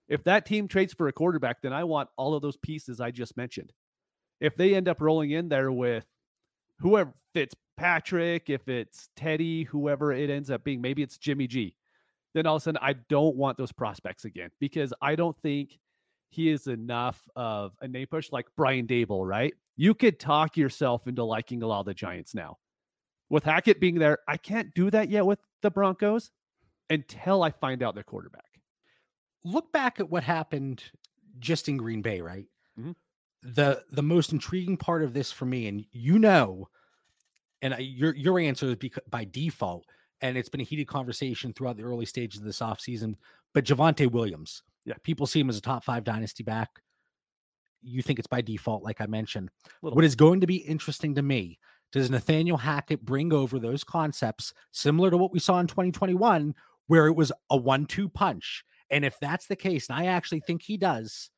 If 0.08 0.22
that 0.24 0.46
team 0.46 0.68
trades 0.68 0.92
for 0.92 1.08
a 1.08 1.12
quarterback, 1.12 1.62
then 1.62 1.72
I 1.72 1.84
want 1.84 2.10
all 2.16 2.34
of 2.34 2.42
those 2.42 2.56
pieces 2.58 3.00
I 3.00 3.10
just 3.10 3.36
mentioned. 3.36 3.72
If 4.40 4.56
they 4.56 4.74
end 4.74 4.88
up 4.88 5.00
rolling 5.00 5.30
in 5.30 5.48
there 5.48 5.72
with 5.72 6.04
whoever 6.78 7.12
fits 7.34 7.54
Patrick, 7.76 8.48
if 8.48 8.68
it's 8.68 9.08
Teddy, 9.16 9.64
whoever 9.64 10.12
it 10.12 10.30
ends 10.30 10.50
up 10.50 10.62
being, 10.62 10.80
maybe 10.80 11.02
it's 11.02 11.18
Jimmy 11.18 11.46
G, 11.46 11.74
then 12.34 12.46
all 12.46 12.56
of 12.56 12.62
a 12.62 12.64
sudden 12.64 12.80
I 12.82 12.94
don't 13.08 13.36
want 13.36 13.58
those 13.58 13.72
prospects 13.72 14.24
again 14.24 14.50
because 14.60 14.92
I 15.00 15.16
don't 15.16 15.36
think 15.42 15.78
he 16.28 16.50
is 16.50 16.66
enough 16.66 17.26
of 17.34 17.72
a 17.80 17.88
name 17.88 18.06
push 18.08 18.30
like 18.30 18.46
Brian 18.56 18.86
Daboll, 18.86 19.26
right? 19.26 19.54
You 19.76 19.94
could 19.94 20.20
talk 20.20 20.56
yourself 20.56 21.06
into 21.06 21.24
liking 21.24 21.62
a 21.62 21.66
lot 21.66 21.80
of 21.80 21.86
the 21.86 21.94
Giants 21.94 22.34
now. 22.34 22.58
With 23.28 23.44
Hackett 23.44 23.80
being 23.80 23.98
there, 23.98 24.18
I 24.28 24.36
can't 24.36 24.72
do 24.74 24.90
that 24.90 25.08
yet 25.10 25.26
with 25.26 25.38
the 25.62 25.70
Broncos 25.70 26.30
until 26.90 27.42
I 27.42 27.50
find 27.50 27.82
out 27.82 27.94
their 27.94 28.04
quarterback. 28.04 28.60
Look 29.44 29.72
back 29.72 30.00
at 30.00 30.10
what 30.10 30.22
happened 30.24 30.82
just 31.38 31.68
in 31.68 31.76
Green 31.76 32.02
Bay, 32.02 32.20
right? 32.20 32.46
Mhm. 32.78 32.94
The 33.42 33.84
the 33.90 34.02
most 34.02 34.32
intriguing 34.32 34.76
part 34.76 35.02
of 35.02 35.12
this 35.12 35.30
for 35.30 35.44
me, 35.46 35.68
and 35.68 35.84
you 35.92 36.18
know, 36.18 36.68
and 37.62 37.74
I, 37.74 37.78
your 37.78 38.14
your 38.16 38.38
answer 38.40 38.66
is 38.66 38.76
because, 38.76 39.04
by 39.08 39.24
default, 39.24 39.86
and 40.20 40.36
it's 40.36 40.48
been 40.48 40.60
a 40.60 40.64
heated 40.64 40.88
conversation 40.88 41.52
throughout 41.52 41.76
the 41.76 41.84
early 41.84 42.06
stages 42.06 42.40
of 42.40 42.46
this 42.46 42.58
offseason. 42.60 43.14
But 43.54 43.64
Javonte 43.64 44.10
Williams, 44.10 44.62
Yeah. 44.84 44.94
people 45.02 45.26
see 45.26 45.40
him 45.40 45.48
as 45.48 45.56
a 45.58 45.60
top 45.62 45.84
five 45.84 46.02
dynasty 46.04 46.42
back. 46.42 46.82
You 47.82 48.02
think 48.02 48.18
it's 48.18 48.26
by 48.26 48.40
default, 48.40 48.82
like 48.82 49.00
I 49.00 49.06
mentioned. 49.06 49.50
What 49.80 50.04
is 50.04 50.16
going 50.16 50.40
to 50.40 50.46
be 50.46 50.56
interesting 50.56 51.14
to 51.14 51.22
me 51.22 51.58
does 51.92 52.10
Nathaniel 52.10 52.56
Hackett 52.56 53.04
bring 53.04 53.32
over 53.32 53.58
those 53.60 53.84
concepts 53.84 54.52
similar 54.72 55.10
to 55.10 55.16
what 55.16 55.32
we 55.32 55.38
saw 55.38 55.60
in 55.60 55.66
2021, 55.68 56.54
where 56.86 57.06
it 57.06 57.14
was 57.14 57.32
a 57.50 57.56
one 57.56 57.86
two 57.86 58.08
punch? 58.08 58.64
And 58.90 59.04
if 59.04 59.16
that's 59.20 59.46
the 59.46 59.56
case, 59.56 59.88
and 59.88 59.98
I 59.98 60.06
actually 60.06 60.40
think 60.40 60.62
he 60.62 60.76
does, 60.76 61.30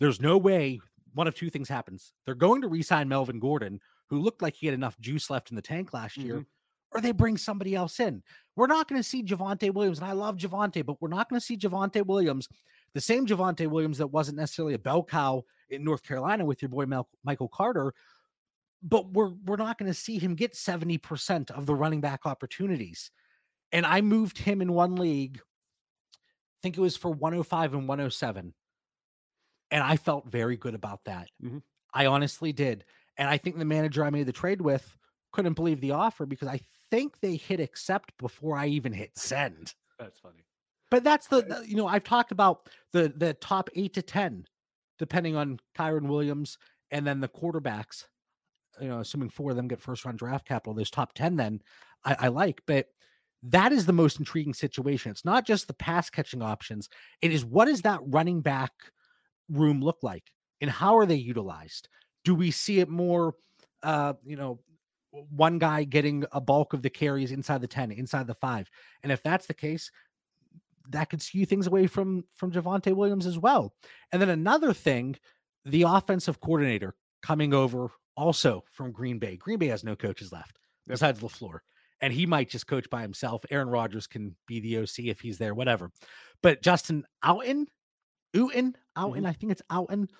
there's 0.00 0.20
no 0.20 0.38
way 0.38 0.80
one 1.14 1.26
of 1.28 1.34
two 1.34 1.50
things 1.50 1.68
happens. 1.68 2.12
They're 2.26 2.34
going 2.34 2.62
to 2.62 2.68
re 2.68 2.82
sign 2.82 3.08
Melvin 3.08 3.38
Gordon, 3.38 3.80
who 4.10 4.18
looked 4.18 4.42
like 4.42 4.54
he 4.54 4.66
had 4.66 4.74
enough 4.74 4.98
juice 5.00 5.30
left 5.30 5.50
in 5.50 5.56
the 5.56 5.62
tank 5.62 5.92
last 5.92 6.16
year, 6.16 6.40
Mhm. 6.40 6.46
or 6.92 7.00
they 7.00 7.12
bring 7.12 7.36
somebody 7.36 7.74
else 7.74 8.00
in. 8.00 8.22
We're 8.56 8.66
not 8.66 8.88
going 8.88 9.00
to 9.00 9.08
see 9.08 9.22
Javonte 9.22 9.72
Williams, 9.72 9.98
and 9.98 10.06
I 10.08 10.12
love 10.12 10.36
Javonte, 10.36 10.84
but 10.84 11.00
we're 11.00 11.08
not 11.08 11.28
going 11.28 11.38
to 11.40 11.44
see 11.44 11.56
Javonte 11.56 12.04
Williams, 12.04 12.48
the 12.94 13.00
same 13.00 13.26
Javonte 13.26 13.68
Williams 13.68 13.98
that 13.98 14.08
wasn't 14.08 14.38
necessarily 14.38 14.74
a 14.74 14.78
bell 14.78 15.02
cow 15.04 15.42
in 15.70 15.82
North 15.84 16.02
Carolina 16.02 16.44
with 16.44 16.62
your 16.62 16.68
boy 16.68 16.86
Michael 17.24 17.48
Carter, 17.48 17.94
but 18.82 19.12
we're 19.12 19.30
we're 19.44 19.56
not 19.56 19.78
going 19.78 19.90
to 19.90 19.98
see 19.98 20.18
him 20.18 20.34
get 20.34 20.54
70% 20.54 21.50
of 21.50 21.66
the 21.66 21.74
running 21.74 22.00
back 22.00 22.26
opportunities. 22.26 23.10
And 23.72 23.84
I 23.86 24.00
moved 24.00 24.38
him 24.38 24.62
in 24.62 24.72
one 24.72 24.96
league, 24.96 25.40
I 25.40 26.58
think 26.62 26.76
it 26.76 26.80
was 26.80 26.96
for 26.96 27.10
105 27.10 27.74
and 27.74 27.88
107. 27.88 28.54
And 29.70 29.82
I 29.82 29.96
felt 29.96 30.26
very 30.26 30.56
good 30.56 30.74
about 30.74 31.04
that. 31.04 31.28
Mhm. 31.42 31.62
I 31.92 32.06
honestly 32.06 32.52
did. 32.52 32.84
And 33.16 33.28
I 33.28 33.38
think 33.38 33.58
the 33.58 33.64
manager 33.64 34.04
I 34.04 34.10
made 34.10 34.26
the 34.26 34.32
trade 34.32 34.60
with 34.60 34.96
couldn't 35.32 35.54
believe 35.54 35.80
the 35.80 35.92
offer 35.92 36.26
because 36.26 36.48
I 36.48 36.60
think 36.90 37.20
they 37.20 37.36
hit 37.36 37.60
accept 37.60 38.16
before 38.18 38.56
I 38.56 38.66
even 38.68 38.92
hit 38.92 39.16
send. 39.18 39.74
That's 39.98 40.18
funny. 40.18 40.44
But 40.90 41.02
that's 41.02 41.26
the, 41.28 41.42
the- 41.42 41.64
you 41.68 41.76
know 41.76 41.86
I've 41.88 42.04
talked 42.04 42.30
about 42.32 42.68
the 42.92 43.08
the 43.08 43.34
top 43.34 43.68
eight 43.74 43.94
to 43.94 44.02
ten, 44.02 44.46
depending 44.98 45.34
on 45.36 45.58
Kyren 45.76 46.08
Williams 46.08 46.58
and 46.90 47.06
then 47.06 47.20
the 47.20 47.28
quarterbacks. 47.28 48.04
You 48.80 48.88
know, 48.88 49.00
assuming 49.00 49.30
four 49.30 49.50
of 49.50 49.56
them 49.56 49.68
get 49.68 49.80
first 49.80 50.04
round 50.04 50.18
draft 50.18 50.46
capital, 50.46 50.74
those 50.74 50.90
top 50.90 51.14
ten 51.14 51.36
then 51.36 51.62
I, 52.04 52.16
I 52.20 52.28
like. 52.28 52.62
But 52.66 52.88
that 53.44 53.72
is 53.72 53.86
the 53.86 53.92
most 53.92 54.18
intriguing 54.18 54.54
situation. 54.54 55.10
It's 55.10 55.24
not 55.24 55.46
just 55.46 55.66
the 55.66 55.74
pass 55.74 56.10
catching 56.10 56.42
options; 56.42 56.88
it 57.22 57.32
is 57.32 57.44
what 57.44 57.66
does 57.66 57.82
that 57.82 58.00
running 58.04 58.40
back 58.40 58.72
room 59.48 59.80
look 59.80 59.98
like, 60.02 60.32
and 60.60 60.70
how 60.70 60.96
are 60.96 61.06
they 61.06 61.14
utilized? 61.14 61.88
Do 62.24 62.34
we 62.34 62.50
see 62.50 62.80
it 62.80 62.88
more? 62.88 63.34
Uh, 63.82 64.14
you 64.24 64.36
know, 64.36 64.60
one 65.10 65.58
guy 65.58 65.84
getting 65.84 66.24
a 66.32 66.40
bulk 66.40 66.72
of 66.72 66.82
the 66.82 66.90
carries 66.90 67.32
inside 67.32 67.60
the 67.60 67.66
10, 67.68 67.92
inside 67.92 68.26
the 68.26 68.34
five. 68.34 68.68
And 69.02 69.12
if 69.12 69.22
that's 69.22 69.46
the 69.46 69.54
case, 69.54 69.90
that 70.88 71.10
could 71.10 71.22
skew 71.22 71.46
things 71.46 71.66
away 71.66 71.86
from 71.86 72.24
from 72.34 72.52
Javonte 72.52 72.94
Williams 72.94 73.26
as 73.26 73.38
well. 73.38 73.74
And 74.12 74.20
then 74.20 74.30
another 74.30 74.72
thing, 74.72 75.16
the 75.64 75.82
offensive 75.82 76.40
coordinator 76.40 76.94
coming 77.22 77.54
over 77.54 77.88
also 78.16 78.64
from 78.70 78.92
Green 78.92 79.18
Bay. 79.18 79.36
Green 79.36 79.58
Bay 79.58 79.68
has 79.68 79.84
no 79.84 79.96
coaches 79.96 80.32
left 80.32 80.58
Yep. 80.86 80.94
besides 80.94 81.20
LaFleur. 81.20 81.60
And 82.04 82.12
he 82.12 82.26
might 82.26 82.50
just 82.50 82.66
coach 82.66 82.90
by 82.90 83.00
himself. 83.00 83.46
Aaron 83.50 83.70
Rodgers 83.70 84.06
can 84.06 84.36
be 84.46 84.60
the 84.60 84.76
OC 84.76 85.06
if 85.06 85.20
he's 85.20 85.38
there, 85.38 85.54
whatever. 85.54 85.90
But 86.42 86.60
Justin 86.60 87.06
Outten, 87.24 87.64
Uten, 88.36 88.74
Outten, 88.94 89.16
mm-hmm. 89.16 89.26
I 89.26 89.32
think 89.32 89.52
it's 89.52 89.62
Outten, 89.72 90.10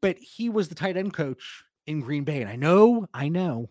but 0.00 0.18
he 0.18 0.48
was 0.48 0.68
the 0.68 0.76
tight 0.76 0.96
end 0.96 1.14
coach 1.14 1.64
in 1.88 2.00
Green 2.00 2.22
Bay. 2.22 2.42
And 2.42 2.48
I 2.48 2.54
know, 2.54 3.08
I 3.12 3.28
know, 3.28 3.70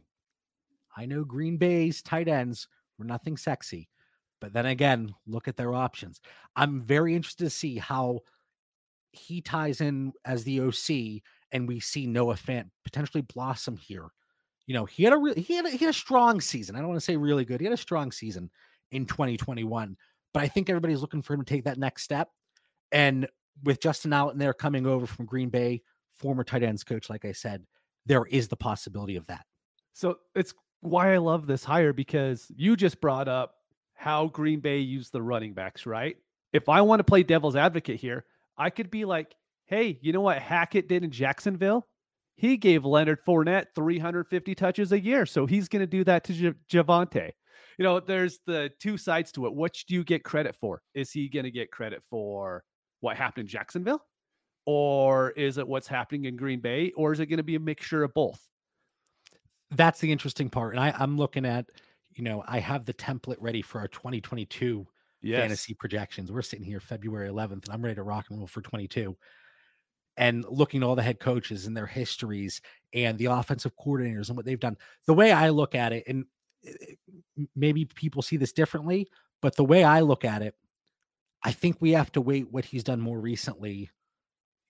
I 0.97 1.05
know 1.05 1.23
Green 1.23 1.55
Bay's 1.55 2.01
tight 2.01 2.27
ends 2.27 2.67
were 2.97 3.05
nothing 3.05 3.37
sexy. 3.37 3.87
But 4.41 4.51
then 4.51 4.65
again, 4.65 5.15
look 5.25 5.47
at 5.47 5.55
their 5.55 5.73
options. 5.73 6.19
I'm 6.57 6.81
very 6.81 7.15
interested 7.15 7.45
to 7.45 7.49
see 7.49 7.77
how 7.77 8.19
he 9.13 9.39
ties 9.39 9.79
in 9.79 10.11
as 10.25 10.43
the 10.43 10.59
OC 10.59 11.23
and 11.53 11.69
we 11.69 11.79
see 11.79 12.05
Noah 12.05 12.35
Fant 12.35 12.69
potentially 12.83 13.21
blossom 13.21 13.77
here. 13.77 14.09
You 14.67 14.73
know, 14.73 14.85
he 14.85 15.03
had 15.03 15.13
a 15.13 15.17
really 15.17 15.41
he 15.41 15.55
had 15.55 15.65
a, 15.65 15.69
he 15.69 15.77
had 15.77 15.89
a 15.89 15.97
strong 15.97 16.41
season. 16.41 16.75
I 16.75 16.79
don't 16.79 16.89
want 16.89 16.99
to 16.99 17.05
say 17.05 17.17
really 17.17 17.45
good. 17.45 17.59
He 17.59 17.65
had 17.65 17.73
a 17.73 17.77
strong 17.77 18.11
season 18.11 18.49
in 18.91 19.05
2021, 19.05 19.95
but 20.33 20.43
I 20.43 20.47
think 20.47 20.69
everybody's 20.69 21.01
looking 21.01 21.21
for 21.21 21.33
him 21.33 21.41
to 21.41 21.45
take 21.45 21.65
that 21.65 21.77
next 21.77 22.03
step. 22.03 22.29
And 22.91 23.27
with 23.63 23.79
Justin 23.79 24.13
Allen 24.13 24.37
there 24.37 24.53
coming 24.53 24.85
over 24.85 25.05
from 25.05 25.25
Green 25.25 25.49
Bay, 25.49 25.81
former 26.13 26.43
tight 26.43 26.63
ends 26.63 26.83
coach, 26.83 27.09
like 27.09 27.25
I 27.25 27.31
said, 27.31 27.65
there 28.05 28.25
is 28.25 28.47
the 28.47 28.55
possibility 28.55 29.15
of 29.15 29.27
that. 29.27 29.45
So 29.93 30.19
it's 30.35 30.53
why 30.81 31.13
I 31.13 31.17
love 31.17 31.47
this 31.47 31.63
hire 31.63 31.93
because 31.93 32.51
you 32.55 32.75
just 32.75 33.01
brought 33.01 33.27
up 33.27 33.55
how 33.93 34.27
Green 34.27 34.59
Bay 34.59 34.79
used 34.79 35.11
the 35.11 35.21
running 35.21 35.53
backs, 35.53 35.85
right? 35.85 36.17
If 36.53 36.69
I 36.69 36.81
want 36.81 36.99
to 36.99 37.03
play 37.03 37.23
devil's 37.23 37.55
advocate 37.55 37.99
here, 37.99 38.25
I 38.57 38.69
could 38.69 38.91
be 38.91 39.05
like, 39.05 39.33
hey, 39.65 39.97
you 40.01 40.13
know 40.13 40.21
what 40.21 40.37
Hackett 40.37 40.87
did 40.87 41.03
in 41.03 41.11
Jacksonville? 41.11 41.87
He 42.35 42.57
gave 42.57 42.83
Leonard 42.83 43.19
Fournette 43.25 43.67
350 43.75 44.55
touches 44.55 44.91
a 44.91 44.99
year. 44.99 45.25
So 45.25 45.45
he's 45.45 45.67
going 45.67 45.81
to 45.81 45.87
do 45.87 46.03
that 46.03 46.23
to 46.25 46.33
J- 46.33 46.53
Javonte. 46.69 47.31
You 47.77 47.83
know, 47.83 47.99
there's 47.99 48.39
the 48.45 48.71
two 48.79 48.97
sides 48.97 49.31
to 49.33 49.45
it. 49.45 49.53
Which 49.53 49.85
do 49.85 49.93
you 49.93 50.03
get 50.03 50.23
credit 50.23 50.55
for? 50.55 50.81
Is 50.93 51.11
he 51.11 51.29
going 51.29 51.45
to 51.45 51.51
get 51.51 51.71
credit 51.71 52.03
for 52.09 52.63
what 52.99 53.17
happened 53.17 53.43
in 53.43 53.47
Jacksonville? 53.47 54.03
Or 54.65 55.31
is 55.31 55.57
it 55.57 55.67
what's 55.67 55.87
happening 55.87 56.25
in 56.25 56.35
Green 56.35 56.59
Bay? 56.59 56.91
Or 56.95 57.13
is 57.13 57.19
it 57.19 57.27
going 57.27 57.37
to 57.37 57.43
be 57.43 57.55
a 57.55 57.59
mixture 57.59 58.03
of 58.03 58.13
both? 58.13 58.41
that's 59.71 59.99
the 59.99 60.11
interesting 60.11 60.49
part. 60.49 60.73
And 60.73 60.79
I, 60.79 60.93
I'm 60.97 61.17
looking 61.17 61.45
at, 61.45 61.65
you 62.13 62.23
know, 62.23 62.43
I 62.47 62.59
have 62.59 62.85
the 62.85 62.93
template 62.93 63.37
ready 63.39 63.61
for 63.61 63.79
our 63.79 63.87
2022 63.87 64.85
fantasy 65.23 65.73
projections. 65.73 66.31
We're 66.31 66.41
sitting 66.41 66.65
here 66.65 66.79
February 66.79 67.29
11th, 67.29 67.65
and 67.65 67.69
I'm 67.71 67.81
ready 67.81 67.95
to 67.95 68.03
rock 68.03 68.25
and 68.29 68.39
roll 68.39 68.47
for 68.47 68.61
22. 68.61 69.15
And 70.17 70.45
looking 70.47 70.81
at 70.81 70.85
all 70.85 70.95
the 70.95 71.03
head 71.03 71.19
coaches 71.19 71.65
and 71.65 71.75
their 71.75 71.85
histories 71.85 72.61
and 72.93 73.17
the 73.17 73.25
offensive 73.25 73.73
coordinators 73.75 74.29
and 74.29 74.37
what 74.37 74.45
they've 74.45 74.59
done. 74.59 74.77
The 75.07 75.13
way 75.13 75.31
I 75.31 75.49
look 75.49 75.75
at 75.75 75.91
it, 75.91 76.05
and 76.07 76.25
eh, 76.65 76.93
maybe 77.55 77.85
people 77.85 78.21
see 78.21 78.37
this 78.37 78.53
differently, 78.53 79.09
but 79.41 79.55
the 79.55 79.65
way 79.65 79.83
I 79.83 79.99
look 79.99 80.23
at 80.23 80.41
it, 80.41 80.55
I 81.43 81.51
think 81.51 81.77
we 81.79 81.91
have 81.91 82.11
to 82.13 82.21
wait 82.21 82.51
what 82.51 82.65
he's 82.65 82.83
done 82.83 83.01
more 83.01 83.19
recently, 83.19 83.89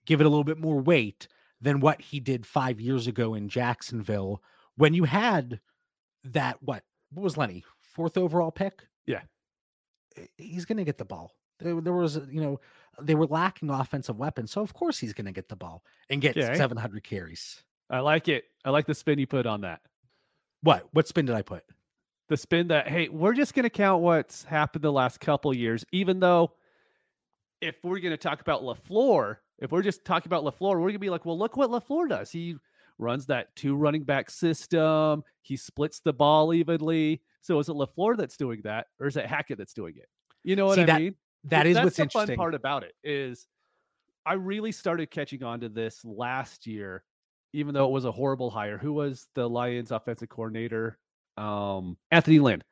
give 0.05 0.19
it 0.19 0.25
a 0.25 0.29
little 0.29 0.43
bit 0.43 0.59
more 0.59 0.81
weight 0.81 1.27
than 1.61 1.79
what 1.79 2.01
he 2.01 2.19
did 2.19 2.45
five 2.45 2.81
years 2.81 3.07
ago 3.07 3.35
in 3.35 3.47
Jacksonville 3.47 4.41
when 4.77 4.93
you 4.93 5.05
had 5.05 5.59
that 6.23 6.61
what 6.61 6.83
what 7.11 7.23
was 7.23 7.37
Lenny 7.37 7.63
fourth 7.81 8.17
overall 8.17 8.51
pick? 8.51 8.83
Yeah. 9.05 9.21
Eh, 10.17 10.25
he's 10.37 10.65
going 10.65 10.77
to 10.77 10.83
get 10.83 10.97
the 10.97 11.05
ball. 11.05 11.31
There, 11.59 11.79
there 11.79 11.93
was 11.93 12.19
you 12.29 12.41
know 12.41 12.59
they 13.01 13.15
were 13.15 13.27
lacking 13.27 13.69
offensive 13.69 14.17
weapons, 14.17 14.51
so 14.51 14.61
of 14.61 14.73
course 14.73 14.97
he's 14.99 15.13
going 15.13 15.25
to 15.25 15.31
get 15.31 15.49
the 15.49 15.55
ball 15.55 15.83
and 16.09 16.21
get 16.21 16.37
Okay. 16.37 16.47
Eh? 16.47 16.55
700 16.55 17.03
carries. 17.03 17.63
I 17.89 17.99
like 17.99 18.27
it. 18.27 18.45
I 18.63 18.69
like 18.71 18.85
the 18.87 18.95
spin 18.95 19.19
you 19.19 19.27
put 19.27 19.45
on 19.45 19.61
that. 19.61 19.81
What 20.61 20.87
what 20.93 21.07
spin 21.07 21.25
did 21.25 21.35
I 21.35 21.41
put? 21.43 21.63
The 22.29 22.37
spin 22.37 22.69
that 22.69 22.87
hey, 22.87 23.09
we're 23.09 23.33
just 23.33 23.53
going 23.53 23.63
to 23.63 23.69
count 23.69 24.01
what's 24.01 24.43
happened 24.43 24.83
the 24.83 24.91
last 24.91 25.19
couple 25.19 25.53
years, 25.55 25.85
even 25.91 26.19
though 26.19 26.53
if 27.61 27.75
we're 27.83 27.99
going 27.99 28.11
to 28.13 28.17
talk 28.17 28.41
about 28.41 28.63
LaFleur, 28.63 29.37
if 29.59 29.71
we're 29.71 29.81
just 29.83 30.03
talking 30.05 30.27
about 30.31 30.43
LaFleur, 30.43 30.71
we're 30.73 30.79
going 30.81 30.93
to 30.93 30.99
be 30.99 31.09
like, 31.09 31.25
well, 31.25 31.37
look 31.37 31.55
what 31.57 31.69
LaFleur 31.69 32.09
does. 32.09 32.31
He 32.31 32.55
runs 32.97 33.25
that 33.27 33.55
two 33.55 33.75
running 33.75 34.03
back 34.03 34.29
system. 34.29 35.23
He 35.41 35.55
splits 35.57 35.99
the 35.99 36.13
ball 36.13 36.53
evenly. 36.53 37.21
So 37.41 37.59
is 37.59 37.69
it 37.69 37.73
LaFleur 37.75 38.17
that's 38.17 38.37
doing 38.37 38.61
that, 38.63 38.87
or 38.99 39.07
is 39.07 39.17
it 39.17 39.25
Hackett 39.27 39.57
that's 39.59 39.73
doing 39.73 39.95
it? 39.97 40.09
You 40.43 40.55
know 40.55 40.65
what 40.65 40.75
See, 40.75 40.81
I 40.81 40.85
that- 40.85 41.01
mean? 41.01 41.15
That 41.45 41.63
Th- 41.63 41.71
is 41.71 41.75
that's 41.75 41.83
what's 41.85 41.95
the 41.97 42.03
interesting. 42.03 42.35
fun 42.35 42.37
part 42.37 42.55
about 42.55 42.83
it 42.83 42.93
is 43.03 43.47
I 44.25 44.33
really 44.33 44.71
started 44.71 45.11
catching 45.11 45.43
on 45.43 45.59
to 45.61 45.69
this 45.69 46.03
last 46.03 46.65
year, 46.65 47.03
even 47.53 47.73
though 47.73 47.85
it 47.85 47.91
was 47.91 48.05
a 48.05 48.11
horrible 48.11 48.49
hire. 48.49 48.77
Who 48.77 48.93
was 48.93 49.27
the 49.35 49.47
Lions 49.47 49.91
offensive 49.91 50.29
coordinator? 50.29 50.97
Um, 51.37 51.97
Anthony 52.11 52.39
Lynn. 52.39 52.63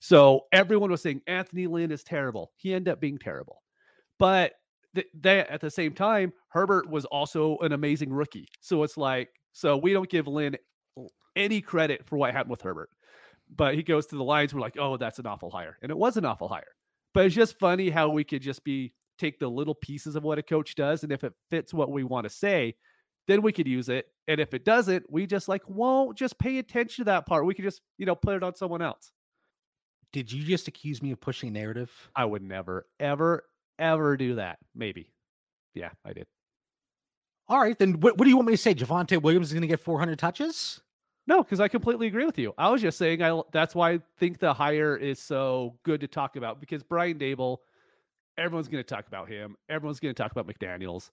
So 0.00 0.42
everyone 0.52 0.90
was 0.90 1.02
saying 1.02 1.22
Anthony 1.26 1.66
Lynn 1.66 1.90
is 1.90 2.04
terrible. 2.04 2.52
He 2.56 2.74
ended 2.74 2.92
up 2.92 3.00
being 3.00 3.18
terrible. 3.18 3.62
But 4.18 4.52
th- 4.94 5.08
they, 5.18 5.40
at 5.40 5.60
the 5.60 5.70
same 5.70 5.94
time, 5.94 6.32
Herbert 6.48 6.88
was 6.88 7.06
also 7.06 7.58
an 7.58 7.72
amazing 7.72 8.12
rookie. 8.12 8.48
So 8.60 8.82
it's 8.82 8.96
like, 8.96 9.30
so 9.52 9.76
we 9.76 9.92
don't 9.92 10.08
give 10.08 10.28
Lynn 10.28 10.56
any 11.34 11.60
credit 11.60 12.06
for 12.06 12.16
what 12.18 12.32
happened 12.32 12.50
with 12.50 12.62
Herbert. 12.62 12.90
But 13.56 13.74
he 13.74 13.82
goes 13.82 14.06
to 14.06 14.16
the 14.16 14.22
Lions. 14.22 14.54
We're 14.54 14.60
like, 14.60 14.76
oh, 14.78 14.96
that's 14.96 15.18
an 15.18 15.26
awful 15.26 15.50
hire. 15.50 15.78
And 15.82 15.90
it 15.90 15.98
was 15.98 16.16
an 16.16 16.24
awful 16.24 16.48
hire. 16.48 16.64
But 17.14 17.26
it's 17.26 17.34
just 17.34 17.58
funny 17.58 17.90
how 17.90 18.10
we 18.10 18.24
could 18.24 18.42
just 18.42 18.64
be 18.64 18.92
take 19.18 19.38
the 19.38 19.48
little 19.48 19.74
pieces 19.74 20.16
of 20.16 20.24
what 20.24 20.38
a 20.38 20.42
coach 20.42 20.74
does. 20.74 21.04
And 21.04 21.12
if 21.12 21.24
it 21.24 21.32
fits 21.50 21.72
what 21.72 21.90
we 21.90 22.04
want 22.04 22.24
to 22.24 22.30
say, 22.30 22.74
then 23.28 23.40
we 23.40 23.52
could 23.52 23.68
use 23.68 23.88
it. 23.88 24.06
And 24.28 24.40
if 24.40 24.52
it 24.52 24.64
doesn't, 24.64 25.04
we 25.08 25.26
just 25.26 25.48
like 25.48 25.62
won't 25.68 26.18
just 26.18 26.38
pay 26.38 26.58
attention 26.58 27.04
to 27.04 27.10
that 27.10 27.26
part. 27.26 27.46
We 27.46 27.54
could 27.54 27.64
just, 27.64 27.80
you 27.96 28.06
know, 28.06 28.14
put 28.14 28.34
it 28.34 28.42
on 28.42 28.54
someone 28.56 28.82
else. 28.82 29.12
Did 30.12 30.30
you 30.30 30.44
just 30.44 30.68
accuse 30.68 31.02
me 31.02 31.12
of 31.12 31.20
pushing 31.20 31.52
narrative? 31.52 31.90
I 32.14 32.24
would 32.24 32.42
never, 32.42 32.86
ever, 33.00 33.44
ever 33.78 34.16
do 34.16 34.36
that. 34.36 34.58
Maybe. 34.74 35.12
Yeah, 35.74 35.90
I 36.04 36.12
did. 36.12 36.26
All 37.48 37.60
right, 37.60 37.78
then 37.78 38.00
what, 38.00 38.16
what 38.16 38.24
do 38.24 38.30
you 38.30 38.36
want 38.36 38.48
me 38.48 38.54
to 38.54 38.58
say? 38.58 38.74
Javonte 38.74 39.20
Williams 39.20 39.48
is 39.48 39.52
going 39.52 39.62
to 39.62 39.68
get 39.68 39.80
400 39.80 40.18
touches? 40.18 40.80
No, 41.26 41.42
because 41.42 41.60
I 41.60 41.68
completely 41.68 42.06
agree 42.06 42.26
with 42.26 42.38
you. 42.38 42.52
I 42.58 42.68
was 42.70 42.82
just 42.82 42.98
saying 42.98 43.22
I 43.22 43.40
that's 43.52 43.74
why 43.74 43.92
I 43.92 44.00
think 44.18 44.38
the 44.38 44.52
hire 44.52 44.96
is 44.96 45.18
so 45.18 45.76
good 45.82 46.00
to 46.02 46.06
talk 46.08 46.36
about 46.36 46.60
because 46.60 46.82
Brian 46.82 47.18
Daboll, 47.18 47.58
everyone's 48.36 48.68
going 48.68 48.84
to 48.84 48.88
talk 48.94 49.06
about 49.06 49.28
him. 49.28 49.56
Everyone's 49.68 50.00
going 50.00 50.14
to 50.14 50.22
talk 50.22 50.32
about 50.32 50.46
McDaniels, 50.46 51.10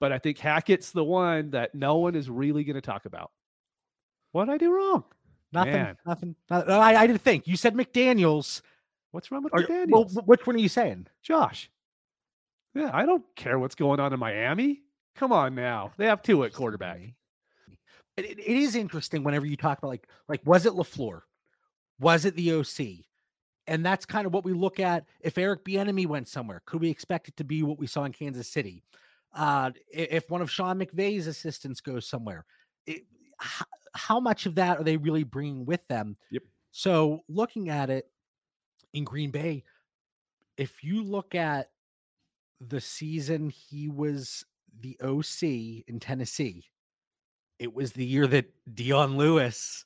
but 0.00 0.12
I 0.12 0.18
think 0.18 0.38
Hackett's 0.38 0.90
the 0.90 1.04
one 1.04 1.50
that 1.50 1.74
no 1.74 1.96
one 1.96 2.14
is 2.14 2.28
really 2.28 2.62
going 2.64 2.74
to 2.74 2.82
talk 2.82 3.06
about. 3.06 3.30
What 4.32 4.46
did 4.46 4.52
I 4.54 4.58
do 4.58 4.70
wrong? 4.74 5.04
Nothing. 5.50 5.72
Man. 5.72 5.96
Nothing. 6.04 6.36
no, 6.50 6.64
no, 6.68 6.78
I, 6.80 7.02
I 7.02 7.06
didn't 7.06 7.22
think 7.22 7.46
you 7.46 7.56
said 7.56 7.74
McDaniel's. 7.74 8.60
What's 9.12 9.30
wrong 9.32 9.42
with 9.42 9.54
Or, 9.54 9.60
McDaniels? 9.60 10.14
well, 10.14 10.24
which 10.26 10.46
one 10.46 10.56
are 10.56 10.58
you 10.60 10.68
saying? 10.68 11.06
Josh. 11.22 11.70
Yeah, 12.74 12.90
I 12.92 13.06
don't 13.06 13.24
care 13.34 13.58
what's 13.58 13.74
going 13.74 13.98
on 13.98 14.12
in 14.12 14.20
Miami. 14.20 14.82
Come 15.16 15.32
on 15.32 15.54
now. 15.54 15.92
They 15.96 16.04
have 16.04 16.22
two 16.22 16.44
at 16.44 16.52
quarterback. 16.52 17.00
It, 18.18 18.38
it- 18.38 18.46
is 18.46 18.74
interesting 18.74 19.22
whenever 19.24 19.46
you 19.46 19.56
talk 19.56 19.78
about 19.78 19.88
like 19.88 20.08
like 20.28 20.40
was 20.44 20.66
it 20.66 20.72
LaFleur, 20.72 21.20
was 22.00 22.24
it 22.24 22.34
the 22.36 22.52
OC, 22.54 23.04
and 23.66 23.84
that's 23.84 24.04
kind 24.04 24.26
of 24.26 24.32
what 24.34 24.44
we 24.44 24.52
look 24.52 24.80
at. 24.80 25.04
If 25.20 25.38
Eric 25.38 25.64
Bieniemy 25.64 26.06
went 26.06 26.28
somewhere, 26.28 26.62
could 26.66 26.80
we 26.80 26.90
expect 26.90 27.28
it 27.28 27.36
to 27.36 27.44
be 27.44 27.62
what 27.62 27.78
we 27.78 27.86
saw 27.86 28.04
in 28.04 28.12
Kansas 28.12 28.48
City? 28.48 28.82
Uh, 29.34 29.70
if 29.92 30.28
one 30.30 30.40
of 30.42 30.50
Sean 30.50 30.78
McVay's 30.78 31.26
assistants 31.26 31.80
goes 31.80 32.06
somewhere, 32.08 32.44
it, 32.86 33.02
how, 33.38 33.66
how 33.94 34.20
much 34.20 34.46
of 34.46 34.54
that 34.56 34.78
are 34.78 34.84
they 34.84 34.96
really 34.96 35.22
bringing 35.22 35.64
with 35.66 35.86
them? 35.88 36.16
Yep. 36.30 36.42
So 36.70 37.20
looking 37.28 37.68
at 37.68 37.90
it 37.90 38.10
in 38.94 39.04
Green 39.04 39.30
Bay, 39.30 39.64
if 40.56 40.82
you 40.82 41.02
look 41.04 41.34
at 41.34 41.70
the 42.60 42.80
season 42.80 43.50
he 43.50 43.88
was 43.88 44.44
the 44.80 44.98
OC 45.02 45.84
in 45.86 46.00
Tennessee, 46.00 46.64
it 47.58 47.72
was 47.74 47.92
the 47.92 48.04
year 48.04 48.26
that 48.26 48.46
Dion 48.74 49.16
Lewis 49.16 49.84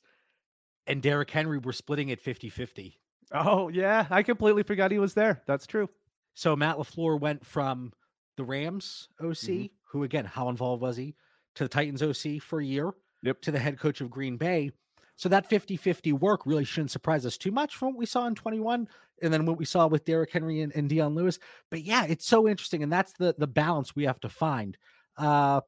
and 0.87 1.01
Derrick 1.01 1.31
Henry 1.31 1.57
were 1.57 1.73
splitting 1.73 2.11
at 2.11 2.19
50 2.19 2.49
50. 2.49 2.99
Oh, 3.31 3.69
yeah. 3.69 4.05
I 4.09 4.21
completely 4.21 4.63
forgot 4.63 4.91
he 4.91 4.99
was 4.99 5.13
there. 5.13 5.41
That's 5.47 5.65
true. 5.65 5.89
So 6.35 6.55
Matt 6.55 6.77
LaFleur 6.77 7.19
went 7.19 7.45
from 7.45 7.91
the 8.37 8.43
Rams 8.43 9.09
OC, 9.19 9.35
Mhm. 9.47 9.71
who 9.85 10.03
again, 10.03 10.25
how 10.25 10.49
involved 10.49 10.81
was 10.81 10.97
he, 10.97 11.15
to 11.55 11.63
the 11.63 11.69
Titans 11.69 12.01
OC 12.03 12.39
for 12.39 12.59
a 12.59 12.65
year, 12.65 12.91
Yep. 13.23 13.41
to 13.41 13.51
the 13.51 13.59
head 13.59 13.79
coach 13.79 14.01
of 14.01 14.09
Green 14.09 14.37
Bay. 14.37 14.71
So 15.15 15.29
that 15.29 15.47
50 15.47 15.77
50 15.77 16.11
work 16.13 16.45
really 16.45 16.65
shouldn't 16.65 16.91
surprise 16.91 17.25
us 17.25 17.37
too 17.37 17.51
much 17.51 17.75
from 17.75 17.89
what 17.89 17.97
we 17.97 18.05
saw 18.07 18.25
in 18.27 18.35
21 18.35 18.87
and 19.21 19.31
then 19.31 19.45
what 19.45 19.57
we 19.57 19.65
saw 19.65 19.87
with 19.87 20.05
Derrick 20.05 20.31
Henry 20.31 20.61
and, 20.61 20.75
and 20.75 20.89
Dion 20.89 21.13
Lewis. 21.15 21.37
But 21.69 21.83
yeah, 21.83 22.05
it's 22.05 22.25
so 22.25 22.47
interesting. 22.47 22.81
And 22.83 22.91
that's 22.91 23.13
the 23.13 23.33
the 23.37 23.47
balance 23.47 23.95
we 23.95 24.03
have 24.05 24.19
to 24.21 24.29
find. 24.29 24.77
Uh 25.17 25.61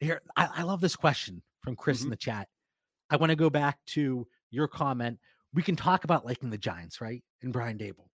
here, 0.00 0.20
I, 0.36 0.48
I 0.56 0.62
love 0.62 0.80
this 0.80 0.96
question 0.96 1.42
from 1.62 1.76
Chris 1.76 2.00
in 2.00 2.04
mm-hmm. 2.04 2.10
the 2.10 2.16
chat. 2.16 2.48
I 3.10 3.16
want 3.16 3.30
to 3.30 3.36
go 3.36 3.50
back 3.50 3.78
to 3.88 4.26
your 4.50 4.68
comment. 4.68 5.18
We 5.52 5.62
can 5.62 5.76
talk 5.76 6.04
about 6.04 6.24
liking 6.24 6.50
the 6.50 6.58
Giants, 6.58 7.00
right? 7.00 7.22
And 7.42 7.52
Brian 7.52 7.78
Daboll. 7.78 8.08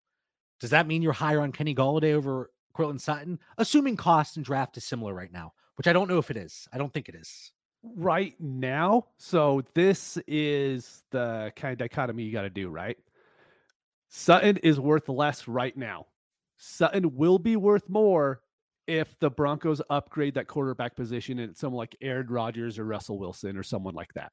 Does 0.60 0.70
that 0.70 0.86
mean 0.86 1.02
you're 1.02 1.12
higher 1.12 1.40
on 1.40 1.52
Kenny 1.52 1.74
Golladay 1.74 2.14
over 2.14 2.50
Courtland 2.72 3.02
Sutton? 3.02 3.38
Assuming 3.58 3.96
cost 3.96 4.36
and 4.36 4.44
draft 4.44 4.76
is 4.76 4.84
similar 4.84 5.12
right 5.12 5.32
now, 5.32 5.52
which 5.76 5.86
I 5.86 5.92
don't 5.92 6.08
know 6.08 6.18
if 6.18 6.30
it 6.30 6.36
is. 6.36 6.66
I 6.72 6.78
don't 6.78 6.92
think 6.92 7.08
it 7.08 7.14
is. 7.14 7.52
Right 7.82 8.34
now. 8.40 9.08
So 9.18 9.62
this 9.74 10.18
is 10.26 11.04
the 11.10 11.52
kind 11.56 11.72
of 11.72 11.78
dichotomy 11.78 12.24
you 12.24 12.32
got 12.32 12.42
to 12.42 12.50
do, 12.50 12.68
right? 12.70 12.96
Sutton 14.08 14.56
is 14.58 14.80
worth 14.80 15.08
less 15.08 15.46
right 15.46 15.76
now. 15.76 16.06
Sutton 16.56 17.16
will 17.16 17.38
be 17.38 17.56
worth 17.56 17.88
more 17.88 18.40
if 18.86 19.18
the 19.18 19.30
Broncos 19.30 19.82
upgrade 19.90 20.34
that 20.34 20.46
quarterback 20.46 20.94
position 20.94 21.38
and 21.38 21.50
it's 21.50 21.60
someone 21.60 21.78
like 21.78 21.96
Aaron 22.00 22.28
Rodgers 22.28 22.78
or 22.78 22.84
Russell 22.84 23.18
Wilson 23.18 23.56
or 23.56 23.62
someone 23.62 23.94
like 23.94 24.12
that. 24.14 24.32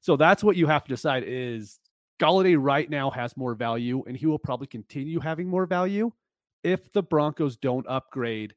So 0.00 0.16
that's 0.16 0.44
what 0.44 0.56
you 0.56 0.66
have 0.66 0.84
to 0.84 0.88
decide 0.88 1.24
is 1.26 1.78
Golladay 2.20 2.56
right 2.58 2.88
now 2.88 3.10
has 3.10 3.36
more 3.36 3.54
value 3.54 4.04
and 4.06 4.16
he 4.16 4.26
will 4.26 4.38
probably 4.38 4.66
continue 4.66 5.20
having 5.20 5.48
more 5.48 5.66
value 5.66 6.12
if 6.62 6.92
the 6.92 7.02
Broncos 7.02 7.56
don't 7.56 7.86
upgrade 7.88 8.54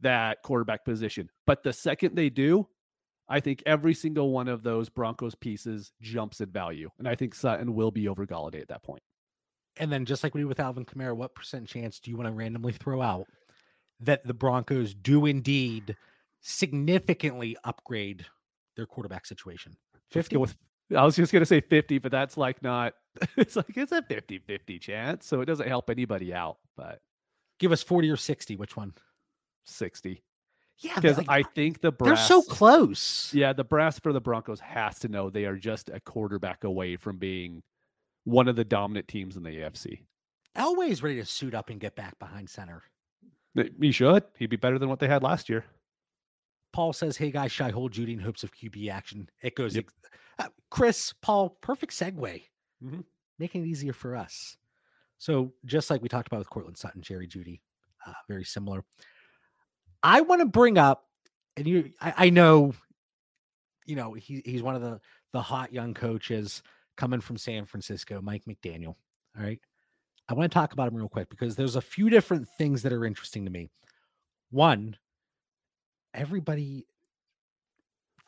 that 0.00 0.42
quarterback 0.42 0.84
position. 0.84 1.30
But 1.46 1.62
the 1.62 1.72
second 1.72 2.14
they 2.14 2.30
do, 2.30 2.68
I 3.28 3.40
think 3.40 3.62
every 3.64 3.94
single 3.94 4.30
one 4.30 4.48
of 4.48 4.62
those 4.62 4.90
Broncos 4.90 5.34
pieces 5.34 5.92
jumps 6.02 6.40
in 6.40 6.50
value. 6.50 6.90
And 6.98 7.08
I 7.08 7.14
think 7.14 7.34
Sutton 7.34 7.74
will 7.74 7.90
be 7.90 8.08
over 8.08 8.26
Golladay 8.26 8.60
at 8.60 8.68
that 8.68 8.82
point. 8.82 9.02
And 9.78 9.90
then 9.90 10.04
just 10.04 10.22
like 10.22 10.34
we 10.34 10.42
did 10.42 10.46
with 10.46 10.60
Alvin 10.60 10.84
Kamara, 10.84 11.16
what 11.16 11.34
percent 11.34 11.66
chance 11.66 11.98
do 11.98 12.10
you 12.10 12.16
want 12.16 12.28
to 12.28 12.34
randomly 12.34 12.72
throw 12.72 13.00
out 13.02 13.26
that 14.00 14.26
the 14.26 14.34
Broncos 14.34 14.94
do 14.94 15.26
indeed 15.26 15.96
significantly 16.40 17.56
upgrade 17.64 18.26
their 18.76 18.86
quarterback 18.86 19.26
situation? 19.26 19.76
50 20.10 20.36
with 20.36 20.56
I 20.94 21.02
was 21.04 21.16
just 21.16 21.32
going 21.32 21.40
to 21.40 21.46
say 21.46 21.60
50, 21.60 21.98
but 21.98 22.12
that's 22.12 22.36
like 22.36 22.62
not, 22.62 22.94
it's 23.36 23.56
like, 23.56 23.76
it's 23.76 23.92
a 23.92 24.02
50 24.02 24.38
50 24.38 24.78
chance. 24.78 25.26
So 25.26 25.40
it 25.40 25.46
doesn't 25.46 25.66
help 25.66 25.88
anybody 25.88 26.34
out, 26.34 26.58
but 26.76 27.00
Give 27.58 27.72
us 27.72 27.82
40 27.82 28.10
or 28.10 28.16
60. 28.16 28.56
Which 28.56 28.76
one? 28.76 28.94
60. 29.64 30.22
Yeah, 30.78 30.94
Because 30.96 31.18
like, 31.18 31.28
I 31.28 31.42
think 31.54 31.80
the 31.80 31.92
brass. 31.92 32.28
They're 32.28 32.42
so 32.42 32.42
close. 32.42 33.32
Yeah, 33.32 33.52
the 33.52 33.64
brass 33.64 33.98
for 33.98 34.12
the 34.12 34.20
Broncos 34.20 34.60
has 34.60 34.98
to 35.00 35.08
know 35.08 35.30
they 35.30 35.44
are 35.44 35.56
just 35.56 35.88
a 35.88 36.00
quarterback 36.00 36.64
away 36.64 36.96
from 36.96 37.16
being 37.16 37.62
one 38.24 38.48
of 38.48 38.56
the 38.56 38.64
dominant 38.64 39.06
teams 39.06 39.36
in 39.36 39.44
the 39.44 39.50
AFC. 39.50 40.00
Elway's 40.56 41.02
ready 41.02 41.16
to 41.16 41.24
suit 41.24 41.54
up 41.54 41.70
and 41.70 41.80
get 41.80 41.94
back 41.94 42.18
behind 42.18 42.48
center. 42.50 42.82
He 43.80 43.92
should. 43.92 44.24
He'd 44.38 44.50
be 44.50 44.56
better 44.56 44.78
than 44.78 44.88
what 44.88 44.98
they 44.98 45.06
had 45.08 45.22
last 45.22 45.48
year. 45.48 45.64
Paul 46.72 46.92
says, 46.92 47.16
"Hey 47.16 47.30
guys, 47.30 47.52
shy 47.52 47.70
hold 47.70 47.92
Jeudy 47.92 48.14
in 48.14 48.18
hopes 48.18 48.42
of 48.42 48.52
QB 48.52 48.90
action?" 48.90 49.28
It 49.42 49.54
goes, 49.54 49.76
Yep. 49.76 49.86
uh, 50.40 50.48
Chris, 50.70 51.12
Paul, 51.22 51.50
perfect 51.60 51.92
segue, 51.92 52.42
Mhm. 52.82 53.04
making 53.38 53.62
it 53.62 53.68
easier 53.68 53.92
for 53.92 54.16
us. 54.16 54.56
So 55.18 55.54
just 55.64 55.88
like 55.90 56.02
we 56.02 56.08
talked 56.08 56.26
about 56.26 56.38
with 56.38 56.50
Courtland 56.50 56.76
Sutton, 56.76 57.00
Jerry 57.00 57.28
Jeudy, 57.28 57.60
uh, 58.04 58.12
very 58.28 58.44
similar. 58.44 58.84
I 60.02 60.20
want 60.22 60.40
to 60.40 60.46
bring 60.46 60.76
up, 60.76 61.08
and 61.56 61.66
you, 61.66 61.92
I, 62.00 62.26
I 62.26 62.30
know, 62.30 62.74
you 63.86 63.94
know, 63.96 64.14
he, 64.14 64.42
he's 64.44 64.62
one 64.62 64.74
of 64.74 64.82
the 64.82 65.00
the 65.32 65.42
hot 65.42 65.72
young 65.72 65.94
coaches 65.94 66.62
coming 66.96 67.20
from 67.20 67.36
San 67.36 67.64
Francisco, 67.66 68.20
Mike 68.20 68.44
McDaniel. 68.46 68.96
All 69.36 69.42
right, 69.42 69.60
I 70.28 70.34
want 70.34 70.50
to 70.50 70.54
talk 70.54 70.72
about 70.72 70.88
him 70.88 70.96
real 70.96 71.08
quick 71.08 71.28
because 71.28 71.54
there's 71.56 71.76
a 71.76 71.80
few 71.80 72.08
different 72.08 72.48
things 72.56 72.82
that 72.82 72.92
are 72.92 73.04
interesting 73.04 73.44
to 73.44 73.50
me. 73.50 73.68
One, 74.50 74.96
everybody 76.14 76.86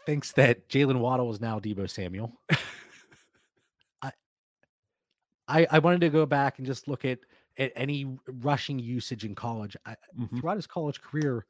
thinks 0.04 0.32
that 0.32 0.68
Jalen 0.68 0.98
Waddle 1.00 1.30
is 1.30 1.40
now 1.40 1.58
Deebo 1.58 1.88
Samuel. 1.88 2.38
I, 4.02 4.12
I 5.48 5.66
I 5.70 5.78
wanted 5.78 6.00
to 6.02 6.10
go 6.10 6.26
back 6.26 6.58
and 6.58 6.66
just 6.66 6.86
look 6.88 7.04
at 7.04 7.20
at 7.58 7.72
any 7.74 8.18
rushing 8.28 8.78
usage 8.78 9.24
in 9.24 9.34
college. 9.34 9.76
I, 9.86 9.96
Mhm. 10.18 10.38
Throughout 10.40 10.56
his 10.56 10.66
college 10.66 11.00
career, 11.00 11.46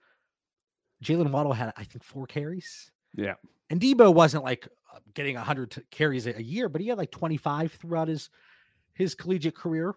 Jalen 1.03 1.31
Waddle 1.33 1.53
had 1.53 1.73
I 1.77 1.85
think 1.85 2.05
four 2.05 2.27
carries, 2.27 2.93
Yeah. 3.15 3.35
and 3.71 3.81
Deebo 3.81 4.15
wasn't 4.15 4.45
like 4.45 4.69
getting 5.15 5.35
hundred 5.37 5.85
carries 5.91 6.27
a 6.27 6.37
a 6.39 6.43
year, 6.43 6.69
but 6.69 6.81
he 6.81 6.87
had 6.89 6.99
like 6.99 7.11
twenty 7.11 7.37
five 7.37 7.73
throughout 7.73 8.07
his 8.09 8.31
his 8.95 9.15
collegiate 9.15 9.57
career. 9.57 9.95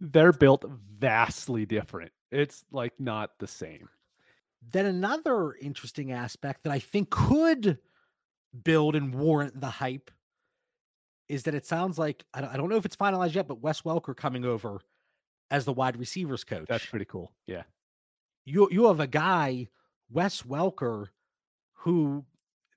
They're 0.00 0.32
built 0.32 0.64
vastly 0.98 1.66
different. 1.66 2.12
It's 2.30 2.64
like 2.70 2.94
not 2.98 3.38
the 3.38 3.46
same. 3.46 3.88
Then 4.72 4.86
another 4.86 5.54
interesting 5.54 6.12
aspect 6.12 6.64
that 6.64 6.72
I 6.72 6.78
think 6.78 7.10
could 7.10 7.78
build 8.64 8.96
and 8.96 9.14
warrant 9.14 9.60
the 9.60 9.70
hype 9.70 10.10
is 11.28 11.44
that 11.44 11.54
it 11.54 11.64
sounds 11.64 11.98
like 11.98 12.24
I 12.34 12.40
don't, 12.40 12.68
know 12.68 12.76
if 12.76 12.84
it's 12.84 12.96
finalized 12.96 13.34
yet, 13.34 13.46
but 13.46 13.62
Wes 13.62 13.82
Welker 13.82 14.16
coming 14.16 14.44
over 14.44 14.80
as 15.50 15.64
the 15.64 15.72
wide 15.72 15.96
receivers 15.96 16.44
coach. 16.44 16.66
That's 16.68 16.86
pretty 16.86 17.04
cool. 17.04 17.32
Yeah. 17.46 17.62
you 18.44 18.68
you 18.70 18.86
have 18.86 19.00
a 19.00 19.06
guy, 19.06 19.68
Wes 20.10 20.42
Welker, 20.42 21.08
who 21.72 22.24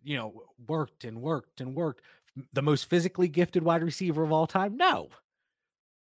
you 0.03 0.17
know 0.17 0.43
worked 0.67 1.03
and 1.03 1.21
worked 1.21 1.61
and 1.61 1.75
worked. 1.75 2.03
The 2.53 2.61
most 2.61 2.89
physically 2.89 3.27
gifted 3.27 3.63
wide 3.63 3.83
receiver 3.83 4.23
of 4.23 4.31
all 4.31 4.47
time? 4.47 4.77
No. 4.77 5.09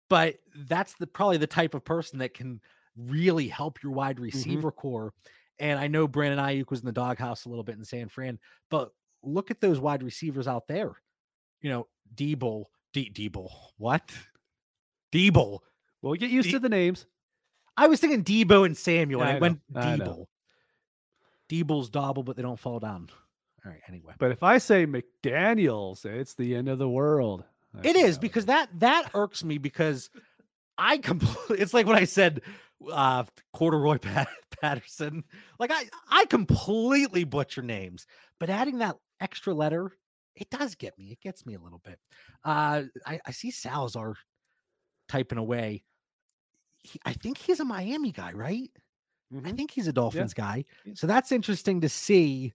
But 0.10 0.36
that's 0.56 0.94
the 0.96 1.08
probably 1.08 1.38
the 1.38 1.48
type 1.48 1.74
of 1.74 1.84
person 1.84 2.20
that 2.20 2.34
can 2.34 2.62
really 2.98 3.48
help 3.48 3.82
your 3.84 3.92
wide 3.92 4.18
mm-hmm. 4.18 4.26
receiver 4.26 4.72
corps. 4.72 5.14
And 5.60 5.80
I 5.80 5.88
know 5.88 6.08
Brandon 6.08 6.44
Aiyuk 6.44 6.70
was 6.70 6.82
in 6.82 6.86
the 6.86 6.92
doghouse 6.92 7.46
a 7.46 7.50
little 7.50 7.64
bit 7.64 7.78
in 7.78 7.86
San 7.86 8.10
Fran, 8.10 8.40
but 8.70 8.92
look 9.24 9.52
at 9.52 9.62
those 9.62 9.80
wide 9.80 10.04
receivers 10.04 10.48
out 10.48 10.68
there. 10.68 10.92
You 11.62 11.70
know, 11.70 11.88
Debo, 12.14 12.66
D 12.94 13.12
Debo, 13.14 13.50
what? 13.78 14.12
Debo. 15.12 15.60
Well, 16.02 16.14
get 16.14 16.30
used 16.30 16.48
D- 16.48 16.54
to 16.54 16.60
the 16.60 16.70
names. 16.70 17.06
I 17.78 17.88
was 17.88 18.00
thinking 18.00 18.24
Debo 18.24 18.66
and 18.66 18.78
Samuel, 18.78 19.22
Yeah, 19.22 19.28
and 19.28 19.38
I 19.38 19.40
went 19.40 19.60
I 19.76 19.96
know. 19.96 20.06
Debo. 20.06 21.66
Debo's 21.66 21.90
dobble, 21.90 22.24
but 22.24 22.36
they 22.36 22.42
don't 22.42 22.60
fall 22.60 22.80
down. 22.80 23.10
All 23.66 23.72
right, 23.72 23.82
anyway. 23.88 24.14
But 24.18 24.32
if 24.32 24.44
I 24.44 24.58
say 24.58 24.86
McDaniels, 24.86 26.06
it's 26.06 26.34
the 26.34 26.56
end 26.56 26.70
of 26.70 26.80
the 26.80 26.90
world. 26.90 27.44
It 27.84 27.96
is 27.96 28.18
because 28.18 28.46
that 28.46 28.70
that 28.80 29.10
irks 29.14 29.44
me 29.44 29.58
because 29.58 30.10
I 30.78 30.98
completely 31.10 31.60
it's 31.60 31.74
like 31.74 31.86
when 31.88 31.96
I 31.98 32.06
said 32.06 32.42
uh 32.92 33.24
corduroy 33.54 33.98
Pat, 33.98 34.28
Patterson. 34.62 35.24
Like 35.60 35.72
I 35.74 35.86
I 36.10 36.26
completely 36.26 37.24
butcher 37.24 37.62
names, 37.62 38.06
but 38.40 38.50
adding 38.50 38.80
that 38.80 38.96
extra 39.20 39.54
letter 39.54 39.92
it 40.36 40.50
does 40.50 40.76
get 40.76 40.98
me. 40.98 41.12
It 41.12 41.22
gets 41.22 41.46
me 41.46 41.54
a 41.56 41.60
little 41.60 41.80
bit. 41.82 41.98
Uh, 42.44 42.84
I, 43.06 43.22
I 43.26 43.32
see 43.32 43.52
Salazar 43.52 44.16
typing 45.08 45.38
away. 45.38 45.86
He, 46.84 47.00
I 47.06 47.14
think 47.14 47.38
he's 47.38 47.62
a 47.62 47.66
Miami 47.66 48.12
guy, 48.12 48.34
right? 48.34 48.70
I 49.34 49.38
Mhm. 49.38 49.56
think 49.56 49.72
he's 49.72 49.88
a 49.88 49.94
Dolphins 49.94 50.34
guy. 50.34 50.66
So 50.94 51.08
that's 51.08 51.32
interesting 51.32 51.80
to 51.82 51.88
see. 51.88 52.52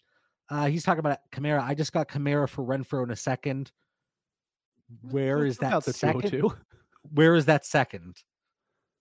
Uh, 0.50 0.66
he's 0.66 0.82
talking 0.84 0.98
about 0.98 1.20
Kamara. 1.32 1.62
I 1.62 1.74
just 1.74 1.94
got 1.94 2.08
Kamara 2.08 2.48
for 2.50 2.62
Renfrow 2.64 3.02
in 3.02 3.10
a 3.12 3.16
second. 3.16 3.72
Where 5.10 5.44
is 5.44 5.58
that 5.58 5.84
second? 5.84 6.30
202. 6.30 6.56
Where 7.12 7.34
is 7.34 7.46
that 7.46 7.64
second? 7.64 8.16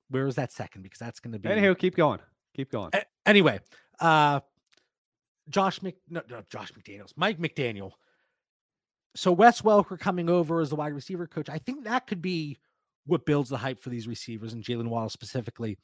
Where 0.09 0.27
is 0.27 0.35
that 0.35 0.51
second? 0.51 0.83
Because 0.83 0.99
that's 0.99 1.19
going 1.19 1.33
to 1.33 1.39
be 1.39 1.49
Anyhow, 1.49 1.73
keep 1.73 1.95
going. 1.95 2.19
Keep 2.55 2.71
going. 2.71 2.89
A- 2.93 3.05
anyway, 3.25 3.59
uh 3.99 4.39
Josh 5.49 5.81
Mc 5.81 5.95
no, 6.09 6.21
no, 6.29 6.41
Josh 6.49 6.71
McDaniels, 6.73 7.13
Mike 7.15 7.39
McDaniel. 7.39 7.91
So 9.15 9.31
Wes 9.31 9.61
Welker 9.61 9.99
coming 9.99 10.29
over 10.29 10.61
as 10.61 10.69
the 10.69 10.75
wide 10.75 10.93
receiver 10.93 11.27
coach. 11.27 11.49
I 11.49 11.57
think 11.57 11.83
that 11.85 12.07
could 12.07 12.21
be 12.21 12.57
what 13.05 13.25
builds 13.25 13.49
the 13.49 13.57
hype 13.57 13.79
for 13.79 13.89
these 13.89 14.07
receivers 14.07 14.53
and 14.53 14.63
Jalen 14.63 14.87
Waddle 14.87 15.09
specifically. 15.09 15.77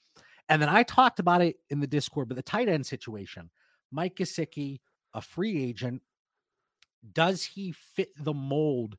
And 0.48 0.62
then 0.62 0.70
I 0.70 0.84
talked 0.84 1.20
about 1.20 1.42
it 1.42 1.58
in 1.70 1.80
the 1.80 1.88
Discord, 1.88 2.28
but 2.28 2.36
the 2.36 2.44
tight 2.44 2.70
end 2.70 2.86
situation. 2.86 3.50
Mike 3.92 4.16
Gesicki, 4.16 4.80
a 5.14 5.22
free 5.22 5.64
agent, 5.64 6.02
does 7.14 7.44
he 7.44 7.72
fit 7.72 8.10
the 8.18 8.34
mold 8.34 8.98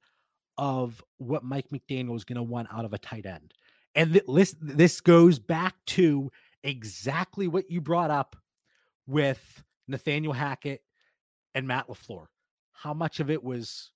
of 0.59 1.03
what 1.19 1.45
Mike 1.45 1.67
McDaniel 1.71 2.17
is 2.17 2.25
going 2.25 2.37
to 2.37 2.43
want 2.43 2.69
out 2.73 2.85
of 2.85 2.93
a 2.93 2.99
tight 2.99 3.27
end? 3.27 3.53
And 3.95 4.13
th- 4.13 4.25
this 4.29 4.55
this 4.61 5.01
goes 5.01 5.39
back 5.39 5.75
to 5.87 6.31
exactly 6.63 7.49
what 7.49 7.71
you 7.71 7.81
brought 7.81 8.11
up 8.11 8.37
with 9.07 9.63
Nathaniel 9.89 10.33
Hackett 10.33 10.83
and 11.55 11.67
Matt 11.67 11.89
LaFleur. 11.89 12.27
How 12.73 12.93
much 12.93 13.21
of 13.21 13.31
it 13.31 13.43
was 13.43 13.91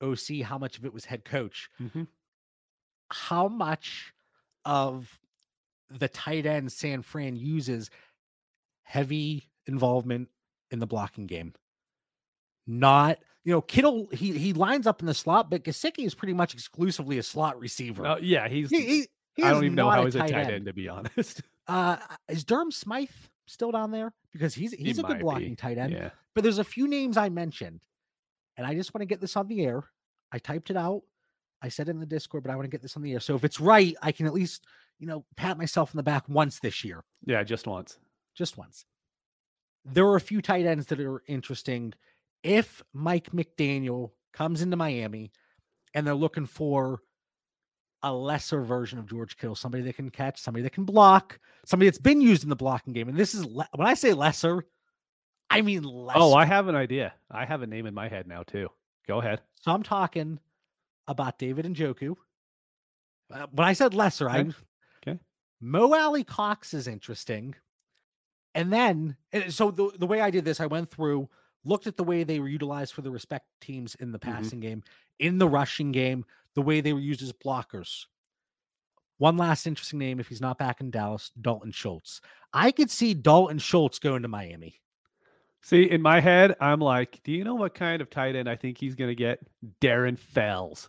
OC, 0.00 0.40
how 0.42 0.56
much 0.58 0.78
of 0.78 0.84
it 0.84 0.92
was 0.94 1.04
head 1.04 1.24
coach? 1.24 1.68
Mhm. 1.80 2.06
How 3.10 3.48
much 3.48 4.14
of 4.64 5.18
the 5.90 6.08
tight 6.08 6.46
end 6.46 6.72
San 6.72 7.02
Fran 7.02 7.36
uses 7.36 7.90
heavy 8.82 9.50
involvement 9.66 10.28
in 10.70 10.78
the 10.78 10.86
blocking 10.86 11.26
game? 11.26 11.52
Not, 12.66 13.18
you 13.44 13.52
know, 13.52 13.60
Kittle, 13.60 14.08
he 14.12 14.36
he 14.38 14.52
lines 14.52 14.86
up 14.86 15.00
in 15.00 15.06
the 15.06 15.14
slot, 15.14 15.50
but 15.50 15.64
Gesicki 15.64 16.04
is 16.06 16.14
pretty 16.14 16.34
much 16.34 16.54
exclusively 16.54 17.18
a 17.18 17.22
slot 17.22 17.58
receiver. 17.58 18.06
Oh, 18.06 18.18
yeah, 18.20 18.48
he's. 18.48 18.70
He- 18.70 18.86
he- 18.86 19.08
he 19.34 19.42
I 19.44 19.50
don't 19.52 19.64
even 19.64 19.74
know 19.76 19.88
how 19.88 20.04
he's 20.04 20.14
a 20.14 20.18
tight 20.18 20.32
end. 20.34 20.50
end, 20.50 20.64
to 20.66 20.72
be 20.74 20.88
honest. 20.88 21.40
Uh, 21.68 21.96
is 22.28 22.42
Durham 22.44 22.72
Smythe 22.72 23.08
still 23.46 23.70
down 23.70 23.92
there? 23.92 24.12
Because 24.32 24.52
he's 24.52 24.72
he's 24.72 24.98
a 24.98 25.02
might 25.02 25.08
good 25.08 25.18
be, 25.18 25.22
blocking 25.22 25.54
tight 25.56 25.78
end. 25.78 25.92
yeah. 25.92 26.10
But 26.34 26.42
there's 26.42 26.58
a 26.58 26.64
few 26.64 26.88
names 26.88 27.16
I 27.16 27.28
mentioned, 27.28 27.80
and 28.56 28.66
I 28.66 28.74
just 28.74 28.92
want 28.92 29.02
to 29.02 29.06
get 29.06 29.20
this 29.20 29.36
on 29.36 29.46
the 29.46 29.64
air. 29.64 29.84
I 30.32 30.38
typed 30.38 30.70
it 30.70 30.76
out. 30.76 31.02
I 31.62 31.68
said 31.68 31.86
it 31.86 31.92
in 31.92 32.00
the 32.00 32.04
Discord, 32.04 32.42
but 32.42 32.50
I 32.50 32.56
want 32.56 32.64
to 32.64 32.70
get 32.70 32.82
this 32.82 32.96
on 32.96 33.02
the 33.02 33.12
air. 33.12 33.20
So 33.20 33.36
if 33.36 33.44
it's 33.44 33.60
right, 33.60 33.94
I 34.02 34.10
can 34.10 34.26
at 34.26 34.34
least 34.34 34.66
you 34.98 35.06
know 35.06 35.24
pat 35.36 35.56
myself 35.56 35.94
in 35.94 35.96
the 35.98 36.02
back 36.02 36.28
once 36.28 36.58
this 36.58 36.82
year, 36.84 37.04
Yeah, 37.24 37.42
just 37.44 37.66
once. 37.68 37.96
just 38.34 38.58
once. 38.58 38.84
There 39.84 40.04
are 40.06 40.16
a 40.16 40.20
few 40.20 40.42
tight 40.42 40.66
ends 40.66 40.86
that 40.86 41.00
are 41.00 41.22
interesting. 41.28 41.94
If 42.42 42.82
Mike 42.92 43.30
McDaniel 43.32 44.10
comes 44.32 44.62
into 44.62 44.76
Miami 44.76 45.30
and 45.94 46.06
they're 46.06 46.14
looking 46.14 46.46
for 46.46 47.00
a 48.02 48.12
lesser 48.12 48.62
version 48.62 48.98
of 48.98 49.06
George 49.06 49.36
Kittle, 49.36 49.54
somebody 49.54 49.84
that 49.84 49.94
can 49.96 50.10
catch, 50.10 50.40
somebody 50.40 50.62
that 50.64 50.72
can 50.72 50.84
block, 50.84 51.38
somebody 51.66 51.88
that's 51.88 51.98
been 51.98 52.20
used 52.20 52.42
in 52.42 52.50
the 52.50 52.56
blocking 52.56 52.92
game. 52.92 53.08
And 53.08 53.16
this 53.16 53.34
is 53.34 53.44
le- 53.44 53.68
when 53.76 53.86
I 53.86 53.94
say 53.94 54.12
lesser, 54.12 54.66
I 55.50 55.62
mean 55.62 55.82
lesser. 55.84 56.18
Oh, 56.20 56.34
I 56.34 56.44
have 56.44 56.66
an 56.68 56.74
idea. 56.74 57.12
I 57.30 57.44
have 57.44 57.62
a 57.62 57.66
name 57.66 57.86
in 57.86 57.94
my 57.94 58.08
head 58.08 58.26
now, 58.26 58.42
too. 58.42 58.68
Go 59.06 59.18
ahead. 59.20 59.40
so 59.60 59.70
I'm 59.72 59.82
talking 59.82 60.38
about 61.06 61.38
David 61.38 61.66
Njoku. 61.66 62.16
Uh, 63.32 63.46
when 63.52 63.66
I 63.68 63.72
said 63.72 63.94
lesser, 63.94 64.28
Okay. 64.28 64.38
I'm 64.38 64.54
Okay. 65.06 65.18
Mo 65.60 65.92
Alie-Cox 65.94 66.74
is 66.74 66.88
interesting. 66.88 67.54
And 68.54 68.72
then, 68.72 69.16
and 69.32 69.52
so 69.52 69.70
the, 69.70 69.90
the 69.98 70.06
way 70.06 70.20
I 70.20 70.30
did 70.30 70.44
this, 70.44 70.60
I 70.60 70.66
went 70.66 70.90
through, 70.90 71.28
looked 71.64 71.86
at 71.86 71.96
the 71.96 72.04
way 72.04 72.24
they 72.24 72.40
were 72.40 72.48
utilized 72.48 72.92
for 72.92 73.02
the 73.02 73.10
respect 73.10 73.46
teams 73.60 73.94
in 73.96 74.10
the 74.12 74.18
Mhm. 74.18 74.22
passing 74.22 74.60
game, 74.60 74.82
in 75.18 75.38
the 75.38 75.48
rushing 75.48 75.92
game, 75.92 76.24
the 76.54 76.62
way 76.62 76.80
they 76.80 76.92
were 76.92 77.00
used 77.00 77.22
as 77.22 77.32
blockers. 77.32 78.06
One 79.18 79.36
last 79.36 79.66
interesting 79.66 79.98
name, 80.00 80.18
if 80.18 80.28
he's 80.28 80.40
not 80.40 80.58
back 80.58 80.80
in 80.80 80.90
Dallas, 80.90 81.30
Dalton 81.40 81.70
Schultz. 81.70 82.20
I 82.52 82.72
could 82.72 82.90
see 82.90 83.14
Dalton 83.14 83.58
Schultz 83.58 83.98
going 84.00 84.22
to 84.22 84.28
Miami. 84.28 84.80
See, 85.60 85.88
in 85.88 86.02
my 86.02 86.18
head, 86.18 86.56
I'm 86.60 86.80
like, 86.80 87.20
do 87.22 87.30
you 87.30 87.44
know 87.44 87.54
what 87.54 87.72
kind 87.74 88.02
of 88.02 88.10
tight 88.10 88.34
end 88.34 88.48
I 88.48 88.56
think 88.56 88.78
he's 88.78 88.96
going 88.96 89.10
to 89.10 89.14
get? 89.14 89.38
Darren 89.80 90.18
Fells. 90.18 90.88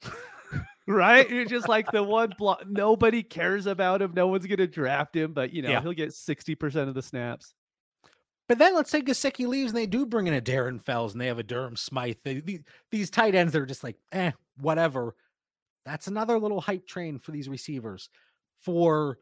right? 0.86 1.28
You're 1.28 1.44
just 1.44 1.68
like 1.68 1.90
the 1.90 2.02
one 2.04 2.32
block. 2.38 2.62
Nobody 2.68 3.22
cares 3.24 3.66
about 3.66 4.00
him. 4.00 4.12
No 4.14 4.28
one's 4.28 4.46
going 4.46 4.58
to 4.58 4.68
draft 4.68 5.16
him, 5.16 5.32
but 5.32 5.52
you 5.52 5.62
know, 5.62 5.70
Yeah. 5.70 5.80
he'll 5.82 5.92
get 5.92 6.14
60% 6.14 6.88
of 6.88 6.94
the 6.94 7.02
snaps. 7.02 7.52
But 8.48 8.58
then 8.58 8.74
let's 8.74 8.90
say 8.90 9.02
Gesicki 9.02 9.46
leaves 9.46 9.72
and 9.72 9.76
they 9.78 9.86
do 9.86 10.06
bring 10.06 10.26
in 10.28 10.34
a 10.34 10.40
Darren 10.40 10.80
Fells 10.80 11.12
and 11.12 11.20
they 11.20 11.26
have 11.26 11.38
a 11.38 11.42
Durham 11.42 11.76
Smythe. 11.76 12.18
They, 12.24 12.40
the- 12.40 12.62
these 12.90 13.10
tight 13.10 13.34
ends 13.34 13.52
that 13.52 13.62
are 13.62 13.66
just 13.66 13.82
like, 13.84 13.96
eh, 14.12 14.30
whatever. 14.60 15.16
That's 15.84 16.06
another 16.06 16.38
little 16.38 16.60
hype 16.60 16.86
train 16.86 17.18
for 17.18 17.32
these 17.32 17.48
receivers. 17.48 18.08
For 18.60 19.18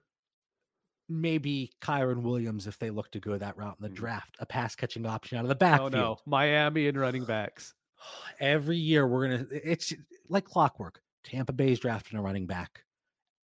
maybe 1.08 1.70
Kyren 1.82 2.22
Williams 2.22 2.66
if 2.66 2.78
they 2.78 2.90
look 2.90 3.10
to 3.10 3.20
go 3.20 3.36
that 3.36 3.56
route 3.56 3.76
in 3.78 3.82
the 3.82 3.90
Mm. 3.90 3.96
draft, 3.96 4.36
a 4.40 4.46
pass 4.46 4.74
catching 4.74 5.04
option 5.06 5.36
out 5.38 5.44
of 5.44 5.48
the 5.48 5.54
Oh 5.54 5.58
backfield. 5.58 5.92
no, 5.92 6.18
Miami 6.26 6.88
and 6.88 6.98
running 6.98 7.24
backs. 7.24 7.74
Every 8.40 8.76
year 8.78 9.06
we're 9.06 9.28
gonna 9.28 9.46
it's 9.50 9.92
like 10.28 10.44
clockwork. 10.44 11.00
Tampa 11.22 11.52
Bay's 11.52 11.78
drafting 11.80 12.18
a 12.18 12.22
running 12.22 12.46
back. 12.46 12.84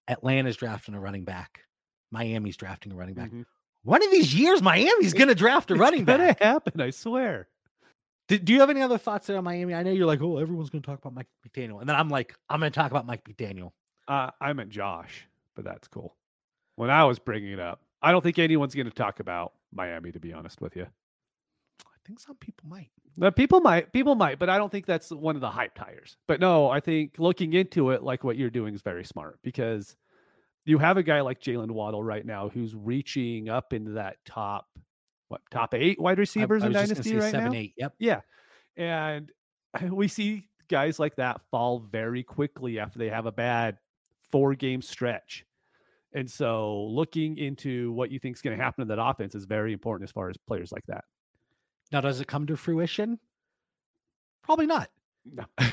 Atlanta's 0.09 0.57
drafting 0.57 0.95
a 0.95 1.01
running 1.01 1.24
back. 1.24 1.61
Miami's 2.11 2.57
drafting 2.57 2.93
a 2.93 2.95
running 2.95 3.14
back. 3.14 3.31
Mhm. 3.31 3.45
One 3.87 4.03
of 4.03 4.11
these 4.11 4.34
years, 4.34 4.61
Miami's 4.62 5.14
gonna 5.14 5.34
draft 5.34 5.70
a 5.70 5.74
It's 5.74 5.80
running 5.80 6.05
gonna 6.05 6.26
back. 6.26 6.43
happen. 6.43 6.80
I 6.80 6.91
swear. 6.91 7.49
Do, 8.28 8.37
do 8.39 8.53
you 8.53 8.59
have 8.61 8.70
any 8.70 8.82
other 8.82 8.99
thoughts 8.99 9.28
there 9.28 9.39
on 9.39 9.45
Miami? 9.45 9.72
I 9.74 9.84
know 9.84 9.93
you're 9.93 10.07
like, 10.07 10.20
oh, 10.20 10.39
everyone's 10.39 10.68
going 10.68 10.82
to 10.82 10.87
talk 10.87 10.99
about 10.99 11.14
Mike 11.14 11.28
McDaniel, 11.49 11.78
and 11.78 11.89
then 11.89 11.95
I'm 11.95 12.09
like, 12.09 12.34
I'm 12.51 12.59
going 12.59 12.72
to 12.72 12.76
talk 12.76 12.91
about 12.91 13.07
Mike 13.07 13.22
McDaniel. 13.22 13.70
Uh, 14.09 14.32
I 14.41 14.53
meant 14.53 14.70
Josh, 14.70 15.28
but 15.55 15.64
that's 15.64 15.87
cool. 15.87 16.16
When 16.74 16.91
I 16.91 17.05
was 17.05 17.20
bringing 17.20 17.53
it 17.53 17.61
up, 17.61 17.82
I 18.03 18.11
don't 18.11 18.22
think 18.22 18.41
anyone's 18.41 18.74
going 18.74 18.89
to 18.89 18.93
talk 18.93 19.20
about 19.20 19.53
Miami. 19.72 20.11
To 20.11 20.18
be 20.18 20.32
honest 20.32 20.61
with 20.61 20.74
you, 20.74 20.89
I 21.87 21.97
think 22.05 22.18
some 22.18 22.34
people 22.37 22.68
might. 22.68 22.91
People 23.37 23.61
might, 23.61 23.93
people 23.93 24.16
might, 24.16 24.41
but 24.41 24.51
I 24.51 24.59
don't 24.59 24.72
think 24.72 24.87
that's 24.87 25.11
one 25.11 25.37
of 25.37 25.41
the 25.41 25.49
hype 25.51 25.76
tires. 25.76 26.16
But 26.26 26.41
no, 26.41 26.68
I 26.68 26.80
think 26.80 27.14
looking 27.18 27.53
into 27.53 27.91
it, 27.91 28.03
like 28.03 28.24
what 28.24 28.37
you're 28.37 28.51
doing, 28.51 28.74
is 28.74 28.82
very 28.82 29.05
smart 29.05 29.39
because 29.45 29.95
you 30.67 30.79
have 30.79 30.97
a 30.97 31.03
guy 31.03 31.21
like 31.21 31.41
Jalen 31.41 31.71
Waddle 31.71 32.03
right 32.03 32.27
now 32.27 32.49
who's 32.49 32.75
reaching 32.75 33.49
up 33.49 33.73
into 33.73 33.93
that 33.93 34.17
top, 34.27 34.67
what 35.29 35.41
top 35.51 35.75
eight 35.75 35.99
wide 36.01 36.19
receivers 36.19 36.62
I 36.62 36.67
in 36.67 36.73
just 36.73 36.89
gonna 36.89 36.95
Dynasty 36.95 37.17
right 37.17 37.31
seven, 37.31 37.53
now. 37.53 37.59
eight. 37.59 37.75
Yep. 37.77 37.95
Yeah. 37.99 38.21
And 38.77 39.33
we 39.91 40.09
see 40.09 40.49
guys 40.69 40.99
like 40.99 41.17
that 41.17 41.41
fall 41.51 41.79
very 41.79 42.23
quickly 42.23 42.79
after 42.79 42.99
they 42.99 43.09
have 43.09 43.27
a 43.27 43.33
bad 43.33 43.79
four 44.31 44.55
game 44.55 44.83
stretch. 44.83 45.45
And 46.12 46.31
so 46.31 46.85
looking 46.85 47.37
into 47.39 47.93
what 47.93 48.11
you 48.11 48.19
think 48.19 48.37
is 48.37 48.43
going 48.43 48.57
to 48.57 48.62
happen 48.62 48.83
in 48.83 48.89
that 48.89 49.03
offense 49.03 49.35
is 49.35 49.45
very 49.45 49.73
important 49.73 50.09
as 50.09 50.12
far 50.12 50.29
as 50.29 50.37
players 50.37 50.73
like 50.73 50.85
that. 50.89 51.05
Now, 51.93 52.01
does 52.01 52.21
it 52.21 52.27
come 52.27 52.47
to 52.47 52.57
fruition? 52.57 53.19
Probably 54.43 54.67
not. 54.67 54.91
No. 55.25 55.45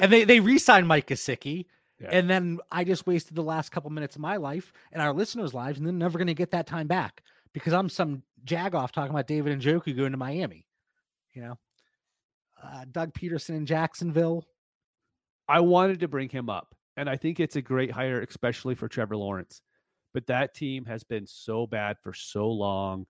And 0.00 0.10
they 0.10 0.24
they 0.24 0.40
re-signed 0.40 0.88
Mike 0.88 1.08
Gesicki, 1.08 1.66
Yeah. 2.00 2.08
and 2.12 2.30
then 2.30 2.58
I 2.72 2.84
just 2.84 3.06
wasted 3.06 3.36
the 3.36 3.42
last 3.42 3.70
couple 3.70 3.90
minutes 3.90 4.16
of 4.16 4.22
my 4.22 4.36
life 4.36 4.72
and 4.92 5.02
our 5.02 5.12
listeners' 5.12 5.52
lives, 5.52 5.78
and 5.78 5.86
then 5.86 5.98
never 5.98 6.18
going 6.18 6.28
to 6.28 6.34
get 6.34 6.52
that 6.52 6.66
time 6.66 6.86
back 6.86 7.22
because 7.52 7.72
I'm 7.72 7.88
some 7.88 8.22
jagoff 8.44 8.92
talking 8.92 9.10
about 9.10 9.26
David 9.26 9.60
Njoku 9.60 9.96
going 9.96 10.12
to 10.12 10.18
Miami. 10.18 10.66
You 11.34 11.42
know, 11.42 11.58
uh, 12.62 12.84
Doug 12.90 13.12
Pederson 13.12 13.56
in 13.56 13.66
Jacksonville. 13.66 14.46
I 15.48 15.60
wanted 15.60 16.00
to 16.00 16.08
bring 16.08 16.28
him 16.28 16.48
up, 16.48 16.74
and 16.96 17.08
I 17.08 17.16
think 17.16 17.38
it's 17.38 17.56
a 17.56 17.62
great 17.62 17.90
hire, 17.90 18.20
especially 18.20 18.74
for 18.74 18.88
Trevor 18.88 19.16
Lawrence. 19.16 19.62
But 20.14 20.26
that 20.26 20.54
team 20.54 20.84
has 20.86 21.04
been 21.04 21.26
so 21.26 21.66
bad 21.66 21.96
for 22.02 22.12
so 22.12 22.48
long. 22.48 23.06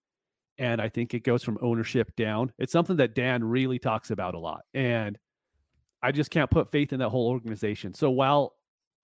And 0.59 0.81
I 0.83 0.91
think 0.91 1.15
it 1.15 1.25
goes 1.25 1.43
from 1.43 1.59
ownership 1.63 2.15
down. 2.17 2.53
It's 2.59 2.73
something 2.73 2.97
that 2.97 3.15
Dan 3.15 3.43
really 3.43 3.79
talks 3.79 4.11
about 4.11 4.35
a 4.35 4.39
lot. 4.39 4.63
And 4.75 5.19
I 6.03 6.13
just 6.13 6.31
can't 6.31 6.51
put 6.51 6.71
faith 6.71 6.93
in 6.93 6.99
that 6.99 7.09
whole 7.09 7.29
organization. 7.29 7.95
So 7.95 8.11
while 8.11 8.55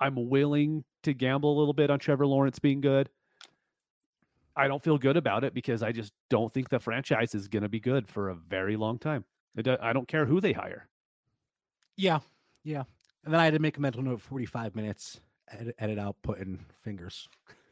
I'm 0.01 0.29
willing 0.29 0.85
to 1.05 1.15
gamble 1.15 1.57
a 1.57 1.59
little 1.59 1.73
bit 1.73 1.91
on 1.91 1.99
Trevor 1.99 2.27
Lawrence 2.27 2.59
being 2.59 2.81
good, 2.81 3.09
I 4.57 4.69
don't 4.69 4.83
feel 4.83 4.97
good 4.97 5.19
about 5.19 5.45
it 5.45 5.53
because 5.53 5.83
I 5.83 5.93
just 5.93 6.13
don't 6.31 6.51
think 6.53 6.71
the 6.71 6.81
franchise 6.81 7.35
is 7.35 7.47
going 7.47 7.63
to 7.63 7.69
be 7.69 7.79
good 7.79 8.09
for 8.09 8.31
a 8.31 8.35
very 8.35 8.77
long 8.77 8.99
time. 8.99 9.25
I 9.81 9.93
don't 9.93 10.09
care 10.09 10.25
who 10.25 10.41
they 10.41 10.53
hire. 10.53 10.89
Yeah, 11.97 12.21
yeah. 12.65 12.85
And 13.25 13.33
then 13.33 13.41
I 13.41 13.45
had 13.45 13.55
to 13.55 13.59
make 13.59 13.77
a 13.77 13.81
mental 13.81 14.03
note: 14.03 14.21
forty-five 14.21 14.75
minutes, 14.75 15.21
edit, 15.51 15.75
edit 15.79 15.99
out, 15.99 16.17
put 16.23 16.39
in 16.39 16.61
fingers, 16.83 17.29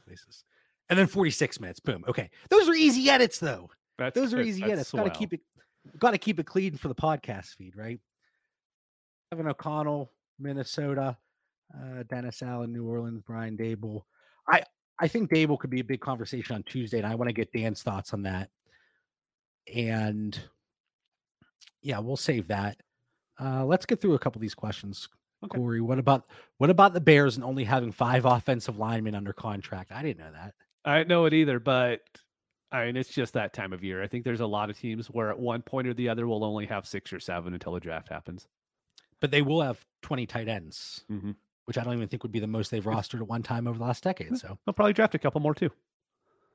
places, 0.07 0.45
and 0.91 0.99
then 0.99 1.07
forty-six 1.07 1.61
minutes. 1.61 1.81
Boom. 1.81 2.05
Okay, 2.09 2.31
those 2.51 2.68
are 2.68 2.75
easy 2.75 3.09
edits, 3.09 3.39
though. 3.39 3.70
That's 3.99 4.14
Those 4.14 4.35
are 4.35 4.41
easy 4.41 4.64
edits. 4.64 4.91
Got 4.91 5.05
to 5.05 5.11
keep 5.11 5.33
it. 5.33 5.41
Got 5.99 6.12
to 6.12 6.18
keep 6.18 6.41
it 6.41 6.47
clean 6.47 6.77
for 6.77 6.89
the 6.89 6.95
podcast 6.95 7.57
feed, 7.57 7.77
right? 7.77 8.01
Kevin 9.31 9.47
O'Connell, 9.47 10.11
Minnesota, 10.39 11.18
uh, 11.75 12.03
Dennis 12.09 12.43
Allen, 12.43 12.72
New 12.72 12.87
Orleans, 12.87 13.22
Brian 13.27 13.57
Daboll. 13.57 14.03
I 14.49 14.62
I 14.99 15.09
think 15.09 15.31
Daboll 15.31 15.59
could 15.59 15.70
be 15.70 15.81
a 15.81 15.85
big 15.85 16.01
conversation 16.01 16.55
on 16.55 16.62
Tuesday, 16.62 16.99
and 16.99 17.07
I 17.07 17.14
want 17.14 17.29
to 17.29 17.33
get 17.35 17.53
Dan's 17.53 17.83
thoughts 17.83 18.12
on 18.12 18.22
that. 18.22 18.51
And 19.75 20.39
yeah, 21.83 21.99
we'll 21.99 22.16
save 22.16 22.49
that. 22.49 22.79
Uh, 23.41 23.64
let's 23.64 23.87
get 23.87 24.01
through 24.01 24.14
a 24.14 24.18
couple 24.18 24.39
of 24.39 24.43
these 24.43 24.55
questions. 24.55 25.09
Okay. 25.45 25.59
Corey, 25.59 25.81
what 25.81 25.99
about 25.99 26.27
what 26.59 26.70
about 26.70 26.95
the 26.95 27.01
Bears 27.01 27.37
and 27.37 27.45
only 27.45 27.64
having 27.64 27.93
five 27.93 28.25
offensive 28.25 28.79
linemen 28.79 29.14
under 29.14 29.33
contract? 29.33 29.93
I 29.93 30.03
didn't 30.03 30.18
know 30.18 30.33
that. 30.33 30.55
I 30.85 30.99
didn't 30.99 31.09
know 31.09 31.25
it 31.25 31.35
either, 31.35 31.59
but 31.59 32.01
I 32.70 32.87
mean, 32.87 32.97
it's 32.97 33.12
just 33.12 33.35
that 33.35 33.53
time 33.53 33.72
of 33.72 33.85
year. 33.85 34.03
I 34.03 34.07
think 34.07 34.25
there's 34.25 34.41
a 34.41 34.47
lot 34.47 34.70
of 34.70 34.79
teams 34.79 35.09
where 35.09 35.31
at 35.31 35.39
one 35.39 35.62
point 35.62 35.87
or 35.87 35.95
the 35.95 36.09
other 36.09 36.27
will 36.27 36.45
only 36.45 36.66
have 36.66 36.87
six 36.87 37.12
or 37.12 37.20
seven 37.20 37.53
until 37.55 37.72
the 37.72 37.81
draft 37.81 38.09
happens. 38.09 38.47
But 39.20 39.31
they 39.31 39.43
will 39.43 39.62
have 39.62 39.85
20 40.03 40.27
tight 40.27 40.49
ends, 40.49 41.05
Mm-hmm. 41.11 41.33
Which 41.67 41.79
I 41.79 41.85
don't 41.85 41.95
even 41.95 42.09
think 42.09 42.23
would 42.23 42.33
be 42.33 42.41
the 42.41 42.47
most 42.47 42.71
they've 42.71 42.85
rostered 42.85 43.21
at 43.21 43.29
one 43.29 43.43
time 43.43 43.67
over 43.67 43.79
the 43.79 43.85
last 43.85 44.05
decade. 44.05 44.37
So, 44.39 44.59
They'll 44.67 44.73
probably 44.75 44.93
draft 44.93 45.15
a 45.15 45.19
couple 45.19 45.41
more 45.41 45.55
too. 45.55 45.71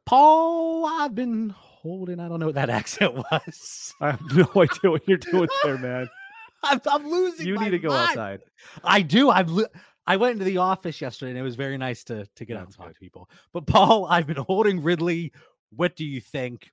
Paul, 0.05 0.85
I've 0.85 1.13
been 1.15 1.49
holding. 1.55 2.19
I 2.19 2.27
don't 2.27 2.39
know 2.39 2.47
what 2.47 2.55
that 2.55 2.69
accent 2.79 3.15
was. 3.15 3.93
I 4.01 4.11
have 4.11 4.21
no 4.33 4.47
idea 4.61 4.91
what 4.91 5.07
you're 5.07 5.17
doing 5.17 5.49
there, 5.63 5.77
man. 5.77 6.09
I'm, 6.63 6.81
I'm 6.87 7.07
losing. 7.07 7.47
You 7.47 7.57
need 7.57 7.69
to 7.71 7.79
go 7.79 7.89
mind. 7.89 8.09
outside. 8.09 8.41
I 8.83 9.01
do. 9.01 9.29
I've. 9.29 9.49
Li- 9.49 9.65
I 10.07 10.17
went 10.17 10.33
into 10.33 10.45
the 10.45 10.57
office 10.57 10.99
yesterday, 10.99 11.29
and 11.29 11.39
it 11.39 11.43
was 11.43 11.55
very 11.55 11.77
nice 11.77 12.03
to 12.05 12.25
to 12.35 12.45
get 12.45 12.57
out 12.57 12.65
and 12.65 12.75
talk 12.75 12.87
good. 12.87 12.95
to 12.95 12.99
people. 12.99 13.29
But 13.53 13.67
Paul, 13.67 14.05
I've 14.07 14.27
been 14.27 14.37
holding 14.37 14.81
Ridley. 14.81 15.31
What 15.75 15.95
do 15.95 16.03
you 16.05 16.19
think? 16.19 16.71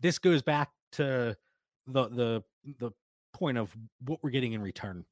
This 0.00 0.18
goes 0.18 0.42
back 0.42 0.70
to 0.92 1.36
the 1.86 2.08
the 2.08 2.42
the 2.78 2.90
point 3.34 3.58
of 3.58 3.74
what 4.04 4.20
we're 4.22 4.30
getting 4.30 4.54
in 4.54 4.62
return. 4.62 5.04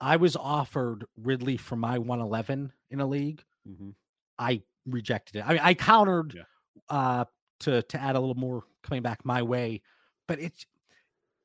I 0.00 0.16
was 0.16 0.36
offered 0.36 1.06
Ridley 1.16 1.56
for 1.56 1.76
my 1.76 1.98
111 1.98 2.72
in 2.90 3.00
a 3.00 3.06
league. 3.06 3.44
Mhm. 3.68 3.94
I 4.38 4.62
rejected 4.84 5.36
it. 5.36 5.40
I 5.46 5.50
mean, 5.54 5.60
I 5.62 5.74
countered 5.74 6.34
Yeah. 6.34 6.42
uh 6.88 7.24
to 7.60 7.82
to 7.82 8.00
add 8.00 8.16
a 8.16 8.20
little 8.20 8.34
more 8.34 8.64
coming 8.82 9.02
back 9.02 9.24
my 9.24 9.42
way, 9.42 9.82
but 10.28 10.38
it's 10.38 10.66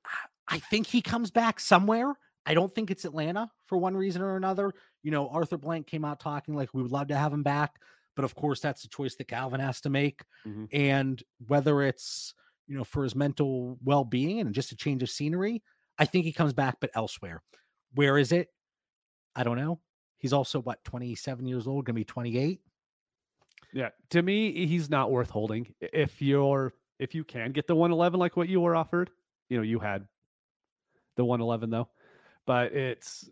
I- 0.05 0.55
I 0.55 0.59
think 0.59 0.87
he 0.87 1.01
comes 1.01 1.31
back 1.31 1.59
somewhere. 1.59 2.13
I 2.45 2.53
don't 2.53 2.73
think 2.73 2.91
it's 2.91 3.05
Atlanta 3.05 3.51
for 3.67 3.77
one 3.77 3.95
reason 3.95 4.21
or 4.21 4.35
another. 4.35 4.73
You 5.03 5.11
know, 5.11 5.29
Arthur 5.29 5.57
Blank 5.57 5.87
came 5.87 6.03
out 6.03 6.19
talking 6.19 6.55
like 6.55 6.73
we 6.73 6.81
would 6.81 6.91
love 6.91 7.07
to 7.09 7.15
have 7.17 7.31
him 7.33 7.43
back, 7.43 7.79
but 8.15 8.25
of 8.25 8.35
course 8.35 8.59
that's 8.59 8.83
a 8.83 8.89
choice 8.89 9.15
that 9.15 9.27
Calvin 9.29 9.59
has 9.61 9.79
to 9.81 9.89
make. 9.89 10.23
Mhm. 10.45 10.67
And 10.73 11.23
whether 11.47 11.81
it's 11.81 12.33
you 12.67 12.75
know 12.77 12.83
for 12.83 13.03
his 13.03 13.15
mental 13.15 13.77
well-being 13.83 14.39
and 14.41 14.53
just 14.53 14.71
a 14.71 14.75
change 14.75 15.01
of 15.03 15.09
scenery, 15.09 15.63
I 15.97 16.05
think 16.05 16.25
he 16.25 16.33
comes 16.33 16.53
back, 16.53 16.77
but 16.81 16.91
elsewhere. 16.95 17.41
Where 17.93 18.17
is 18.17 18.31
it? 18.31 18.49
I 19.35 19.43
don't 19.43 19.57
know. 19.57 19.79
He's 20.17 20.33
also 20.33 20.61
what 20.61 20.83
27 20.83 21.45
years 21.45 21.67
old, 21.67 21.85
gonna 21.85 21.95
be 21.95 22.03
28. 22.03 22.61
Yeah, 23.73 23.89
to 24.09 24.21
me, 24.21 24.65
he's 24.67 24.89
not 24.89 25.11
worth 25.11 25.29
holding. 25.29 25.73
If 25.79 26.21
you're 26.21 26.73
if 26.99 27.15
you 27.15 27.23
can 27.23 27.51
get 27.51 27.67
the 27.67 27.75
111 27.75 28.19
like 28.19 28.37
what 28.37 28.49
you 28.49 28.61
were 28.61 28.75
offered, 28.75 29.09
you 29.49 29.57
know, 29.57 29.63
you 29.63 29.79
had 29.79 30.07
the 31.15 31.25
111 31.25 31.69
though, 31.69 31.89
but 32.45 32.73
it's 32.73 33.29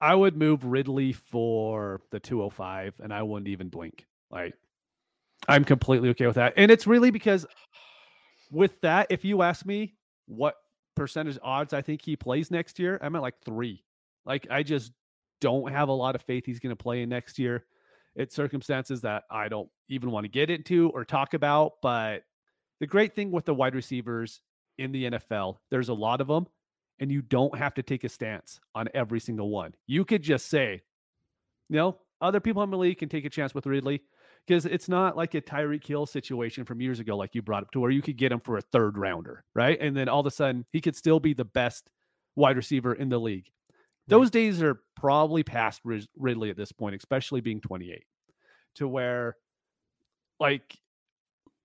I 0.00 0.14
would 0.14 0.36
move 0.36 0.64
Ridley 0.64 1.12
for 1.12 2.02
the 2.10 2.20
205 2.20 3.00
and 3.02 3.12
I 3.12 3.22
wouldn't 3.22 3.48
even 3.48 3.68
blink. 3.68 4.06
Like 4.30 4.54
I'm 5.48 5.64
completely 5.64 6.10
okay 6.10 6.26
with 6.26 6.36
that. 6.36 6.54
And 6.56 6.70
it's 6.70 6.86
really 6.86 7.10
because 7.10 7.46
with 8.50 8.80
that, 8.82 9.06
if 9.10 9.24
you 9.24 9.42
ask 9.42 9.64
me 9.64 9.94
what 10.26 10.56
percentage 10.94 11.38
odds 11.42 11.72
I 11.72 11.82
think 11.82 12.02
he 12.02 12.16
plays 12.16 12.50
next 12.50 12.78
year, 12.78 12.98
I'm 13.00 13.16
at 13.16 13.22
like 13.22 13.40
3. 13.44 13.82
Like 14.26 14.46
I 14.50 14.62
just 14.62 14.92
don't 15.40 15.70
have 15.70 15.88
a 15.88 15.92
lot 15.92 16.14
of 16.14 16.22
faith 16.22 16.44
he's 16.44 16.60
going 16.60 16.74
to 16.74 16.82
play 16.82 17.02
in 17.02 17.08
next 17.08 17.38
year 17.38 17.64
it's 18.16 18.34
circumstances 18.34 19.02
that 19.02 19.24
I 19.30 19.48
don't 19.48 19.68
even 19.88 20.10
want 20.10 20.24
to 20.24 20.28
get 20.28 20.50
into 20.50 20.90
or 20.94 21.04
talk 21.04 21.34
about. 21.34 21.74
But 21.82 22.22
the 22.80 22.86
great 22.86 23.14
thing 23.14 23.30
with 23.30 23.44
the 23.44 23.54
wide 23.54 23.74
receivers 23.74 24.40
in 24.78 24.90
the 24.90 25.10
NFL, 25.10 25.58
there's 25.70 25.90
a 25.90 25.94
lot 25.94 26.20
of 26.20 26.26
them, 26.26 26.46
and 26.98 27.12
you 27.12 27.22
don't 27.22 27.56
have 27.56 27.74
to 27.74 27.82
take 27.82 28.04
a 28.04 28.08
stance 28.08 28.58
on 28.74 28.88
every 28.94 29.20
single 29.20 29.50
one. 29.50 29.74
You 29.86 30.04
could 30.04 30.22
just 30.22 30.48
say, 30.48 30.82
you 31.68 31.76
know, 31.76 31.98
other 32.20 32.40
people 32.40 32.62
in 32.62 32.70
the 32.70 32.78
league 32.78 32.98
can 32.98 33.10
take 33.10 33.26
a 33.26 33.30
chance 33.30 33.54
with 33.54 33.66
Ridley 33.66 34.02
because 34.46 34.64
it's 34.64 34.88
not 34.88 35.16
like 35.16 35.34
a 35.34 35.42
Tyreek 35.42 35.86
Hill 35.86 36.06
situation 36.06 36.64
from 36.64 36.80
years 36.80 37.00
ago, 37.00 37.16
like 37.16 37.34
you 37.34 37.42
brought 37.42 37.64
up, 37.64 37.70
to 37.72 37.80
where 37.80 37.90
you 37.90 38.00
could 38.00 38.16
get 38.16 38.32
him 38.32 38.40
for 38.40 38.56
a 38.56 38.62
third 38.62 38.96
rounder, 38.96 39.44
right? 39.54 39.78
And 39.78 39.94
then 39.94 40.08
all 40.08 40.20
of 40.20 40.26
a 40.26 40.30
sudden 40.30 40.64
he 40.72 40.80
could 40.80 40.96
still 40.96 41.20
be 41.20 41.34
the 41.34 41.44
best 41.44 41.90
wide 42.34 42.56
receiver 42.56 42.94
in 42.94 43.10
the 43.10 43.20
league. 43.20 43.50
Those 44.08 44.30
days 44.30 44.62
are 44.62 44.80
probably 44.96 45.42
past 45.42 45.80
Ridley 46.16 46.50
at 46.50 46.56
this 46.56 46.72
point, 46.72 46.94
especially 46.96 47.40
being 47.40 47.60
28, 47.60 48.04
to 48.76 48.86
where, 48.88 49.36
like, 50.38 50.78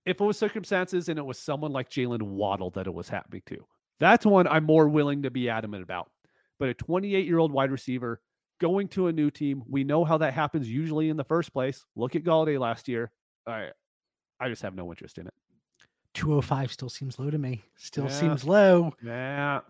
if 0.04 0.20
it 0.20 0.24
was 0.24 0.36
circumstances 0.36 1.08
and 1.08 1.18
it 1.18 1.24
was 1.24 1.38
someone 1.38 1.72
like 1.72 1.88
Jalen 1.88 2.22
Waddle 2.22 2.70
that 2.70 2.86
it 2.86 2.94
was 2.94 3.08
happening 3.08 3.42
to, 3.46 3.64
that's 4.00 4.26
one 4.26 4.48
I'm 4.48 4.64
more 4.64 4.88
willing 4.88 5.22
to 5.22 5.30
be 5.30 5.48
adamant 5.48 5.82
about. 5.84 6.10
But 6.58 6.68
a 6.70 6.74
28 6.74 7.24
year 7.26 7.38
old 7.38 7.52
wide 7.52 7.70
receiver 7.70 8.20
going 8.60 8.88
to 8.88 9.06
a 9.08 9.12
new 9.12 9.30
team, 9.30 9.62
we 9.68 9.84
know 9.84 10.04
how 10.04 10.18
that 10.18 10.34
happens 10.34 10.68
usually 10.68 11.08
in 11.08 11.16
the 11.16 11.24
first 11.24 11.52
place. 11.52 11.84
Look 11.96 12.16
at 12.16 12.24
Golladay 12.24 12.58
last 12.58 12.88
year. 12.88 13.12
I, 13.46 13.68
I 14.40 14.48
just 14.48 14.62
have 14.62 14.74
no 14.74 14.90
interest 14.90 15.18
in 15.18 15.26
it. 15.28 15.34
205 16.14 16.72
still 16.72 16.88
seems 16.88 17.18
low 17.18 17.30
to 17.30 17.38
me. 17.38 17.62
Still 17.76 18.04
Yeah. 18.04 18.10
seems 18.10 18.44
low. 18.44 18.92
Yeah. 19.02 19.60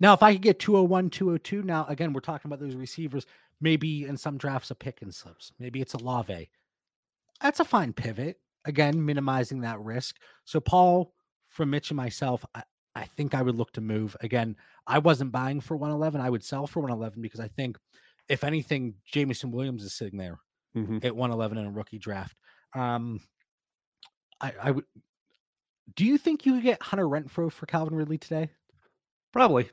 Now, 0.00 0.12
if 0.14 0.22
I 0.22 0.32
could 0.32 0.42
get 0.42 0.58
201, 0.60 1.10
202, 1.10 1.62
now 1.62 1.84
again, 1.88 2.12
we're 2.12 2.20
talking 2.20 2.48
about 2.48 2.60
those 2.60 2.76
receivers. 2.76 3.26
Maybe 3.60 4.04
in 4.04 4.16
some 4.16 4.38
drafts, 4.38 4.70
a 4.70 4.74
pick 4.76 5.02
and 5.02 5.12
slips. 5.12 5.52
Maybe 5.58 5.80
it's 5.80 5.94
Olave. 5.94 6.48
That's 7.40 7.58
a 7.60 7.64
fine 7.64 7.92
pivot. 7.92 8.38
Again, 8.64 9.04
minimizing 9.04 9.60
that 9.62 9.80
risk. 9.80 10.16
So, 10.44 10.60
Paul, 10.60 11.12
from 11.48 11.70
Mitch 11.70 11.90
and 11.90 11.96
myself, 11.96 12.44
I, 12.54 12.62
I 12.94 13.04
think 13.16 13.34
I 13.34 13.42
would 13.42 13.56
look 13.56 13.72
to 13.72 13.80
move. 13.80 14.16
Again, 14.20 14.54
I 14.86 14.98
wasn't 14.98 15.32
buying 15.32 15.60
for 15.60 15.76
111. 15.76 16.20
I 16.20 16.30
would 16.30 16.44
sell 16.44 16.66
for 16.66 16.80
111 16.80 17.20
because 17.20 17.40
I 17.40 17.48
think, 17.48 17.78
if 18.28 18.44
anything, 18.44 18.94
Jameson 19.06 19.50
Williams 19.50 19.82
is 19.82 19.94
sitting 19.94 20.18
there 20.18 20.38
Mhm. 20.76 21.04
at 21.04 21.16
111 21.16 21.58
in 21.58 21.66
a 21.66 21.70
rookie 21.70 21.98
draft. 21.98 22.36
Um, 22.74 23.20
I, 24.40 24.52
I 24.62 24.70
would. 24.72 24.84
Do 25.94 26.04
you 26.04 26.18
think 26.18 26.44
you 26.46 26.54
could 26.54 26.62
get 26.62 26.82
Hunter 26.82 27.06
Renfrow 27.06 27.50
for 27.50 27.66
Calvin 27.66 27.94
Ridley 27.94 28.18
today? 28.18 28.50
Probably. 29.32 29.70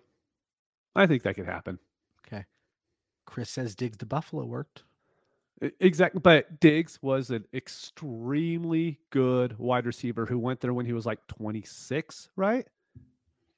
I 0.96 1.08
think 1.08 1.24
that 1.24 1.36
could 1.36 1.46
happen. 1.46 1.80
Okay. 2.26 2.46
Chris 3.26 3.50
says 3.50 3.76
Diggs 3.76 3.98
to 3.98 4.06
Buffalo 4.06 4.46
worked. 4.46 4.84
Exactly. 5.80 6.20
But 6.20 6.60
Diggs 6.60 7.00
was 7.02 7.30
an 7.30 7.46
extremely 7.54 9.00
good 9.10 9.58
wide 9.58 9.86
receiver 9.86 10.26
who 10.26 10.38
went 10.38 10.60
there 10.60 10.74
when 10.74 10.86
he 10.86 10.94
was 10.94 11.06
like 11.06 11.26
26, 11.28 12.30
right? 12.36 12.68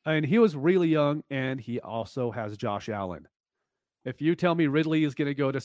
And 0.06 0.26
he 0.26 0.40
was 0.40 0.56
really 0.56 0.88
young, 0.88 1.24
and 1.30 1.60
he 1.60 1.80
also 1.82 2.32
has 2.32 2.56
Josh 2.56 2.88
Allen. 2.88 3.28
If 4.06 4.22
you 4.22 4.36
tell 4.36 4.56
me 4.56 4.68
Ridley 4.68 5.04
is 5.04 5.16
going 5.16 5.28
to 5.28 5.34
go 5.34 5.52
to 5.52 5.60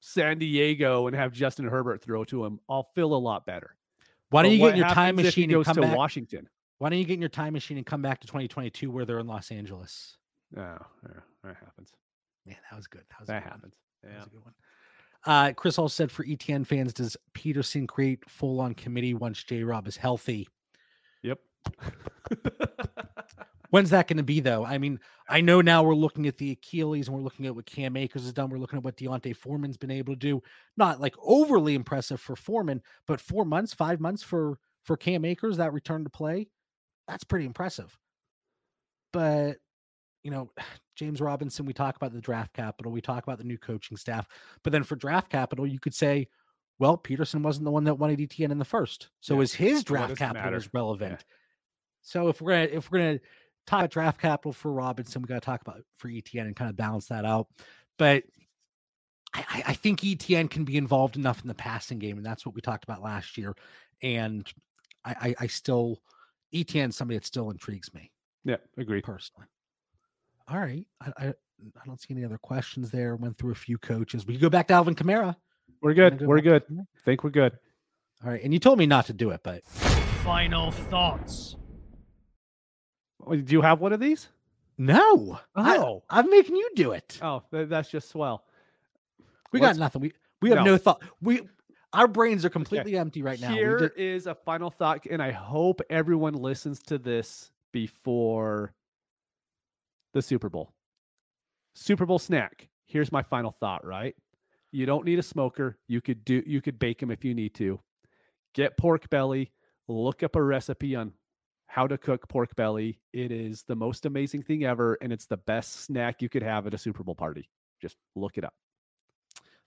San 0.00 0.38
Diego 0.38 1.06
and 1.06 1.14
have 1.14 1.32
Justin 1.32 1.66
Herbert 1.66 2.02
throw 2.02 2.24
to 2.24 2.44
him, 2.44 2.60
I'll 2.68 2.88
feel 2.94 3.12
a 3.12 3.18
lot 3.18 3.44
better. 3.44 3.76
Why 4.30 4.42
don't 4.42 4.52
But 4.52 4.54
you 4.54 4.58
get 4.60 4.70
in 4.70 4.76
your 4.78 4.88
time 4.88 5.16
happens 5.16 5.28
if 5.28 5.34
he 5.34 5.46
machine 5.46 5.56
and 5.56 5.64
come 5.64 5.74
to 5.74 5.80
back? 5.82 5.96
Washington? 5.96 6.48
Why 6.78 6.88
don't 6.88 6.98
you 6.98 7.04
get 7.04 7.14
in 7.14 7.20
your 7.20 7.28
time 7.28 7.52
machine 7.52 7.76
and 7.76 7.84
come 7.84 8.00
back 8.00 8.20
to 8.20 8.26
2022 8.26 8.90
where 8.90 9.04
they're 9.04 9.18
in 9.18 9.26
Los 9.26 9.50
Angeles? 9.50 10.16
Oh, 10.56 10.60
yeah, 10.60 10.78
that 11.44 11.56
happens. 11.56 11.92
Man, 12.44 12.56
that 12.70 12.76
was 12.76 12.86
good. 12.86 13.02
That 13.10 13.20
was 13.20 13.26
That 13.28 13.42
good 13.42 13.50
one. 13.50 13.52
happens. 13.52 13.74
That 14.02 14.10
Yeah. 14.12 14.18
was 14.18 14.26
a 14.26 14.30
good 14.30 14.44
one. 14.44 14.54
Uh, 15.24 15.52
Chris 15.54 15.78
also 15.78 15.92
said 15.92 16.12
for 16.12 16.24
ETN 16.24 16.64
fans, 16.64 16.92
does 16.92 17.16
Pederson 17.34 17.88
create 17.88 18.28
full 18.30 18.60
on 18.60 18.74
committee 18.74 19.14
once 19.14 19.42
J 19.42 19.64
Rob 19.64 19.88
is 19.88 19.96
healthy? 19.96 20.48
Yep. 21.22 21.40
When's 23.70 23.90
that 23.90 24.06
going 24.06 24.18
to 24.18 24.22
be 24.22 24.38
though? 24.38 24.64
I 24.64 24.78
mean, 24.78 25.00
I 25.28 25.40
know 25.40 25.60
now 25.60 25.82
we're 25.82 25.96
looking 25.96 26.28
at 26.28 26.38
the 26.38 26.52
Achilles 26.52 27.08
and 27.08 27.16
we're 27.16 27.24
looking 27.24 27.46
at 27.46 27.56
what 27.56 27.66
Cam 27.66 27.96
Akers 27.96 28.22
has 28.22 28.32
done. 28.32 28.48
We're 28.48 28.58
looking 28.58 28.76
at 28.76 28.84
what 28.84 28.96
D'Onta 28.96 29.34
Foreman's 29.34 29.76
been 29.76 29.90
able 29.90 30.14
to 30.14 30.18
do. 30.18 30.40
Not 30.76 31.00
like 31.00 31.16
overly 31.20 31.74
impressive 31.74 32.20
for 32.20 32.36
Foreman, 32.36 32.80
but 33.08 33.20
four 33.20 33.44
months, 33.44 33.74
five 33.74 33.98
months 34.00 34.22
for 34.22 34.60
for 34.84 34.96
Cam 34.96 35.24
Akers 35.24 35.56
that 35.56 35.72
return 35.72 36.04
to 36.04 36.10
play, 36.10 36.46
that's 37.08 37.24
pretty 37.24 37.44
impressive. 37.44 37.98
But 39.12 39.56
you 40.26 40.32
know, 40.32 40.50
James 40.96 41.20
Robinson, 41.20 41.64
we 41.66 41.72
talk 41.72 41.94
about 41.96 42.12
the 42.12 42.20
draft 42.20 42.52
capital, 42.52 42.90
we 42.90 43.00
talk 43.00 43.22
about 43.22 43.38
the 43.38 43.44
new 43.44 43.58
coaching 43.58 43.96
staff, 43.96 44.26
but 44.64 44.72
then 44.72 44.82
for 44.82 44.96
draft 44.96 45.30
capital, 45.30 45.66
you 45.66 45.78
could 45.78 45.94
say, 45.94 46.26
well, 46.78 46.98
Pederson 46.98 47.42
wasn't 47.42 47.64
the 47.64 47.70
one 47.70 47.84
that 47.84 47.94
wanted 47.94 48.18
ETN 48.18 48.50
in 48.50 48.58
the 48.58 48.64
first, 48.64 49.08
so 49.20 49.36
Yeah. 49.36 49.40
is 49.42 49.54
his 49.54 49.84
draft 49.84 50.12
it 50.12 50.18
capital 50.18 50.42
matter? 50.42 50.56
is 50.56 50.74
relevant. 50.74 51.24
So 52.02 52.28
if 52.28 52.40
we're 52.40 52.52
gonna 52.52 52.76
if 52.78 52.90
we're 52.90 52.98
gonna 52.98 53.20
talk 53.66 53.80
about 53.80 53.90
draft 53.90 54.20
capital 54.20 54.52
for 54.52 54.72
Robinson, 54.72 55.22
we 55.22 55.26
got 55.28 55.34
to 55.34 55.40
talk 55.40 55.60
about 55.60 55.82
for 55.98 56.08
ETN 56.08 56.46
and 56.46 56.56
kind 56.56 56.70
of 56.70 56.76
balance 56.76 57.06
that 57.08 57.24
out. 57.24 57.48
But 57.98 58.24
I, 59.34 59.64
I- 59.68 59.74
think 59.74 60.00
ETN 60.00 60.48
can 60.50 60.64
be 60.64 60.76
involved 60.76 61.16
enough 61.16 61.42
in 61.42 61.48
the 61.48 61.54
passing 61.54 61.98
game, 61.98 62.16
and 62.16 62.24
that's 62.24 62.46
what 62.46 62.54
we 62.54 62.60
talked 62.60 62.84
about 62.84 63.02
last 63.02 63.36
year. 63.36 63.54
And 64.02 64.46
I, 65.04 65.14
I, 65.20 65.34
I 65.40 65.46
still 65.48 66.00
ETN 66.54 66.90
is 66.90 66.96
somebody 66.96 67.18
that 67.18 67.26
still 67.26 67.50
intrigues 67.50 67.92
me 67.92 68.12
yeah, 68.44 68.56
agree 68.78 69.02
personally. 69.02 69.46
All 70.48 70.58
right, 70.60 70.86
I, 71.00 71.12
I 71.18 71.26
I 71.28 71.86
don't 71.86 72.00
see 72.00 72.08
any 72.14 72.24
other 72.24 72.38
questions 72.38 72.90
there. 72.90 73.16
Went 73.16 73.36
through 73.36 73.52
a 73.52 73.56
few 73.56 73.78
coaches. 73.78 74.26
We 74.26 74.34
could 74.34 74.42
go 74.42 74.50
back 74.50 74.68
to 74.68 74.74
Alvin 74.74 74.94
Kamara. 74.94 75.36
We're 75.82 75.94
good. 75.94 76.18
go 76.18 76.26
We're 76.26 76.40
good. 76.40 76.62
Think 77.04 77.24
we're 77.24 77.30
good. 77.30 77.52
All 78.24 78.30
right. 78.30 78.42
And 78.42 78.52
you 78.52 78.58
told 78.60 78.78
me 78.78 78.86
not 78.86 79.06
to 79.06 79.12
do 79.12 79.30
it, 79.30 79.40
but 79.42 79.64
Final 79.66 80.70
thoughts. 80.70 81.56
Oh, 83.26 83.34
Do 83.36 83.52
you 83.52 83.62
have 83.62 83.80
one 83.80 83.92
of 83.92 84.00
these? 84.00 84.28
no. 84.78 85.38
Oh. 85.54 86.02
I, 86.10 86.18
I'm 86.18 86.30
making 86.30 86.56
you 86.56 86.70
do 86.74 86.92
it. 86.92 87.18
Oh, 87.22 87.42
that's 87.50 87.88
just 87.90 88.08
swell. 88.10 88.44
we 89.52 89.60
what's- 89.60 89.78
got 89.78 89.80
nothing. 89.84 90.02
We 90.02 90.12
we 90.42 90.50
have 90.50 90.58
No. 90.58 90.64
no, 90.72 90.76
thought. 90.78 91.02
We 91.22 91.42
our 91.92 92.06
brains 92.06 92.44
are 92.44 92.50
completely 92.50 92.96
empty 92.98 93.22
right 93.22 93.40
now. 93.40 93.48
We 93.50 93.54
Here 93.54 93.78
ju- 93.78 93.90
is 93.96 94.26
a 94.26 94.34
final 94.34 94.70
thought, 94.70 95.06
and 95.10 95.22
I 95.22 95.30
hope 95.30 95.80
everyone 95.88 96.34
listens 96.34 96.80
to 96.84 96.98
this 96.98 97.50
before 97.72 98.74
the 100.16 100.22
Super 100.22 100.48
Bowl. 100.48 100.72
Super 101.74 102.06
Bowl 102.06 102.18
snack. 102.18 102.68
Here's 102.86 103.12
my 103.12 103.22
final 103.22 103.54
thought, 103.60 103.84
right? 103.84 104.16
You 104.72 104.86
don't 104.86 105.04
need 105.04 105.18
a 105.18 105.22
smoker. 105.22 105.76
You 105.88 106.00
could 106.00 106.24
do 106.24 106.42
you 106.46 106.62
could 106.62 106.78
bake 106.78 107.00
them 107.00 107.10
if 107.10 107.22
you 107.22 107.34
need 107.34 107.54
to. 107.56 107.78
Get 108.54 108.78
pork 108.78 109.10
belly, 109.10 109.52
look 109.88 110.22
up 110.22 110.34
a 110.34 110.42
recipe 110.42 110.96
on 110.96 111.12
how 111.66 111.86
to 111.86 111.98
cook 111.98 112.26
pork 112.28 112.56
belly. 112.56 112.98
It 113.12 113.30
is 113.30 113.64
the 113.68 113.76
most 113.76 114.06
amazing 114.06 114.42
thing 114.42 114.64
ever, 114.64 114.96
and 115.02 115.12
it's 115.12 115.26
the 115.26 115.36
best 115.36 115.84
snack 115.84 116.22
you 116.22 116.30
could 116.30 116.42
have 116.42 116.66
at 116.66 116.72
a 116.72 116.78
Super 116.78 117.04
Bowl 117.04 117.14
party. 117.14 117.50
Just 117.82 117.96
look 118.14 118.38
it 118.38 118.44
up. 118.44 118.54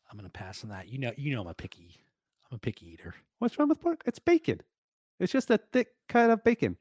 I'm 0.10 0.18
gonna 0.18 0.30
pass 0.30 0.64
on 0.64 0.72
that. 0.72 0.88
You 0.90 0.98
know, 0.98 1.12
you 1.16 1.36
know, 1.36 1.42
I'm 1.42 1.48
a 1.48 1.54
picky. 1.54 1.96
I'm 2.50 2.56
a 2.56 2.60
picky 2.60 2.88
eater. 2.88 3.14
What's 3.38 3.60
wrong 3.60 3.70
with 3.70 3.82
pork? 3.82 4.02
It's 4.08 4.18
bacon. 4.18 4.62
It's 5.20 5.32
just 5.32 5.52
a 5.52 5.60
thick 5.72 5.90
kind 6.08 6.32
of 6.32 6.44
bacon. 6.44 6.76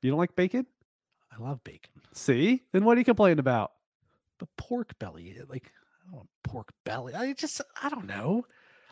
You 0.00 0.10
don't 0.10 0.18
like 0.18 0.34
bacon? 0.34 0.66
I 1.34 1.42
love 1.42 1.62
bacon, 1.64 1.92
See? 2.12 2.62
Then 2.72 2.84
what 2.84 2.96
are 2.96 3.00
you 3.00 3.04
complaining 3.04 3.38
about? 3.38 3.72
The 4.38 4.46
pork 4.58 4.98
belly, 4.98 5.34
eh, 5.38 5.42
like 5.48 5.72
I 6.00 6.04
don't 6.06 6.16
want 6.16 6.28
pork 6.44 6.72
belly. 6.84 7.14
I 7.14 7.32
just, 7.32 7.60
I 7.82 7.88
don't 7.88 8.06
know. 8.06 8.44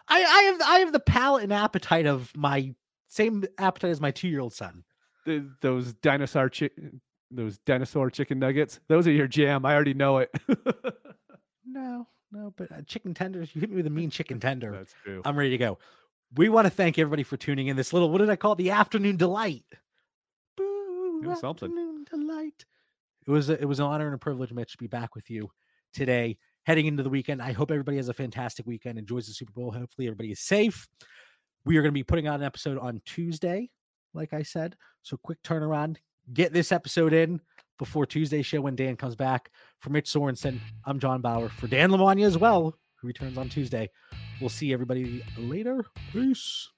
I, 0.09 0.24
I 0.24 0.43
have, 0.43 0.61
I 0.62 0.78
have 0.80 0.93
the 0.93 1.01
palate 1.01 1.43
and 1.45 1.53
appetite 1.53 2.07
of 2.07 2.34
my 2.36 2.74
same 3.09 3.45
appetite 3.59 3.91
as 3.91 4.01
my 4.01 4.11
two 4.11 4.28
year 4.28 4.41
old 4.41 4.55
son. 4.55 4.84
Th- 5.26 5.43
those 5.61 5.93
dinosaur 5.95 6.51
those 7.30 7.59
dinosaur 7.59 8.11
chicken 8.11 8.38
nuggets. 8.38 8.80
Those 8.88 9.07
are 9.07 9.12
your 9.12 9.26
jam. 9.28 9.64
I 9.66 9.74
already 9.74 9.95
know 9.95 10.18
it. 10.18 10.30
No, 11.66 12.07
no, 12.32 12.53
but 12.57 12.72
uh, 12.72 12.82
chicken 12.86 13.14
tenders. 13.14 13.51
You 13.55 13.61
hit 13.61 13.70
me 13.70 13.76
with 13.76 13.86
a 13.86 13.91
mean 13.91 14.11
chicken 14.11 14.41
tender. 14.41 14.72
That's 14.72 14.95
true. 15.05 15.22
I'm 15.24 15.36
ready 15.36 15.51
to 15.51 15.59
go. 15.59 15.78
We 16.34 16.49
want 16.49 16.66
to 16.66 16.70
thank 16.70 16.99
everybody 16.99 17.22
for 17.22 17.36
tuning 17.36 17.66
in. 17.68 17.76
This 17.76 17.93
little, 17.93 18.11
what 18.11 18.18
did 18.18 18.30
I 18.30 18.36
call 18.36 18.53
it? 18.53 18.59
The 18.59 18.70
afternoon 18.70 19.16
delight. 19.16 19.64
Boo, 20.57 21.20
It 21.24 21.26
was 21.28 21.41
something. 21.41 21.68
afternoon 21.70 21.89
delight. 22.05 22.64
It 23.26 23.30
was 23.30 23.51
a, 23.51 23.61
it 23.61 23.66
was 23.66 23.80
an 23.80 23.86
honor 23.86 24.07
and 24.07 24.14
a 24.14 24.18
privilege, 24.18 24.53
Mitch, 24.53 24.72
to 24.72 24.78
be 24.78 24.86
back 24.86 25.14
with 25.14 25.30
you 25.30 25.51
today, 25.92 26.38
heading 26.64 26.86
into 26.86 27.03
the 27.03 27.11
weekend. 27.11 27.42
I 27.42 27.53
hope 27.53 27.70
everybody 27.70 27.96
has 27.96 28.09
a 28.09 28.14
fantastic 28.14 28.66
weekend, 28.66 28.98
enjoys 28.98 29.26
the 29.26 29.32
Super 29.32 29.53
Bowl. 29.53 29.70
Hopefully, 29.70 30.07
everybody 30.07 30.32
is 30.32 30.40
safe. 30.40 30.88
We 31.64 31.76
are 31.76 31.82
going 31.82 31.92
to 31.92 31.98
be 31.98 32.05
putting 32.05 32.26
out 32.26 32.40
an 32.40 32.46
episode 32.46 32.78
on 32.78 33.03
Tuesday, 33.05 33.70
like 34.14 34.32
I 34.32 34.42
said. 34.42 34.76
So 35.03 35.16
quick 35.16 35.42
turnaround. 35.42 35.96
Get 36.32 36.53
this 36.53 36.72
episode 36.72 37.12
in 37.12 37.40
before 37.78 38.07
Tuesday's 38.07 38.46
show 38.46 38.61
when 38.61 38.76
Dan 38.76 38.96
comes 38.96 39.16
back. 39.16 39.51
For 39.80 39.90
Mitch 39.90 40.11
Sorensen, 40.11 40.59
I'm 40.84 40.98
John 40.98 41.20
Bauer. 41.20 41.48
For 41.48 41.66
Dan 41.66 41.90
Lamagna 41.90 42.24
as 42.24 42.38
well, 42.38 42.74
who 42.96 43.07
returns 43.09 43.36
on 43.36 43.48
Tuesday. 43.48 43.88
We'll 44.40 44.51
see 44.51 44.72
everybody 44.72 45.22
later. 45.36 45.84
Peace. 46.12 46.70